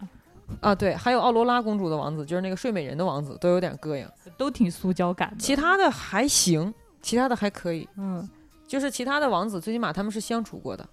[0.60, 0.74] 啊。
[0.74, 4.08] 对，还有奥罗拉公主的王子，就是那个睡美人的王子，都有点膈应。
[4.38, 5.36] 都挺塑胶感的。
[5.38, 6.72] 其他的还行，
[7.02, 8.26] 其他的还可以，嗯，
[8.70, 10.88] 就是其他的王子最起码他们是相处过的。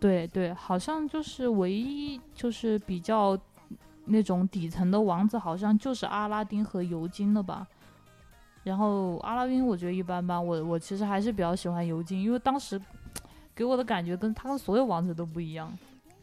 [0.00, 3.38] 对对，好像就是唯一就是比较
[4.06, 7.64] 那种底层的王子，好像就是阿拉丁和尤金了吧。
[8.64, 12.80] 然后阿拉丁我觉得一般般，我我其实还是比较喜欢尤金，因为当时
[13.54, 15.72] 给我的感觉跟他跟所有王子都不一样。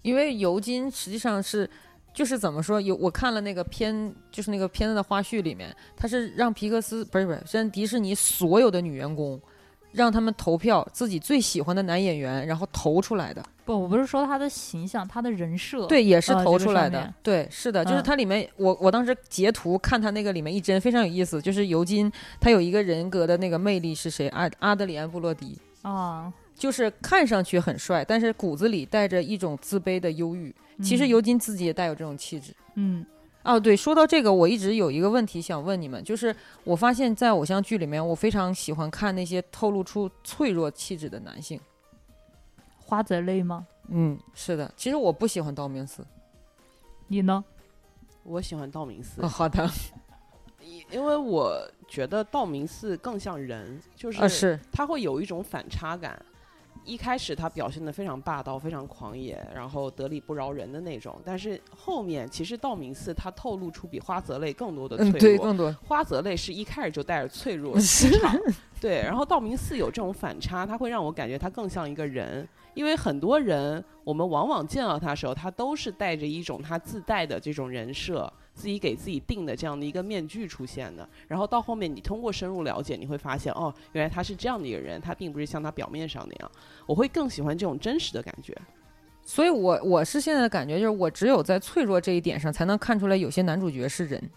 [0.02, 1.70] 因为尤金实际上是，
[2.14, 9.40] 就是怎么说，有我看了那个片，就是那个片子的花絮里面，他是让皮克斯不是不是，是让迪士尼所有的女员工，
[9.92, 13.44] 让他们投票自己最喜欢的男演员，然后投出来的。
[13.66, 15.86] 不，我不是说他的形象，他的人设。
[15.88, 17.14] 对，也是投出来的。
[17.22, 24.28] 对，是的，就是嗯它里面，我我当时截图看他那个里面一帧非常有意思，就是尤金他有一个人格的那个魅力是谁？
[24.30, 25.58] 阿阿德里安布洛迪。
[25.82, 30.54] 啊，就是看上去很帅，但是骨子里带着一种自卑的忧郁。
[30.82, 32.54] 其实嗯尤金自己也带有这种气质。
[32.76, 33.06] 嗯
[33.48, 41.57] 哦，对，说到这个，我一直有一个问题想问你们，就是我发现，在偶像剧里面，我非常喜欢看那些透露出脆弱气质的男性。
[42.78, 43.65] 花泽类吗？
[43.88, 46.06] 嗯，是的，其实我不喜欢道明寺。
[47.07, 47.41] 你呢？
[48.24, 49.69] 我喜欢道明寺哦，，好的，
[50.91, 51.57] 因为我
[51.88, 56.22] 觉得道明寺更像人，就是，他会有一种反差感。
[56.88, 65.46] 一开始他表现的非常霸道、非常狂野，然后得理不饶人的那种，但是后面其实道明寺他透露出比花泽类更多的嗯，脆对，弱。
[65.46, 65.76] 更多。
[65.86, 68.34] 花泽类是一开始就带着脆弱 是出场，
[68.80, 86.52] 对，然后道明寺有这种反差，他会让我感觉他更像一个人，因为很多人我们往往见到他的时候，他都是带着一种他自带的这种人设，自己给自己定的这样的一个面具出现的，然后到后面你通过深入了解，你会发现哦，原来他是这样的一个人，他并不是像他表面上那样，
[86.88, 88.58] 我会更喜欢这种真实的感觉。
[89.24, 94.30] 所以我我是现在的感觉就是，我只有在脆弱这一点上，才能看出来有些男主角是人。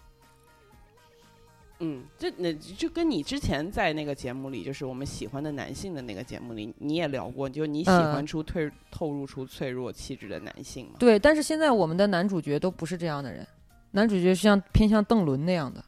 [1.83, 10.97] 嗯，这那就跟你之前在那个节目里，就是我们喜欢的男性的那个节目里，你也聊过，就你喜嗯欢出退、透露出脆弱气质的男性嘛？
[10.99, 13.47] 对，但是现在我们的男主角都不是这样的人，
[13.91, 15.83] 男主角是像偏向邓伦那样的，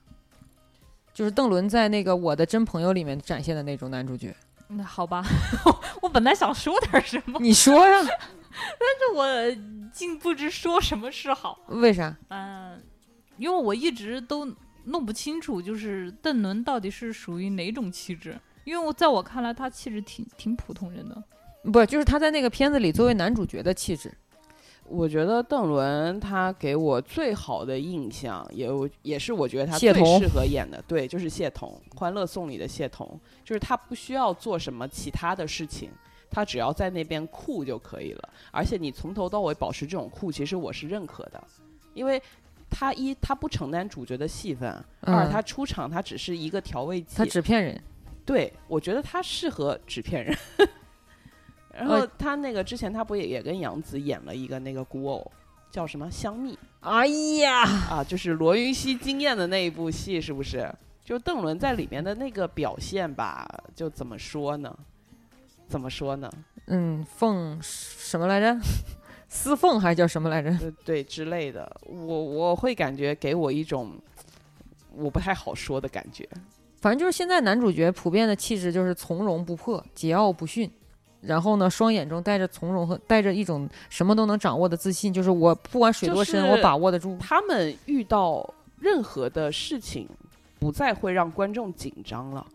[1.14, 4.36] 就是邓伦在那个《我的真朋友》里面展现的那种男主角。
[4.68, 5.24] 那好吧，
[6.02, 8.00] 我本来想说点什么，你说呀？
[8.04, 9.26] 但是我
[9.92, 11.60] 竟不知说什么是好。
[11.68, 12.16] 为啥？
[12.30, 12.82] 嗯，
[13.38, 14.48] 因为我一直都
[14.86, 18.40] 弄不清楚，就是邓伦到底是属于哪种气质。
[18.64, 21.24] 因为我在我看来，他气质挺挺普通人的。
[21.72, 24.12] 不，就是他在那个片子里作为男主角的气质。
[24.90, 35.90] 我觉得邓伦他给我最好的印象，也有也是我觉得他最适合演的，对，就是谢童，《欢乐颂》里的谢童，就是他不需要做什么其他的事情，
[36.30, 38.30] 他只要在那边酷就可以了。
[38.52, 41.44] 而且你从头到尾保持这种酷，其实我是认可的，
[41.94, 42.22] 因为
[42.70, 44.70] 他一他不承担主角的戏份，
[45.02, 47.82] 二嗯他出场他只是一个调味剂，他纸片人。
[48.26, 50.38] 对，我觉得他适合纸片人。
[51.74, 55.32] 然后他那个之前他不也也跟杨紫演了一个那个古偶，
[55.72, 57.08] 叫什么香蜜哎
[57.42, 60.72] 呀，啊，就是罗云熙惊艳的那一部戏，是不是？
[61.04, 64.74] 就邓伦在里面的那个表现吧，就怎么说呢？
[65.68, 66.32] 怎么说呢？
[66.68, 68.58] 嗯，凤什么来着？
[69.28, 70.56] 司凤还是叫什么来着？
[70.60, 73.98] 对对之类的，我我会感觉给我一种
[74.94, 76.28] 我不太好说的感觉。
[76.80, 80.70] 反正就是现在男主角普遍的气质就是从容不迫、桀骜不驯，
[81.26, 87.18] 然后呢，双眼中带着从容和带着一种什么都能掌握的自信，就是我不管水多深，就是我把握得住。
[87.20, 88.48] 他们遇到
[88.80, 90.08] 任何的事情，
[90.60, 92.46] 不再会让观众紧张了，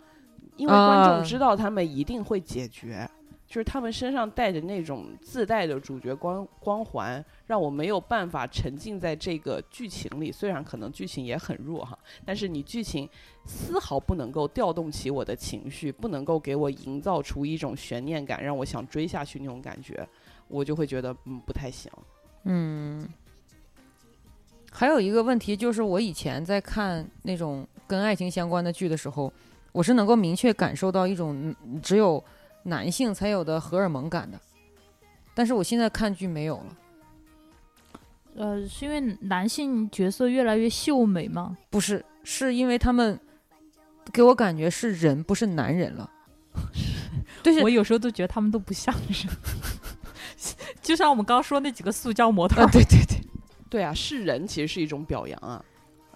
[0.56, 3.08] 因为观众啊知道他们一定会解决。
[3.48, 10.30] 就是他们身上带着那种自带的主角光光环，让我没有办法沉浸在这个剧情里。
[10.30, 13.08] 虽然可能剧情也很弱哈，但是你剧情
[13.46, 20.06] 丝毫不能够调动起我的情绪，不能够给我营造出一种悬念感，让我想追下去那种感觉，
[20.46, 21.90] 我就会觉得嗯不太行。
[22.44, 23.08] 嗯，
[24.70, 29.32] 还有一个问题就是，我以前在看那种跟爱情相关的剧的时候，
[29.72, 32.22] 我是能够明确感受到一种只有
[32.64, 34.38] 男性才有的荷尔蒙感的，
[35.34, 36.76] 但是我现在看剧没有了。
[38.36, 41.56] 呃，是因为男性角色越来越秀美吗？
[41.70, 43.18] 不是，是因为他们
[44.12, 46.10] 给我感觉是人，不是男人了。
[47.42, 49.26] 就是我有时候都觉得他们都不像是，
[50.82, 53.20] 就像我们刚刚说那几个塑胶模特啊，对对对，
[53.70, 55.64] 对啊，是人其实是一种表扬啊，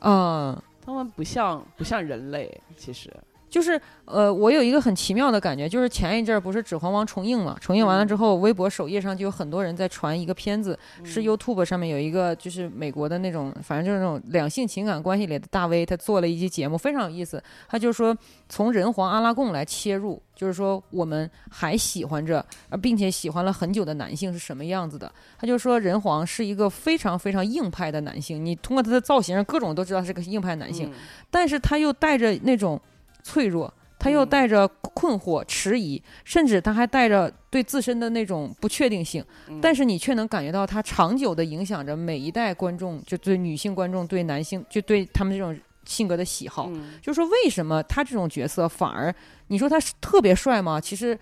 [0.01, 0.63] 嗯。
[0.85, 3.09] 他们不像不像人类，其实
[3.53, 17.43] 就是呃，我有一个很奇妙的感觉，就是前一阵儿不是《指环王》重映嘛，重映完了之后，微博首页上就有很多人在传一个片子，是 YouTube 上面有一个就是美国的那种，反正就是那种两性情感关系里的大 V，他做了一期节目，非常有意思。
[17.69, 18.17] 他就说
[18.49, 25.13] 从人皇阿拉贡来切入，就是说我们还喜欢着，呃，并且喜欢了很久的男性是什么样子的。
[25.39, 30.89] 他就说人皇是一个非常非常硬派的男性，你通过他的造型各种都知道是个硬派男性。
[30.89, 30.93] 嗯
[31.31, 32.79] 但是他又带着那种
[33.23, 39.25] 脆弱，他又嗯带着困惑、迟疑，甚至他还带着对自身的那种不确定性。
[39.49, 46.69] 嗯但是你却能感觉到他长久的影响着每一代观众，就对女性观众、对男性，就对他们这种性格的喜好。
[46.71, 49.15] 嗯就是说，为什么他这种角色反而
[49.47, 50.81] 你说他是特别帅吗？
[50.81, 51.19] 其实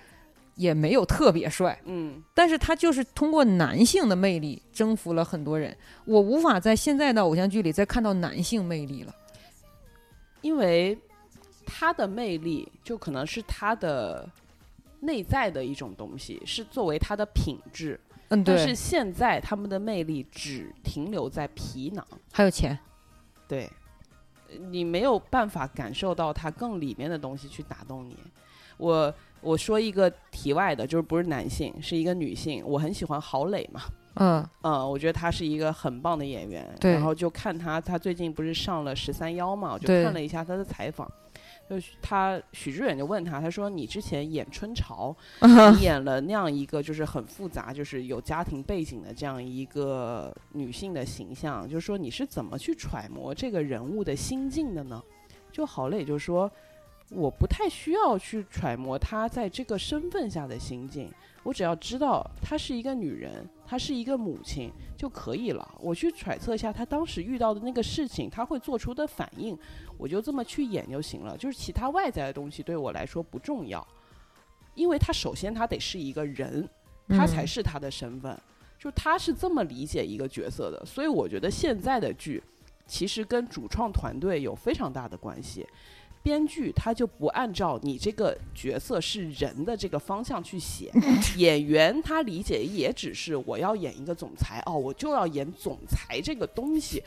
[0.57, 5.75] 也没有特别帅，嗯但是他就是通过男性的魅力征服了很多人。
[6.05, 9.15] 我无法在现在的偶像剧里再看到男性魅力了。
[10.43, 10.99] 因为
[11.73, 14.29] 他的魅力就可能是他的
[15.01, 17.99] 内在的一种东西，是作为他的品质。
[18.31, 22.77] 嗯，对但是，现在他们的魅力只停留在皮囊，还有钱。
[23.49, 23.71] 对，
[24.71, 28.17] 你没有办法感受到它更里面的东西去打动你。
[28.77, 33.81] 我我说一个题外的，就是不是男性，是一个女性，我很喜欢郝蕾嘛，
[34.15, 36.73] 嗯嗯，我觉得她是一个很棒的演员。
[36.81, 41.11] 对然后就看她，她最近不是上了十三幺嘛，我就看了一下她的采访。
[41.71, 55.01] 就是她许志远就问他，他说：“你之前演春潮， 你演了那样一个就是很复杂，就是有家庭背景的这样一个女性的形象，就是说你是怎么去揣摩这个人物的心境的呢？”
[55.53, 56.51] 就郝蕾就说
[57.11, 61.09] ：“我不太需要去揣摩她在这个身份下的心境，
[61.45, 65.75] 我只要知道她是一个女人，她是一个母亲就可以了。
[65.79, 69.57] 我去揣测一下她当时遇到的那个事情，她会做出的反应，
[69.97, 71.39] 我就这么去演就行了。
[71.39, 73.87] 就是其他外在的东西对我来说不重要，
[74.75, 76.69] 因为她首先她得是一个人，
[77.07, 78.37] 她才是她的身份。
[78.77, 82.43] 就她是这么理解一个角色的，所以我觉得现在的剧
[82.89, 85.65] 其实跟主创团队有非常大的关系。
[86.23, 90.93] 编剧他就不按照你这个角色是人的这个方向去写，
[91.37, 97.03] 演员他理解也只是我要演一个总裁哦，我就要演总裁这个东西。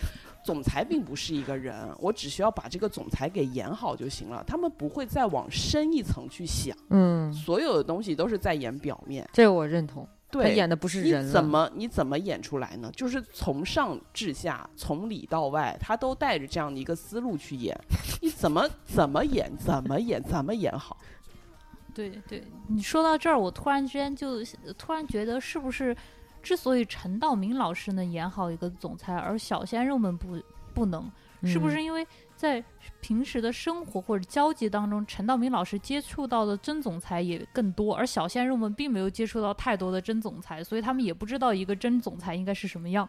[0.45, 4.43] 总裁并不是一个人，我只需要把这个总裁给演好就行了。
[4.45, 9.25] 他们不会再往深一层去想，嗯，所有的东西都是在演表面。
[9.31, 10.05] 这个我认同。
[10.41, 12.91] 他对，演的不是你人你，怎么你怎么演出来呢？
[12.95, 17.77] 就是从上至下，从里到外，他都带着这样的一个思路去演。
[18.21, 20.97] 你怎么怎么演，怎么演，怎么演好？
[21.93, 24.43] 对对，你说到这儿，我突然之间就
[24.77, 25.95] 突然觉得，是不是
[26.41, 30.35] 之所以陈道明老师能演好一个总裁，而小鲜肉们不
[30.73, 31.11] 不能，
[31.43, 32.05] 是不嗯是因为
[32.35, 32.63] 在
[32.99, 43.07] 平时的生活或者交际当中，陈道明老师接触到的真总裁也更多，而小鲜肉们并没有接触到太多的真总裁，所以他们也不知道一个真总裁应该是什么样。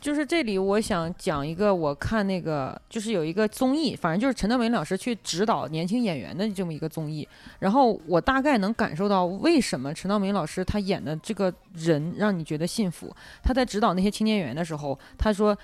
[0.00, 7.26] 就是这里，我想讲一个，我看那个就是有一个综艺，反正就是陈道明老师去指导年轻演员的这么一个综艺，
[7.60, 13.14] 然后我大概能感受到为什么陈道明老师他演的这个人让你觉得信服。
[13.40, 15.56] 他在指导那些青年演员的时候，他说：“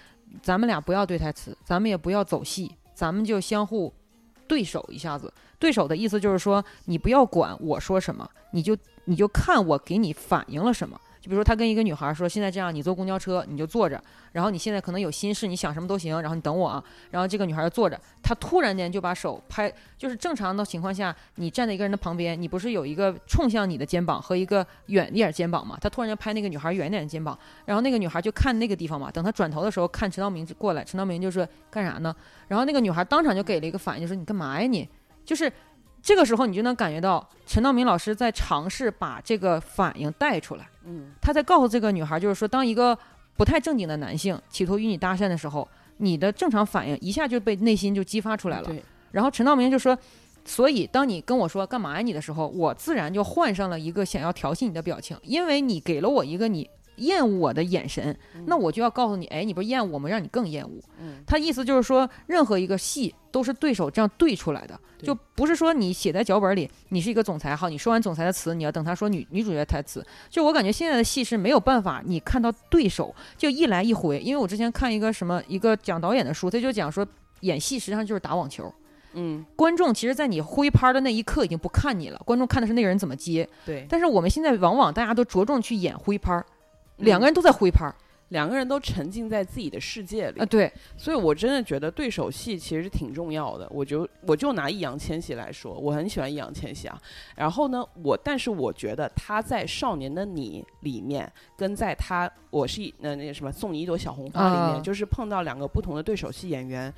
[0.43, 3.93] 咱们俩不要对台词，咱们也不要走戏，咱们就相互
[4.47, 5.33] 对手一下子。
[5.59, 14.01] 对手的意思就是说，你不要管我说什么，你就你就看我给你反映了什么。”就比如说，他跟一个女孩说：“现在这样，你坐公交车你就坐着，
[14.33, 25.77] 然后你现在可能有心事，你想什么都行，然后你等我啊。”然后这个女孩就坐着，她突然间就把手拍，就是正常的情况下，你站在一个人的旁边，你不是有一个冲向你的肩膀和一个远一点肩膀嘛？
[25.81, 29.11] 他突然间拍那个女孩远一点的肩膀，然后那个女孩就看那个地方嘛。
[29.11, 32.15] 等她转头的时候，看陈道明过来，陈道明就说：“干啥呢？”
[32.47, 34.89] 然后那个女孩当场就给了一个反应，就说：“你干嘛呀你？”
[35.25, 35.53] 就是
[36.03, 40.69] 这个时候，你就能感觉到陈道明老师在尝试把这个反应带出来。
[40.85, 42.97] 嗯，他在告诉这个女孩，就是说，当一个
[43.37, 45.69] 不太正经的男性企图与你搭讪的时候，
[45.99, 48.65] 你的正常反应一下就被内心就激发出来了。
[48.65, 49.97] 对，然后陈道明就说，
[50.45, 56.69] 所以当你跟我说干嘛呀你的时候，我自然就换上了一个想要调戏你的表情，因为你给了我一个你
[56.99, 58.17] 厌恶我的眼神，
[58.47, 60.09] 那我就要告诉你，哎，你不是厌恶我吗？
[60.09, 60.71] 让你更厌恶。
[61.01, 70.05] 嗯，他意思就是说，任何一个戏都是对手这样对出来的，就不是说你写在脚本里，你是一个总裁，好，你说完总裁的词，你要等他说女女主角台词。
[70.29, 77.07] 就我感觉现在的戏是没有办法，你看到对手就一来一回，因为我之前看一个什么一个讲导演的书，他就讲说
[77.41, 78.73] 演戏实际上就是打网球。
[79.15, 83.49] 嗯，观众其实，在你挥拍的那一刻已经不看你了，观众看的是那个人怎么接。
[83.65, 86.45] 对，但是我们现在往往大家都着重去演挥拍
[86.99, 87.95] 两个人都在挥拍儿
[88.29, 93.67] 两个人都沉浸在自己的世界里啊，，对，所以我真的觉得对手戏其实挺重要的。
[93.71, 97.01] 我就我就拿易烊千玺来说，我很喜欢易烊千玺啊。
[97.37, 106.93] 然后呢，我但是我觉得他在《少年的你》里面，跟在他我是一呃那个什么送你一朵小红花里面，啊就是碰到两个不同的对手戏演员。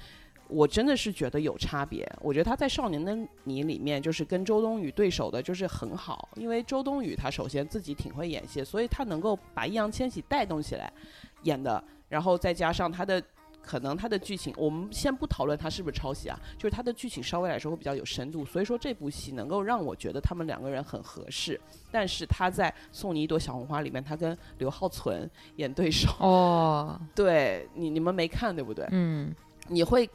[0.51, 2.11] 我真的是觉得有差别。
[2.21, 10.93] 我觉得他在《少年的你》里面就是跟周冬雨对手的，就是很好，因为周冬雨她首先自己挺会演戏，所以她能够把易烊千玺带动起来
[11.45, 13.23] 演的，然后再加上他的。
[13.63, 21.61] 可能他的剧情，我们先不讨论他是不是抄袭啊，就是他的剧情稍微来说会比较有深度，所以说这部戏能够让我觉得他们两个人很合适。
[21.91, 28.89] 但是他在《送你一朵小红花》里面，他跟刘浩存演对手，哦，对你你们没看对不对？
[28.93, 29.31] 嗯，
[29.69, 30.09] 你会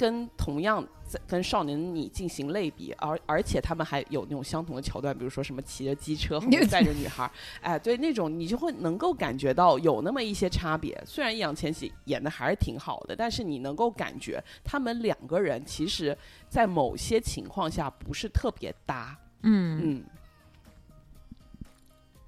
[0.00, 10.98] 跟同样在跟少年的你进行类比，而而且他们还有那种相同的桥段，比如说什么骑着机车后面载着女孩， 哎，对那种你就会能够感觉到有那么一些差别。
[11.04, 16.16] 虽然易烊千玺演的还是挺好的，但是你能够感觉他们两个人其实
[16.48, 19.14] 在某些情况下不是特别搭。
[19.42, 20.04] 嗯，嗯，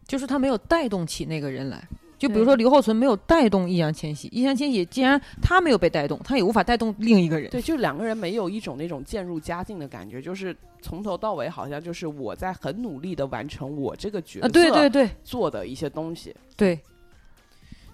[0.07, 1.83] 就是他没有带动起那个人来。
[2.23, 7.51] 就比如说刘浩存没有带动易烊千玺，易烊千玺既然他没有被带动，他也无法带动另一个人。
[7.51, 16.33] 对，就两个人没有一种那种渐入佳境的感觉，就是从头到尾好像就是我在很努力的完成我这个角色，对对对做的一些东西。
[16.57, 16.79] 对，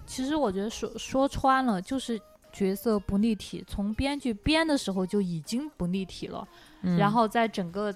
[0.05, 2.21] 其实我觉得说说穿了，就是
[2.53, 6.47] 角色不立体，从编剧编的时候就已经不立体了。
[6.83, 7.91] 嗯然后在整个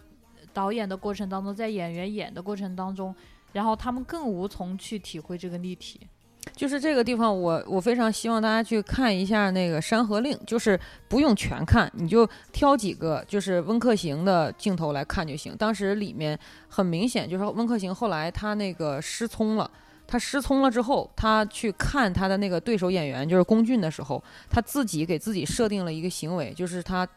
[0.51, 3.13] 导演的过程当中，在演员演的过程当中，
[3.51, 5.99] 然后他们更无从去体会这个立体。
[6.55, 15.55] 就是这个地方我，我非常希望大家去看一下那个《山河令》，就是不用全看，你就挑几个就是温客行的镜头来看就行。
[15.57, 19.69] 当时里面很明显，就是温客行后来他那个失聪了。
[20.05, 27.07] 他失聪了之后，他去看他的那个对手演员，就是龚俊的时候，他自己给自己设定了一个行为，就是他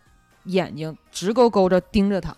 [0.44, 2.34] 眼睛直勾勾着盯着他，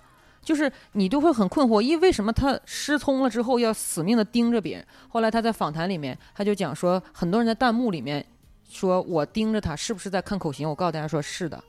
[0.48, 4.86] 就是你就会很困惑，因为为什么他失聪了之后要死命的盯着别人？
[5.06, 8.24] 后来他在访谈里面，他就讲说，很多人在弹幕里面
[8.66, 10.66] 说我盯着他是不是在看口型？
[10.66, 11.62] 我告诉大家说是的。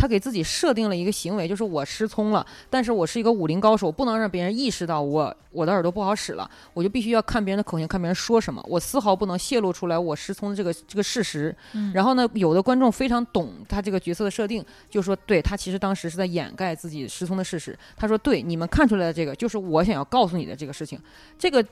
[0.00, 11.54] 他给自己设定了一个行为，就是我失聪了，但是我是一个武林高手，不能让别人意识到我我的耳朵不好使了，我就必须要看别人的口型，看别人说什么，我丝毫不能泄露出来我失聪的这个这个事实。
[11.74, 17.78] 嗯然后呢，有的观众非常懂他这个角色的设定，就说对他其实当时是在掩盖自己失聪的事实。
[17.96, 20.98] 他说对，你们看出来的这个就是我想要告诉你的这个事情，
[21.38, 21.62] 这个。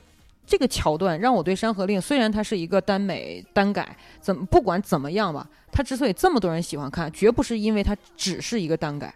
[0.49, 9.13] 这个桥段让我对《山河令》虽然它是一个耽美耽改，怎么不管怎么样吧，它之所以这么多人喜欢看，绝不是因为它只是一个耽改，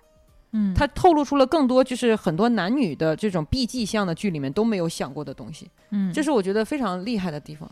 [0.52, 7.68] 嗯，它透露出了更多就是很多男女的这种 B G 向的剧里面都没有想过的东西，嗯，这是我觉得非常厉害的地方，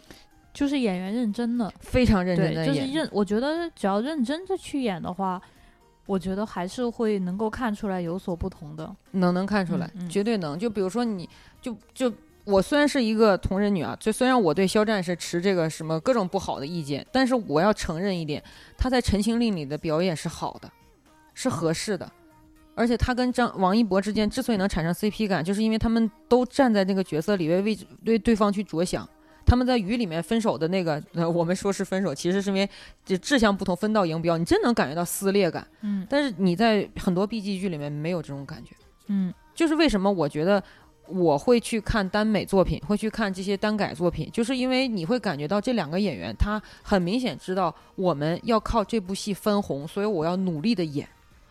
[0.51, 1.71] 就是演员认真的。
[1.81, 2.65] 非常认真，的演。
[2.65, 5.39] 就是认，我觉得只要认真的去演的话，
[6.07, 8.91] 我觉得还是会能够看出来有所不同的。
[9.11, 10.57] 能能看出来，嗯嗯绝对能。
[10.57, 11.29] 就比如说你，
[11.61, 12.11] 就就
[12.43, 18.43] 我虽然是一个同人女啊，就虽然我对肖战是持这个什么各种不好的意见，但是我要承认一点，
[18.77, 20.71] 他在《陈情令》里的表演是好的，
[21.33, 22.11] 是合适的。
[22.73, 29.07] 而且他跟张王一博之间之所以能产生 CP 感，就是因为他们都站在那个角色里为为为对方去着想。
[29.43, 32.69] 他们在雨里面分手的那个，呃，我们说是分手，其实是因为
[33.03, 34.37] 这志向不同，分道扬镳。
[34.37, 38.73] 你真能感觉到撕裂感，嗯但是你在很多 B G 剧里面没有这种感觉。
[39.07, 40.63] 嗯就是为什么我觉得
[41.13, 51.07] 我会去看耽美作品，会去看这些耽改作品，就是因为你会感觉到这两个演员他很明显知道我们要靠这部戏分红，所以我要努力的演，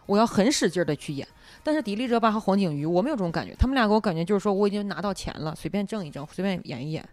[0.06, 1.26] 我要很使劲的去演。
[1.62, 7.06] 但是迪丽热巴和黄景瑜，我没有这种感觉，他们俩给我感觉就是说我已经拿到钱了，随便挣一挣，随便演一演。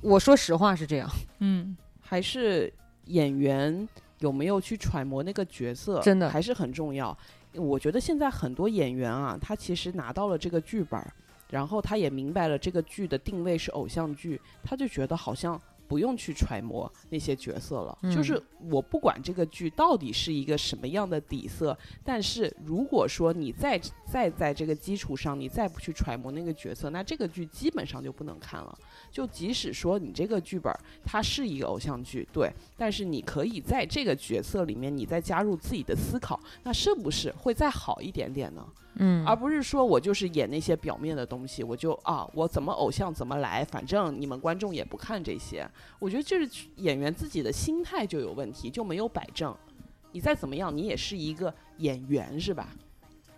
[0.00, 1.08] 我说实话是这样，
[1.40, 2.72] 嗯还是
[3.06, 3.88] 演员
[4.20, 7.16] 有没有去揣摩那个角色，真的还是很重要。
[7.54, 11.12] 我觉得现在很多演员啊，他其实拿到了这个剧本儿，
[11.56, 15.58] 然后他也明白了这个剧的定位是偶像剧，他就觉得好像
[15.88, 17.96] 不用去揣摩那些角色了。
[18.02, 18.38] 嗯就是
[18.70, 21.74] 我不管这个剧到底是一个什么样的底色，
[22.04, 28.78] 但是如果说你再再在这个基础上，你再不去揣摩那个角色，那这个剧基本上就不能看了。
[29.10, 30.70] 就即使说你这个剧本
[31.06, 38.66] 它是一个偶像剧，对，但是你可以在这个角色里面，你再加入自己的思考，那是不是会再好一点点呢？
[38.98, 45.68] 嗯而不是说我就是演那些表面的东西，我就啊，我怎么偶像怎么来，反正你们观众也不看这些。
[45.98, 49.54] 我觉得这是演员自己的心态就有问题，就没有摆正。
[50.12, 52.68] 你再怎么样，你也是一个演员，是吧？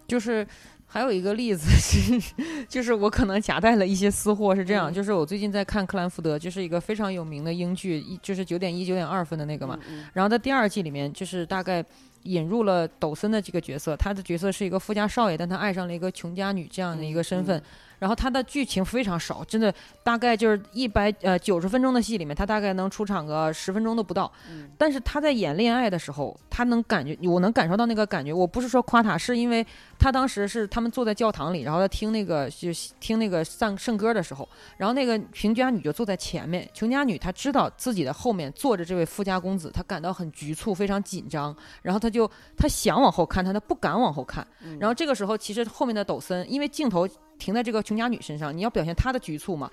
[0.07, 0.47] 就是
[0.87, 2.35] 还有一个例子是，
[2.67, 9.79] 就是我可能夹带了一些私货，是这样，嗯就是我最近在看克兰福德，就是一个非常有名的英剧，一就是九点一、九点二分的那个嘛。
[9.91, 11.85] 嗯然后在第二季里面，就是大概
[12.29, 17.63] 引入了抖森的这个角色，他的角色是一个富家少爷，但他爱上了一个穷家女这样的一个身份。
[17.99, 19.73] 然后他的剧情非常少，真的
[20.03, 24.31] 大概就是一百呃九十分钟的戏里面，他大概能出场个十分钟都不到。
[24.51, 28.33] 嗯但是他在演恋爱的时候，他能感觉，我能感受到那个感觉。
[28.33, 29.67] 我不是说夸他，是因为
[29.99, 32.69] 他当时是他们坐在教堂里，然后他听那个就
[33.01, 36.69] 听那个上圣歌的时候，然后那个穷家女就坐在前面。
[36.73, 44.47] 穷家女她知道自己的后面坐着这位富家公子，她感到很局促，非常紧张，然后她就她想往后看，但她不敢往后看。
[44.63, 47.09] 嗯然后这个时候，其实后面的抖森，因为镜头
[47.39, 49.71] 停在这个穷家女身上，你要表现她的局促嘛。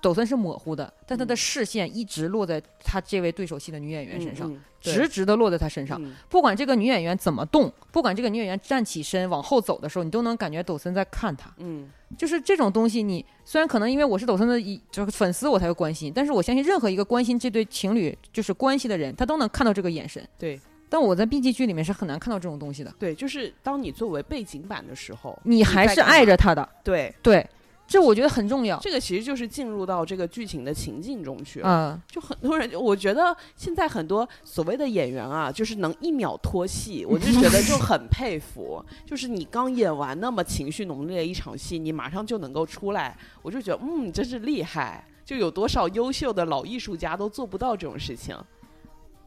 [0.00, 5.96] 抖森是模糊的，但他的嗯视线一直落在他这位对手戏的女演员身上，直直的落在她身上。
[6.02, 11.54] 嗯不管这个女演员怎么动，不管这个女演员站起身往后走的时候，你都能感觉抖森在看她。
[11.58, 20.20] 嗯就是这种东西你，虽然可能因为我是抖森的一就是粉丝，我才会关心，但是我相信任何一个关心这对情侣就是关系的人，他都能看到这个眼神。
[20.36, 20.60] 对
[20.92, 22.94] 但我在 B 级剧里面是很难看到这种东西的。
[22.98, 27.48] 对，就是当你作为背景板的时候，你还是爱着他的，对，对，
[27.86, 28.78] 这我觉得很重要。
[28.78, 31.96] 这个其实就是进入到这个剧情的情境中去了。
[31.96, 38.84] 嗯，就很多人，我觉得现在很多所谓的演员啊，就是能一秒脱戏，我就觉得就很佩服。
[39.06, 45.02] 就是你刚演完那么情绪浓烈的一场戏，你马上就能够出来，我就觉得嗯，真是厉害。
[45.24, 48.36] 就有多少优秀的老艺术家都做不到这种事情。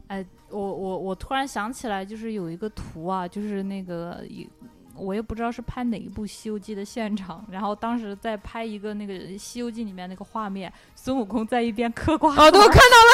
[0.08, 4.48] 哎，我我我突然想起来，就是有一个图啊，就是那个一。
[4.98, 13.10] 我也不知道是拍哪一部《西游记》的现场，然后当时在拍一个那个《西游记》里面那个画面，孙悟空在一边嗑瓜子儿，哦，对，我看到了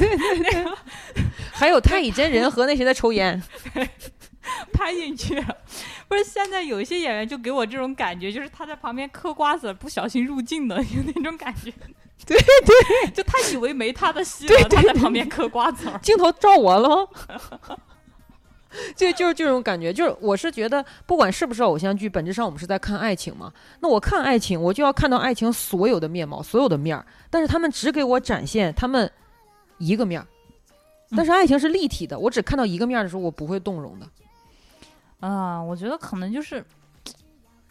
[0.00, 0.72] 那个，对对对，
[1.54, 3.40] 还有太乙真人和那谁在抽烟，
[4.74, 5.56] 拍进去了。
[6.08, 11.72] 不是现在有一些演员就给我这种感觉，就是他在旁边嗑瓜子儿，不小心入镜的，有那种感觉。
[12.26, 15.98] 对对，就他以为没他的戏了，他在旁边嗑瓜子儿。
[16.00, 17.76] 镜头照我了吗？
[18.94, 23.52] 这就是这种感觉，就是我是觉得，不管是不是偶像剧，本质上我们是在看爱情嘛。
[23.80, 27.04] 那我看爱情，我就要看到爱情所有的面貌，所有的面儿。
[27.30, 29.10] 但是他们只给我展现他们
[29.78, 30.26] 一个面儿，
[31.16, 34.06] 但是爱情是立体的，我只看到一个面儿的时候，我不会动容的。
[35.18, 36.64] 啊，我觉得可能就是，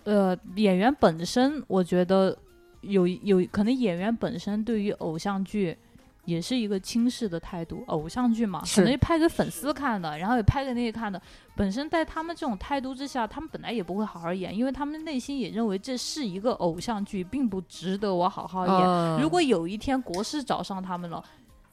[0.03, 2.37] 呃，演员本身，我觉得
[2.81, 5.77] 有有可能演员本身对于偶像剧
[6.25, 7.83] 也是一个轻视的态度。
[7.87, 11.21] 偶像剧嘛，可是能拍给粉丝看的，然后也拍给那些看的。
[11.55, 18.89] 本身在他们这种态度之下，他们本来也不会好好演，因为他们内心也认为这是一个偶像剧，并不值得我好好演。
[18.89, 21.23] 啊如果有一天国师找上他们了，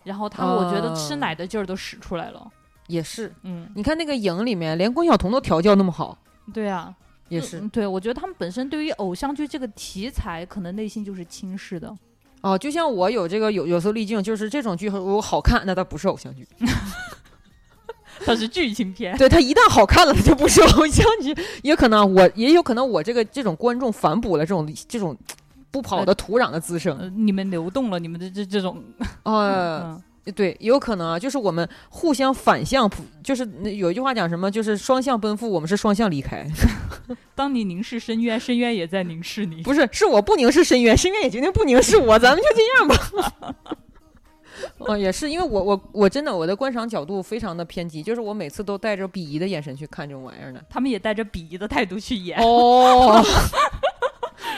[0.04, 2.50] 然后他们我觉得吃啊奶的劲儿都使出来了。
[2.88, 6.16] 也是，嗯，你看那个影里面，连关晓彤都调教那么好，
[6.54, 6.94] 对啊。
[7.28, 11.92] 也是嗯，对，我觉得他们本身对于偶像剧这个题材，可能内心就是轻视的。
[12.42, 12.56] 哦。
[12.56, 16.46] 就像我有这个有有时候滤镜，就是这种剧如果好看，那它不是偶像剧。
[18.24, 19.16] 它是剧情片。
[19.18, 21.36] 对它一旦好看了，它就不是偶像剧。
[21.62, 25.16] 也可能我也有可能我这个这种观众反哺了这种这种
[25.70, 26.96] 不跑的土壤的滋生。
[26.98, 28.82] 呃，你们流动了，你们的这这种，
[29.24, 36.46] 呃， 嗯，对，也有可能啊，就是我们互相反向扑，就是那有一句话讲什么，就是双向奔赴，我们是双向离开。
[37.34, 39.62] 当你凝视深渊，深渊也在凝视你。
[39.62, 43.76] 不是，是我不凝视深渊，深渊也决定不凝视我，咱们就这样吧。
[44.78, 50.64] 哦，也是，因为我我我真的我的观赏角度非常的偏激，就是我每次都带着鄙夷的眼神去看这种玩意儿的。
[50.68, 53.22] 他们也带着鄙夷的态度去演， 哦，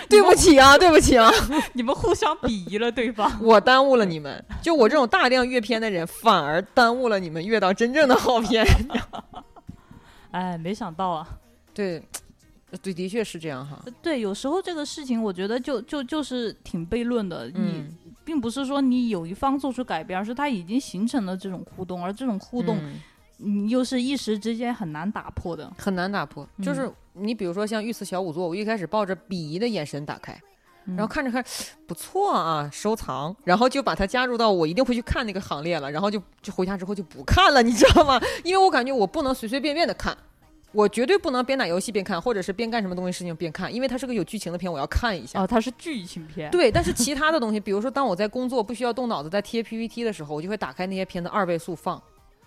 [0.11, 1.31] 对不起啊，对不起啊，
[1.75, 3.31] 你们互相鄙夷了对方。
[3.43, 4.43] 我耽误了你们。
[4.63, 8.67] 就我这种大量阅片的人，反而耽误了你们阅到真正的好片。
[10.33, 11.29] 哎，没想到啊。
[11.75, 12.03] 对，
[12.83, 13.83] 对，的确是这样哈。
[14.03, 17.47] 对，有时候这个事情，我觉得就就就是挺悖论的。
[17.47, 17.95] 你嗯，
[18.25, 23.01] 并不是说你有一方做出改变，而是它已经形成了这种互动，而这种互动，嗯
[23.41, 25.73] 你又是一时之间很难打破的。
[25.79, 26.45] 很难打破。
[26.57, 26.91] 嗯就是
[27.21, 30.33] 你比如说像御赐小仵作，我一开始抱着鄙夷的眼神打开，
[30.85, 31.45] 然后嗯看着看，
[31.87, 38.21] 不错啊，收藏，然后就把它加入到我一定会去看那个行列了，然后就就回家之后就不看了，你知道吗？
[38.45, 40.17] 因为我感觉我不能随随便便的看。
[40.73, 45.41] 我绝对不能边打游戏边看，或者是边干什么东西事情边看，因为它是个有剧情的片，我要看一下。
[45.41, 46.51] 哦，它是剧情片。
[46.51, 51.97] 对，但是其他的东西，比如说当我在工作不需要动脑子在贴 PPT 的时候，我就会打开那些片子二倍速放，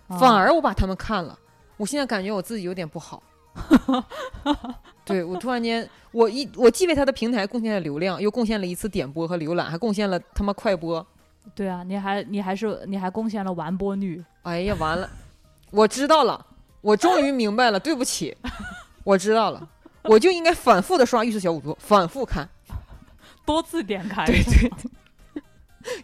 [0.06, 1.36] 啊反而我把它们看了。
[1.76, 3.20] 我现在感觉我自己有点不好。
[5.04, 11.04] 对我突然间，我一我既为他的平台贡献了流量，又贡献了一次点播和浏览，还贡献了他妈快播。
[11.54, 14.24] 对啊，你还你还是你还贡献了完播率。
[14.42, 15.10] 哎呀，完了，
[15.70, 16.46] 我知道了，
[16.80, 18.36] 我终于明白了，对不起，
[19.04, 19.68] 我知道了。
[20.04, 22.48] 我就应该反复的刷《御赐小五作》，反复看，
[23.46, 24.24] 多次点开。
[24.26, 24.70] 对对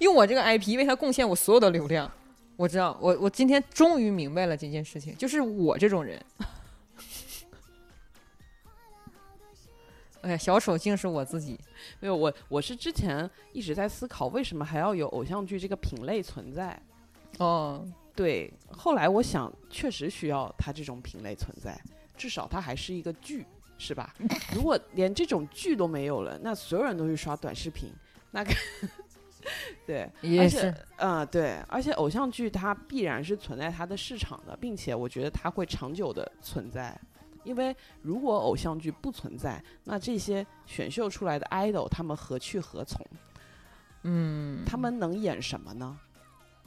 [0.00, 2.10] 用我这个 IP 为他贡献我所有的流量。
[2.56, 6.20] 我知道，我我今天终于明白了这件事情，就是我这种人。
[10.23, 11.59] 哎，小丑竟是我自己。
[12.01, 16.81] 没有我，我是之前一直在思考，为什么还要有偶像剧这个品类存在？
[17.39, 17.86] 哦，
[18.16, 21.78] 对，后来我想，确实需要它这种品类存在，
[22.16, 23.47] 至少它还是一个剧，
[23.78, 24.12] 是吧？
[24.55, 27.93] 如果连这种剧都没有了，那所有人都去刷短视频，
[28.32, 28.53] 那个
[29.86, 36.99] 对，也是，嗯，对，而且偶像剧它必然是存在它的市场的，并且我觉得它会长久的存在。
[37.44, 43.05] 因为如果偶像剧不存在，那这些选秀出来的 idol 他们何去何从？
[44.02, 45.98] 嗯，他们能演什么呢？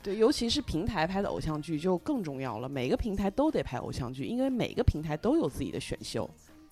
[0.04, 2.68] 对，尤其是平台拍的偶像剧就更重要了。
[2.68, 6.30] 每个平台都得拍偶像剧，因为每个平台都有自己的选秀。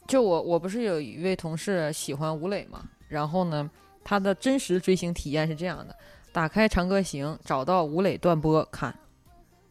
[0.08, 2.84] 就我，我不是有一位同事喜欢吴磊嘛？
[3.08, 3.70] 然后呢，
[4.04, 5.96] 他的真实追星体验是这样的：
[6.32, 8.94] 打开《长歌行》，找到吴磊断播看。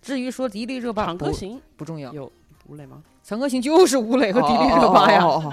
[0.01, 2.31] 至于说迪丽热巴，长歌行不重要，有
[2.67, 3.03] 吴磊吗？
[3.29, 5.23] 长歌行就是吴磊和迪丽热巴呀！
[5.23, 5.53] 哦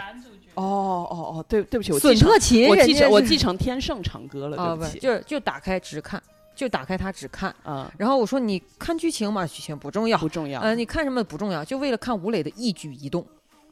[0.55, 6.23] 哦哦，对对不起，我损特勤，我继承我继承天盛长歌了，对不起，就就打开只看，
[6.55, 7.53] 就打开它只看。
[7.63, 7.91] 啊。
[7.97, 10.61] 然后我说你看剧情嘛，剧情不重要，不重要。
[10.61, 13.21] 呃，你看什么不重要，就为了看吴磊的一举一动，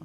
[0.00, 0.04] 哦，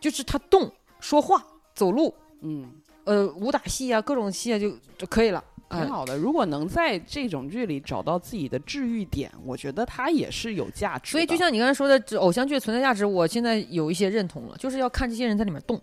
[0.00, 1.44] 就是他动、说话、
[1.74, 2.66] 走路，嗯，
[3.04, 5.44] 呃，武打戏啊，各种戏啊，就就可以了。
[5.72, 11.12] 挺好的，如果能在这种剧里找到自己的治愈点，我觉得它也是有价值。
[11.12, 15.80] 所以就像你刚才说的，偶像剧存在价值，我现在有一些认同了，就是要看这些人在里面动。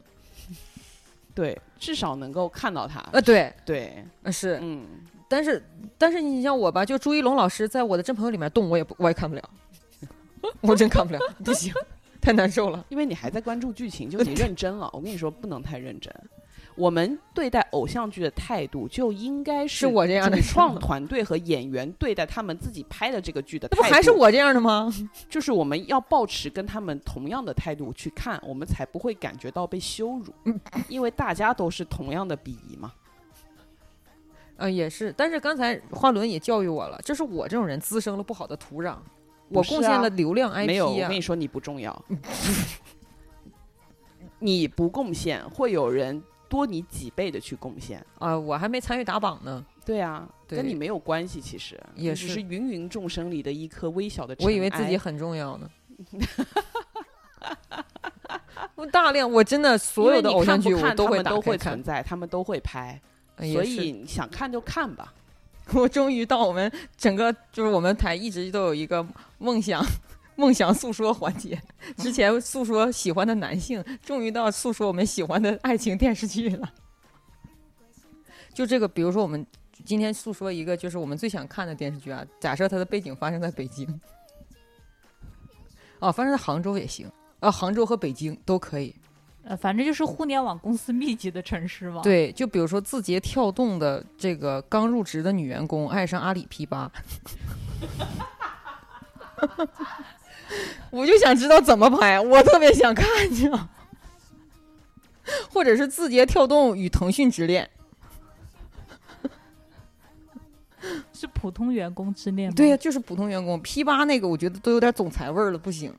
[1.36, 3.00] 对，至少能够看到他。
[3.14, 4.86] 呃，对对，是，嗯。
[5.32, 5.64] 但是
[5.96, 9.50] 但是你像我吧，就朱一龙老师在我的真朋友里面动，我也不我也看不了，
[10.62, 11.72] 我真看不了，不行，
[12.20, 12.84] 太难受了。
[12.90, 14.90] 因为你还在关注剧情，就你认真了。
[14.92, 16.12] 我跟你说，不能太认真。
[16.80, 24.90] 我们对待偶像剧的态度就应该是我这样的创团队和演员对待他们自己拍的这个剧的态度，不还是我这样的吗？
[25.30, 30.34] 就是我们要保持跟他们同样的态度去看，我们才不会感觉到被羞辱，
[30.88, 32.94] 因为大家都是同样的鄙夷嘛。
[34.56, 35.14] 嗯，也是。
[35.18, 38.96] 但是刚才花轮也教育我了，就是我这种人滋生了不好的土壤，
[39.50, 40.66] 我贡献了流量 IP。
[40.66, 42.06] 没有，我跟你说你不重要，
[44.40, 46.24] 你不贡献会有人。
[46.50, 48.38] 多你几倍的去贡献啊！
[48.38, 49.64] 我还没参与打榜呢。
[49.86, 54.36] 对啊，跟你没有关系，其实也是芸芸众生里的一颗微小的。
[54.40, 55.70] 我以为自己很重要呢。
[58.76, 63.00] 我大量，我真的所有的偶像剧我都会都会存在，他们都会拍，
[63.38, 65.14] 所以想看就看吧。
[65.74, 69.06] 我终于到我们整个就是我们台一直都有一个
[69.38, 69.86] 梦想。
[70.40, 71.62] 梦想诉说环节，
[71.98, 76.74] 之前诉说喜欢的男性，终于到诉说我们喜欢的爱情电视剧了。
[78.56, 79.46] 就这个，比如说我们
[79.84, 82.26] 今天诉说一个，就是我们最想看的电视剧啊。
[82.40, 84.00] 假设它的背景发生在北京，
[86.00, 87.12] 哦，发生在杭州也行，
[87.42, 88.96] 啊，杭州和北京都可以。
[89.44, 92.02] 呃，反正就是互联网公司密集的城市嘛。
[92.02, 96.92] 对，就比如说字节跳动的这个刚入职的女员工爱上阿里 P 八。
[100.92, 103.50] 我就想知道怎么拍，我特别想看，去，
[105.52, 107.70] 或者是字节跳动与腾讯之恋，
[111.14, 112.56] 是普通员工之恋吗？
[112.56, 113.62] 对呀，就是普通员工。
[113.62, 115.94] P 八那个我觉得都有点总裁味儿了，不行。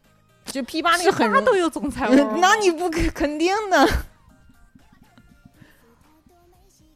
[0.47, 3.89] 就 P 八那个很都有总裁味儿，那你不肯定的。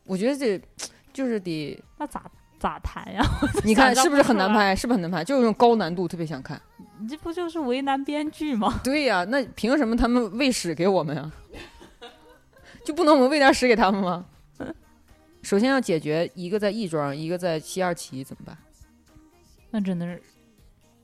[0.07, 0.61] 我觉得这
[1.13, 2.25] 就是得那咋
[2.59, 3.25] 咋谈呀？
[3.63, 4.75] 你看是不是很难拍？
[4.75, 5.23] 是不是很难拍？
[5.23, 6.61] 就是那种高难度，特别想看。
[7.05, 8.81] 你这不就是为难编剧吗？
[8.83, 11.31] 对呀，那凭什么他们喂屎给我们啊？
[12.83, 14.25] 就不能我们喂点屎给他们吗？
[15.43, 18.57] 首先要解决一个在亦庄，一个在西二旗，怎么办？
[19.71, 20.19] 那只能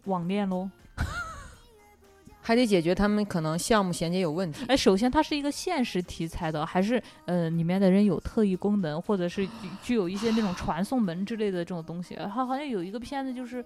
[0.05, 0.71] 网恋喽。
[2.41, 4.65] 还得解决他们可能项目衔接有问题。
[4.69, 9.47] 哎，首先它是一个现实题材的，还是呃里面的人有特异功能，或者是
[9.83, 12.15] 具有一些那种传送门之类的这种东西？
[12.17, 13.63] 它好像有一个片子就是。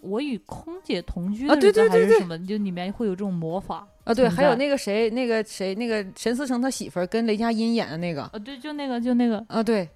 [0.00, 9.88] 我与空姐同居啊，对对对对，什么就里面会有这种魔法啊，对，还有那个谁，那个谁，那个陈思诚他媳妇儿跟雷佳音演的那个啊，对，就那个就那个啊，对。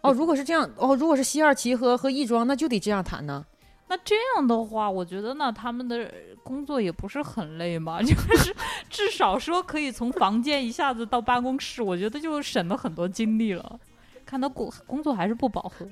[0.00, 3.44] 哦，如果是这样，哦，如果是西二旗和和亦庄，那就得这样谈呢。
[3.88, 6.12] 那这样的话，我觉得呢，他们的
[6.44, 8.54] 工作也不是很累嘛， 就是
[8.88, 13.80] 至少说可以从房间一下子到办公室，我觉得就省了很多精力了。
[14.24, 15.88] 看他工工作还是不饱和。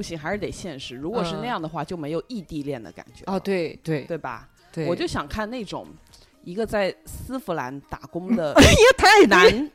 [0.00, 0.96] 不行，还是得现实。
[0.96, 3.22] 如果是那样的话，就没有异地恋的感觉。
[3.26, 4.48] 哦，对对对吧？
[4.72, 5.86] 对，我就想看那种
[6.42, 9.70] 一个在丝芙兰打工 的也太男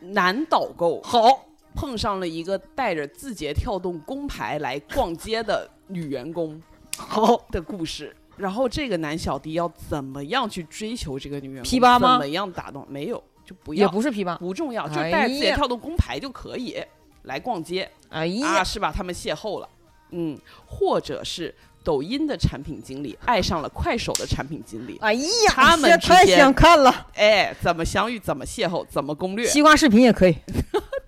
[0.00, 1.46] 男导购好，
[1.76, 6.60] 碰上了一个带着字节跳动工牌来逛街的女员工，
[6.98, 8.12] 好的故事。
[8.36, 11.70] 然后这个男小弟要怎么样去追求这个女员工？
[11.70, 12.84] 批八吗怎么样打动？
[12.90, 14.36] 没有，就不要也要，不是琵琶。
[14.38, 16.82] 不重要，就哎带着字节跳动工牌就可以
[17.22, 18.92] 来逛街哎啊，呀，是吧？
[18.94, 19.68] 他们邂逅了，
[20.10, 21.54] 嗯，或者是
[21.84, 27.08] 抖音的产品经理爱上了快手的产品经理，哎呀，他们这太间想看了。
[27.14, 29.46] 哎，怎么相遇，怎么邂逅，怎么攻略？
[29.46, 30.36] 西瓜视频也可以。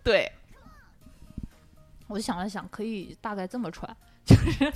[0.03, 0.31] 对，
[2.09, 3.95] 我想了想，可以大概这么传，
[4.25, 4.73] 就是，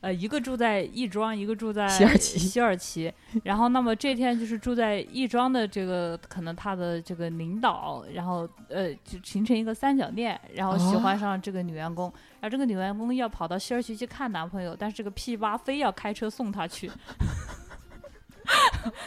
[0.00, 3.12] 呃，一个住在亦庄，一个住在西二旗西尔奇。
[3.44, 12.10] 然后，那么这天就是住在亦庄的这个，可能他的这个领导，然后呃，就形成一个三角恋，然后喜欢上这个女员工，
[12.40, 16.90] 然后这个女员工要跑到西二旗去看男朋友，但是这个 P 八非要开车送她去。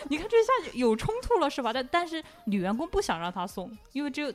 [0.07, 1.73] 你看这下就有冲突了是吧？
[1.73, 4.33] 但但是女员工不想让他送，因为这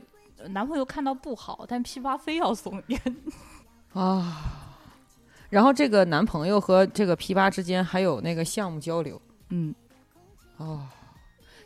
[0.49, 2.81] 男朋友看到不好，但 P 八非要送。
[2.87, 2.99] 你
[3.93, 4.68] 啊，
[5.49, 9.73] 然后这个男朋友和这个 P 八之间还有那个项目交流嗯，
[10.57, 10.87] 哦。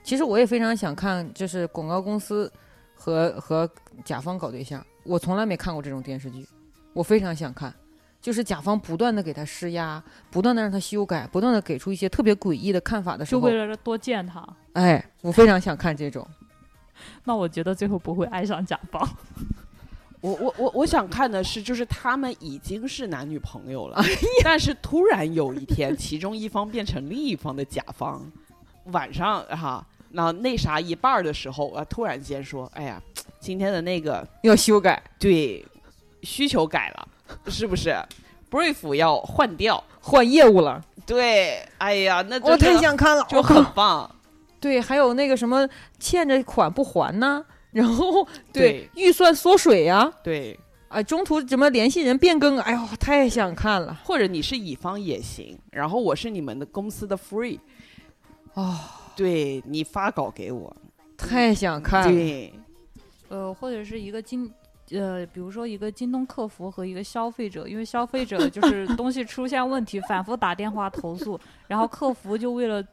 [0.03, 2.51] 其实我也非常想看，就是广告公司
[2.93, 3.69] 和和
[4.03, 6.45] 甲方搞对象，我从来没看过这种电视剧，
[6.93, 7.73] 我非常想看。
[8.21, 10.01] 就是甲方不断的给他施压，
[10.31, 14.47] 不断的让他修改，不断的给出一些特别诡异的看法的时候就为，了多见他。
[14.73, 16.25] 哎，我非常想看这种。
[17.25, 19.05] 那我觉得最后不会爱上甲方。
[20.23, 24.07] 我我我我想看的是，就是他们已经是男女朋友哎了，
[24.41, 28.25] 但是突然有一天，其中一方变成另一方的甲方，
[28.85, 33.01] 晚上哈，那那啥一半儿的时候啊，突然间说，哎呀，
[33.41, 35.65] 今天的那个要修改，对
[36.21, 37.05] 需求改了，
[37.47, 37.93] 是不是
[38.49, 44.09] ？brief 要换掉，换业务了，对，哎呀，那我太想看了，就很棒，
[44.61, 45.67] 对，还有那个什么
[45.99, 47.43] 欠着款不还呢？
[47.73, 50.57] 然后对预算缩水呀、对。
[50.87, 52.61] 啊，中途怎么联系人变更啊？
[52.67, 57.57] 哎呦，太想看了或者你是乙方也行，然后我是你们的公司的 free，
[58.53, 58.77] 哦，
[59.15, 60.71] 对你发稿给我，
[61.17, 62.11] 太想看了。
[62.11, 62.53] 对，
[63.29, 64.47] 呃，或者是一个京，
[64.91, 72.85] 呃，比如说一个京东客服和一个消费者，因为消费者就是东西出现问题，反复打电话投诉，然后客服就为了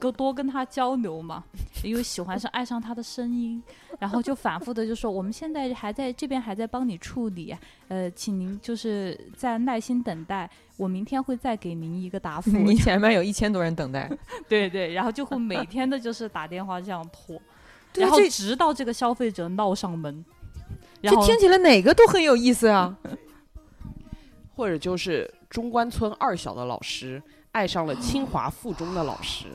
[0.00, 1.44] 更多跟他交流嘛，
[1.84, 3.62] 因为喜欢上爱上他的声音，
[4.00, 7.54] 然后就反复的就说我们现在还在这边还在帮你处理，
[7.88, 12.50] 呃，请您就是再耐心等待，我明天会再给您一个答复。
[12.50, 14.10] 您前面有一千多人等待，
[14.48, 17.40] 对对，然后就会每天的就是打电话这样拖，
[17.94, 20.24] 然后直到这个消费者闹上门，
[21.02, 22.96] 然后这听起来哪个都很有意思啊。
[24.56, 27.22] 或者就是中关村二小的老师
[27.52, 29.46] 爱上了清华附中的老师，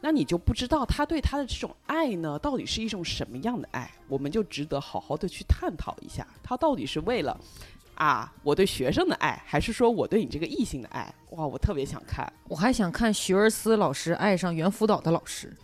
[0.00, 3.90] 那你就不知道他对他的这种爱呢，到底是一种什么样的爱？
[4.08, 7.38] 我们就值得好好的去探讨一下，他到底是为了
[7.94, 11.14] 啊我对学生的爱，还是说我对你这个异性的爱？
[11.30, 12.30] 哇，我特别想看。
[12.48, 15.56] 我还想看学而思老师爱上猿辅导的老师。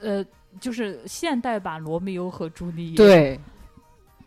[0.00, 0.24] 呃，
[0.60, 3.40] 就是现代版罗密欧和朱丽叶。，对，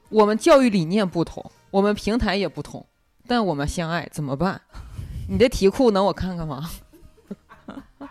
[0.08, 2.86] 我们教育理念不同，我们平台也不同，
[3.28, 4.60] 但我们相爱，怎么办？
[5.30, 6.68] 你的题库能我看看吗？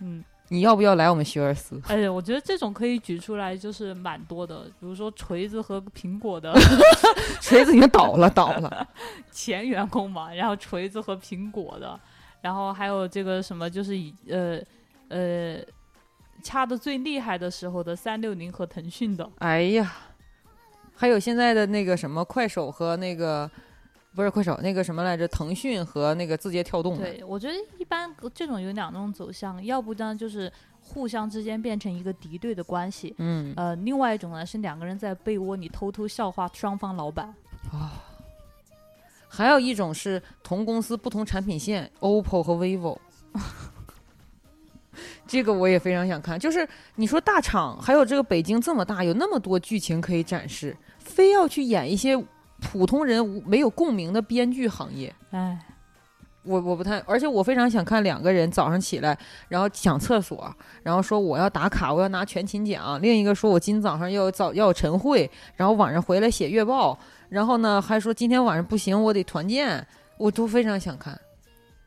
[0.00, 1.78] 嗯，你要不要来我们学而思？
[1.86, 6.54] 哎呀，我觉得这种可以举出来，就是蛮多的，比如说锤子和苹果的
[7.42, 8.88] 锤子已经倒了，倒了。
[9.30, 12.00] 前员工嘛，然后锤子和苹果的，
[12.40, 14.58] 然后还有这个什么，就是以呃
[15.08, 15.58] 呃
[16.42, 19.92] 掐的最厉害的时候的三六零和腾讯的，哎呀，
[20.94, 23.50] 还有现在的那个什么快手和那个
[24.16, 25.28] 不是快手，那个什么来着？
[25.28, 27.04] 腾讯和那个字节跳动的。
[27.04, 37.26] 对，我觉得一般这种有两种走向，要不呢就是互相之间变成一个敌对的关系，嗯，呃，另外一种呢是两个人在被窝里偷偷笑话双方老板。
[37.70, 38.02] 啊
[39.28, 42.96] 还有一种是同公司不同产品线，OPPO 和 vivo。
[45.26, 52.16] 这个我也非常想看，就是你说大厂，还有这个北京这么大，有那么多剧情可以展示，非要去演一些
[52.60, 55.58] 普通人无没有共鸣的编剧行业，哎，
[56.42, 59.18] 我我不太，而且我非常想看两个人早上起来，
[59.48, 60.52] 然后抢厕所，
[60.82, 71.18] 然后说我要打卡，我要拿全勤奖；另一个说我今早上要有早要有晨会，然后晚上回来写月报，然后呢还说今天晚上不行，我得团建，我都非常想看。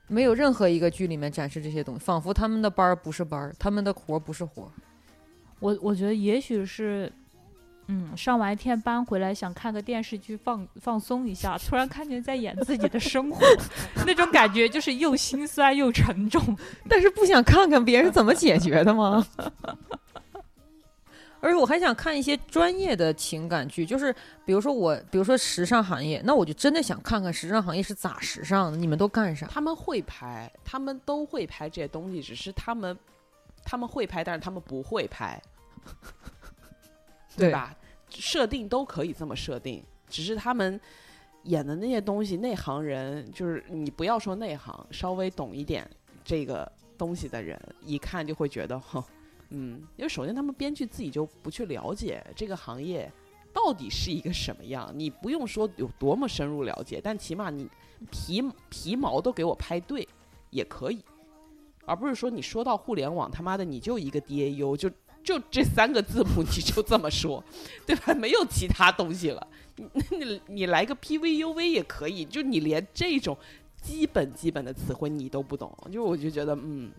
[0.08, 4.70] 没有任何一个剧里面展示这些东西，仿佛他们的班儿不是班儿，他们的活儿不是活儿。
[5.60, 7.12] 我我觉得也许是
[7.92, 13.44] 嗯，上完一天班回来想看个电视剧放放松一下，突然看见在演自己的生活，
[14.06, 16.56] 那种感觉就是又心酸又沉重。
[16.88, 19.26] 但是不想看看别人怎么解决的吗？
[21.42, 24.14] 而且我还想看一些专业的情感剧，就是
[24.46, 29.48] 比如说我，比如说时尚行业，那我就真的想看看时尚行业是咋时尚的，你们都干啥？
[29.48, 32.96] 他们会拍，他们都会拍这些东西，只是他们
[33.64, 35.42] 他们会拍，但是他们不会拍，
[37.38, 37.76] 对吧？
[38.10, 40.80] 设定都可以这么设定，只是他们
[41.44, 45.88] 演的那些东西，内行人就是你不要说内行，稍微懂一点
[46.26, 49.04] 这个东西的人，一看就会觉得，哼，
[49.50, 53.12] 嗯，因为首先他们编剧自己就不去了解这个行业
[53.54, 57.70] 到底是一个什么样，你不用说有多么深入了解，但起码你
[58.10, 60.08] 皮皮毛都给我拍对
[60.50, 61.00] 也可以，
[61.86, 64.90] 而不是说你说到互联网他妈的你就一个 DAU 就。
[65.24, 67.44] 就这三个字母，你就这么说，
[67.86, 68.14] 对吧？
[68.14, 69.48] 没有其他东西了。
[69.76, 69.88] 你
[70.18, 73.38] 你你来个 PVUV 也可以，就你连这种
[73.82, 76.92] 基本基本的词汇你都不懂，就我就觉得，嗯，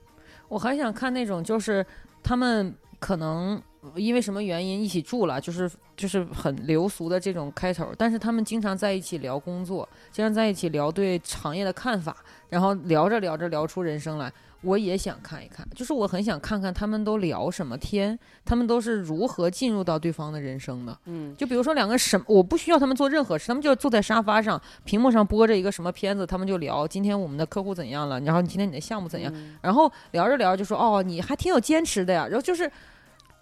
[0.48, 1.84] 我还想看那种，就是
[2.22, 3.60] 他们可能
[3.96, 12.16] 因为什么原因一起住了，就是就是很流俗的这种开头，但是他们经常在一起聊工作，经常在一起聊对行业的看法，
[12.48, 14.32] 然后聊着聊着聊出人生来。
[14.62, 20.98] 我也想看一看，就是我很想看看他们都聊什么天，他们都是如何进入到对方的人生的。
[21.06, 29.32] 嗯，就比如说两个什，我不需要他们做任何事，他们就坐在沙发上，屏幕上播着一个什么片子，他们就聊今天我们的客户怎样了，然后今天你的项目怎样，
[29.62, 32.26] 然后聊着聊着就说哦，你还挺有坚持的呀。
[32.26, 32.70] 然后就是，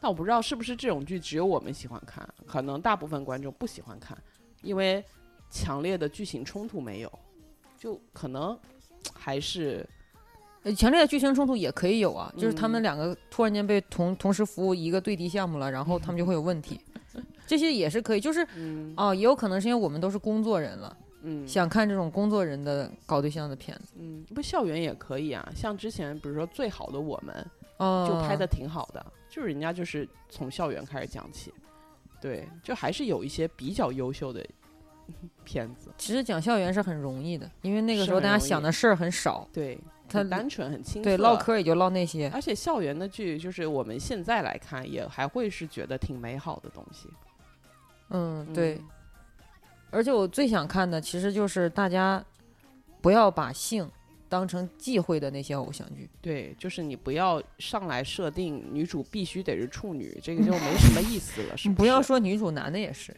[0.01, 4.17] 但我不知道是不是这种剧只有我们喜欢看，可能大部分观众不喜欢看，
[4.63, 5.05] 因为
[5.51, 7.19] 强烈的剧情冲突没有，
[7.77, 8.57] 就可能
[9.13, 9.85] 还是。
[10.75, 16.81] 强烈的剧情冲突也可以有啊，就是他们两个突然间被同同时服务一个对敌项目了，然后他们就会有问题，
[17.47, 18.47] 这些也是可以，就是
[18.97, 27.35] 哦，也有可能是因为我们都是工作人了，嗯，想看这种工作人的搞对象的片子，嗯，不校园也可以啊，像之前比如说《最好的我们》，
[27.85, 31.53] 哦，就拍的挺好的，就是人家就是从校园开始讲起，
[32.21, 34.45] 对，就还是有一些比较优秀的
[35.45, 35.91] 片子。
[35.97, 39.79] 其实讲校园是很容易的，因为那个时候大家想的事儿很少，对。
[40.11, 42.31] 很单纯，很清对，唠嗑也就唠那些。
[42.31, 47.09] 而且校园的剧，就是我们现在来看，也还会是觉得挺美好的东西。
[48.11, 48.81] 嗯，对。
[49.91, 52.25] 而且我最想看的，其实就是大家
[53.01, 53.91] 不要把性
[54.29, 56.09] 当成忌讳的那些偶像剧。
[56.21, 61.57] 对，就是你不要上来设定女主必须得是处女，这个就没什么意思了。
[61.59, 63.17] 是不要说女主，男的也是。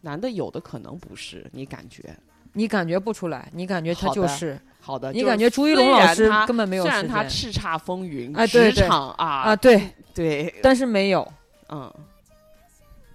[0.00, 2.16] 男的有的可能不是，你感觉？
[2.54, 4.60] 你感觉不出来，你感觉他就是。
[4.88, 11.30] 好的，你感觉朱一龙老师根本没有虽然他叱咤风云，哎，对对啊啊，对对，但是没有，
[11.68, 11.92] 嗯，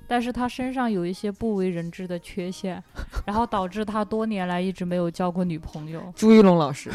[0.08, 2.82] 但是他身上有一些不为人知的缺陷，
[3.26, 6.14] 然后导致他多年来一直没有交过女朋友。
[6.16, 6.92] 朱一龙老师，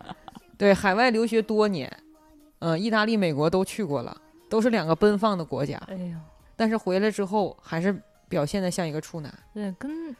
[0.56, 1.94] 对，海外留学多年，
[2.60, 4.16] 嗯，意大利、美国都去过了，
[4.48, 5.76] 都是两个奔放的国家。
[5.88, 6.16] 哎呦，
[6.56, 7.94] 但是回来之后还是
[8.26, 9.30] 表现的像一个处男。
[9.52, 10.16] 对，跟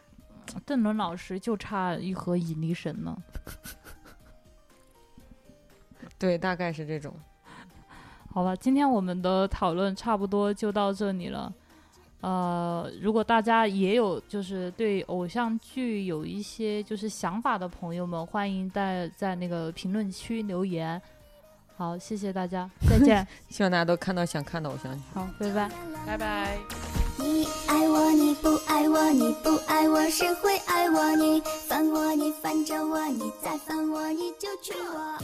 [0.66, 3.16] 邓伦老师就差一盒引力神呢。
[6.24, 7.12] 对，大概是这种。
[8.32, 11.52] 好吧，今天我们的讨论差不多就到这里了。
[12.22, 21.01] 呃，如果大家也有就是对偶像剧有一些就是想法的朋友们，欢迎在在那个评论区留言。
[21.76, 23.26] 好，谢谢大家，再见。
[23.51, 25.02] 希望大家都看到想看的偶像剧。
[25.12, 25.70] 好，拜拜，
[26.06, 26.59] 拜拜。
[27.18, 31.14] 你爱我，你不爱我，你不爱我，谁会爱我？
[31.16, 35.18] 你烦我，你烦着我，你再烦我，你就娶我。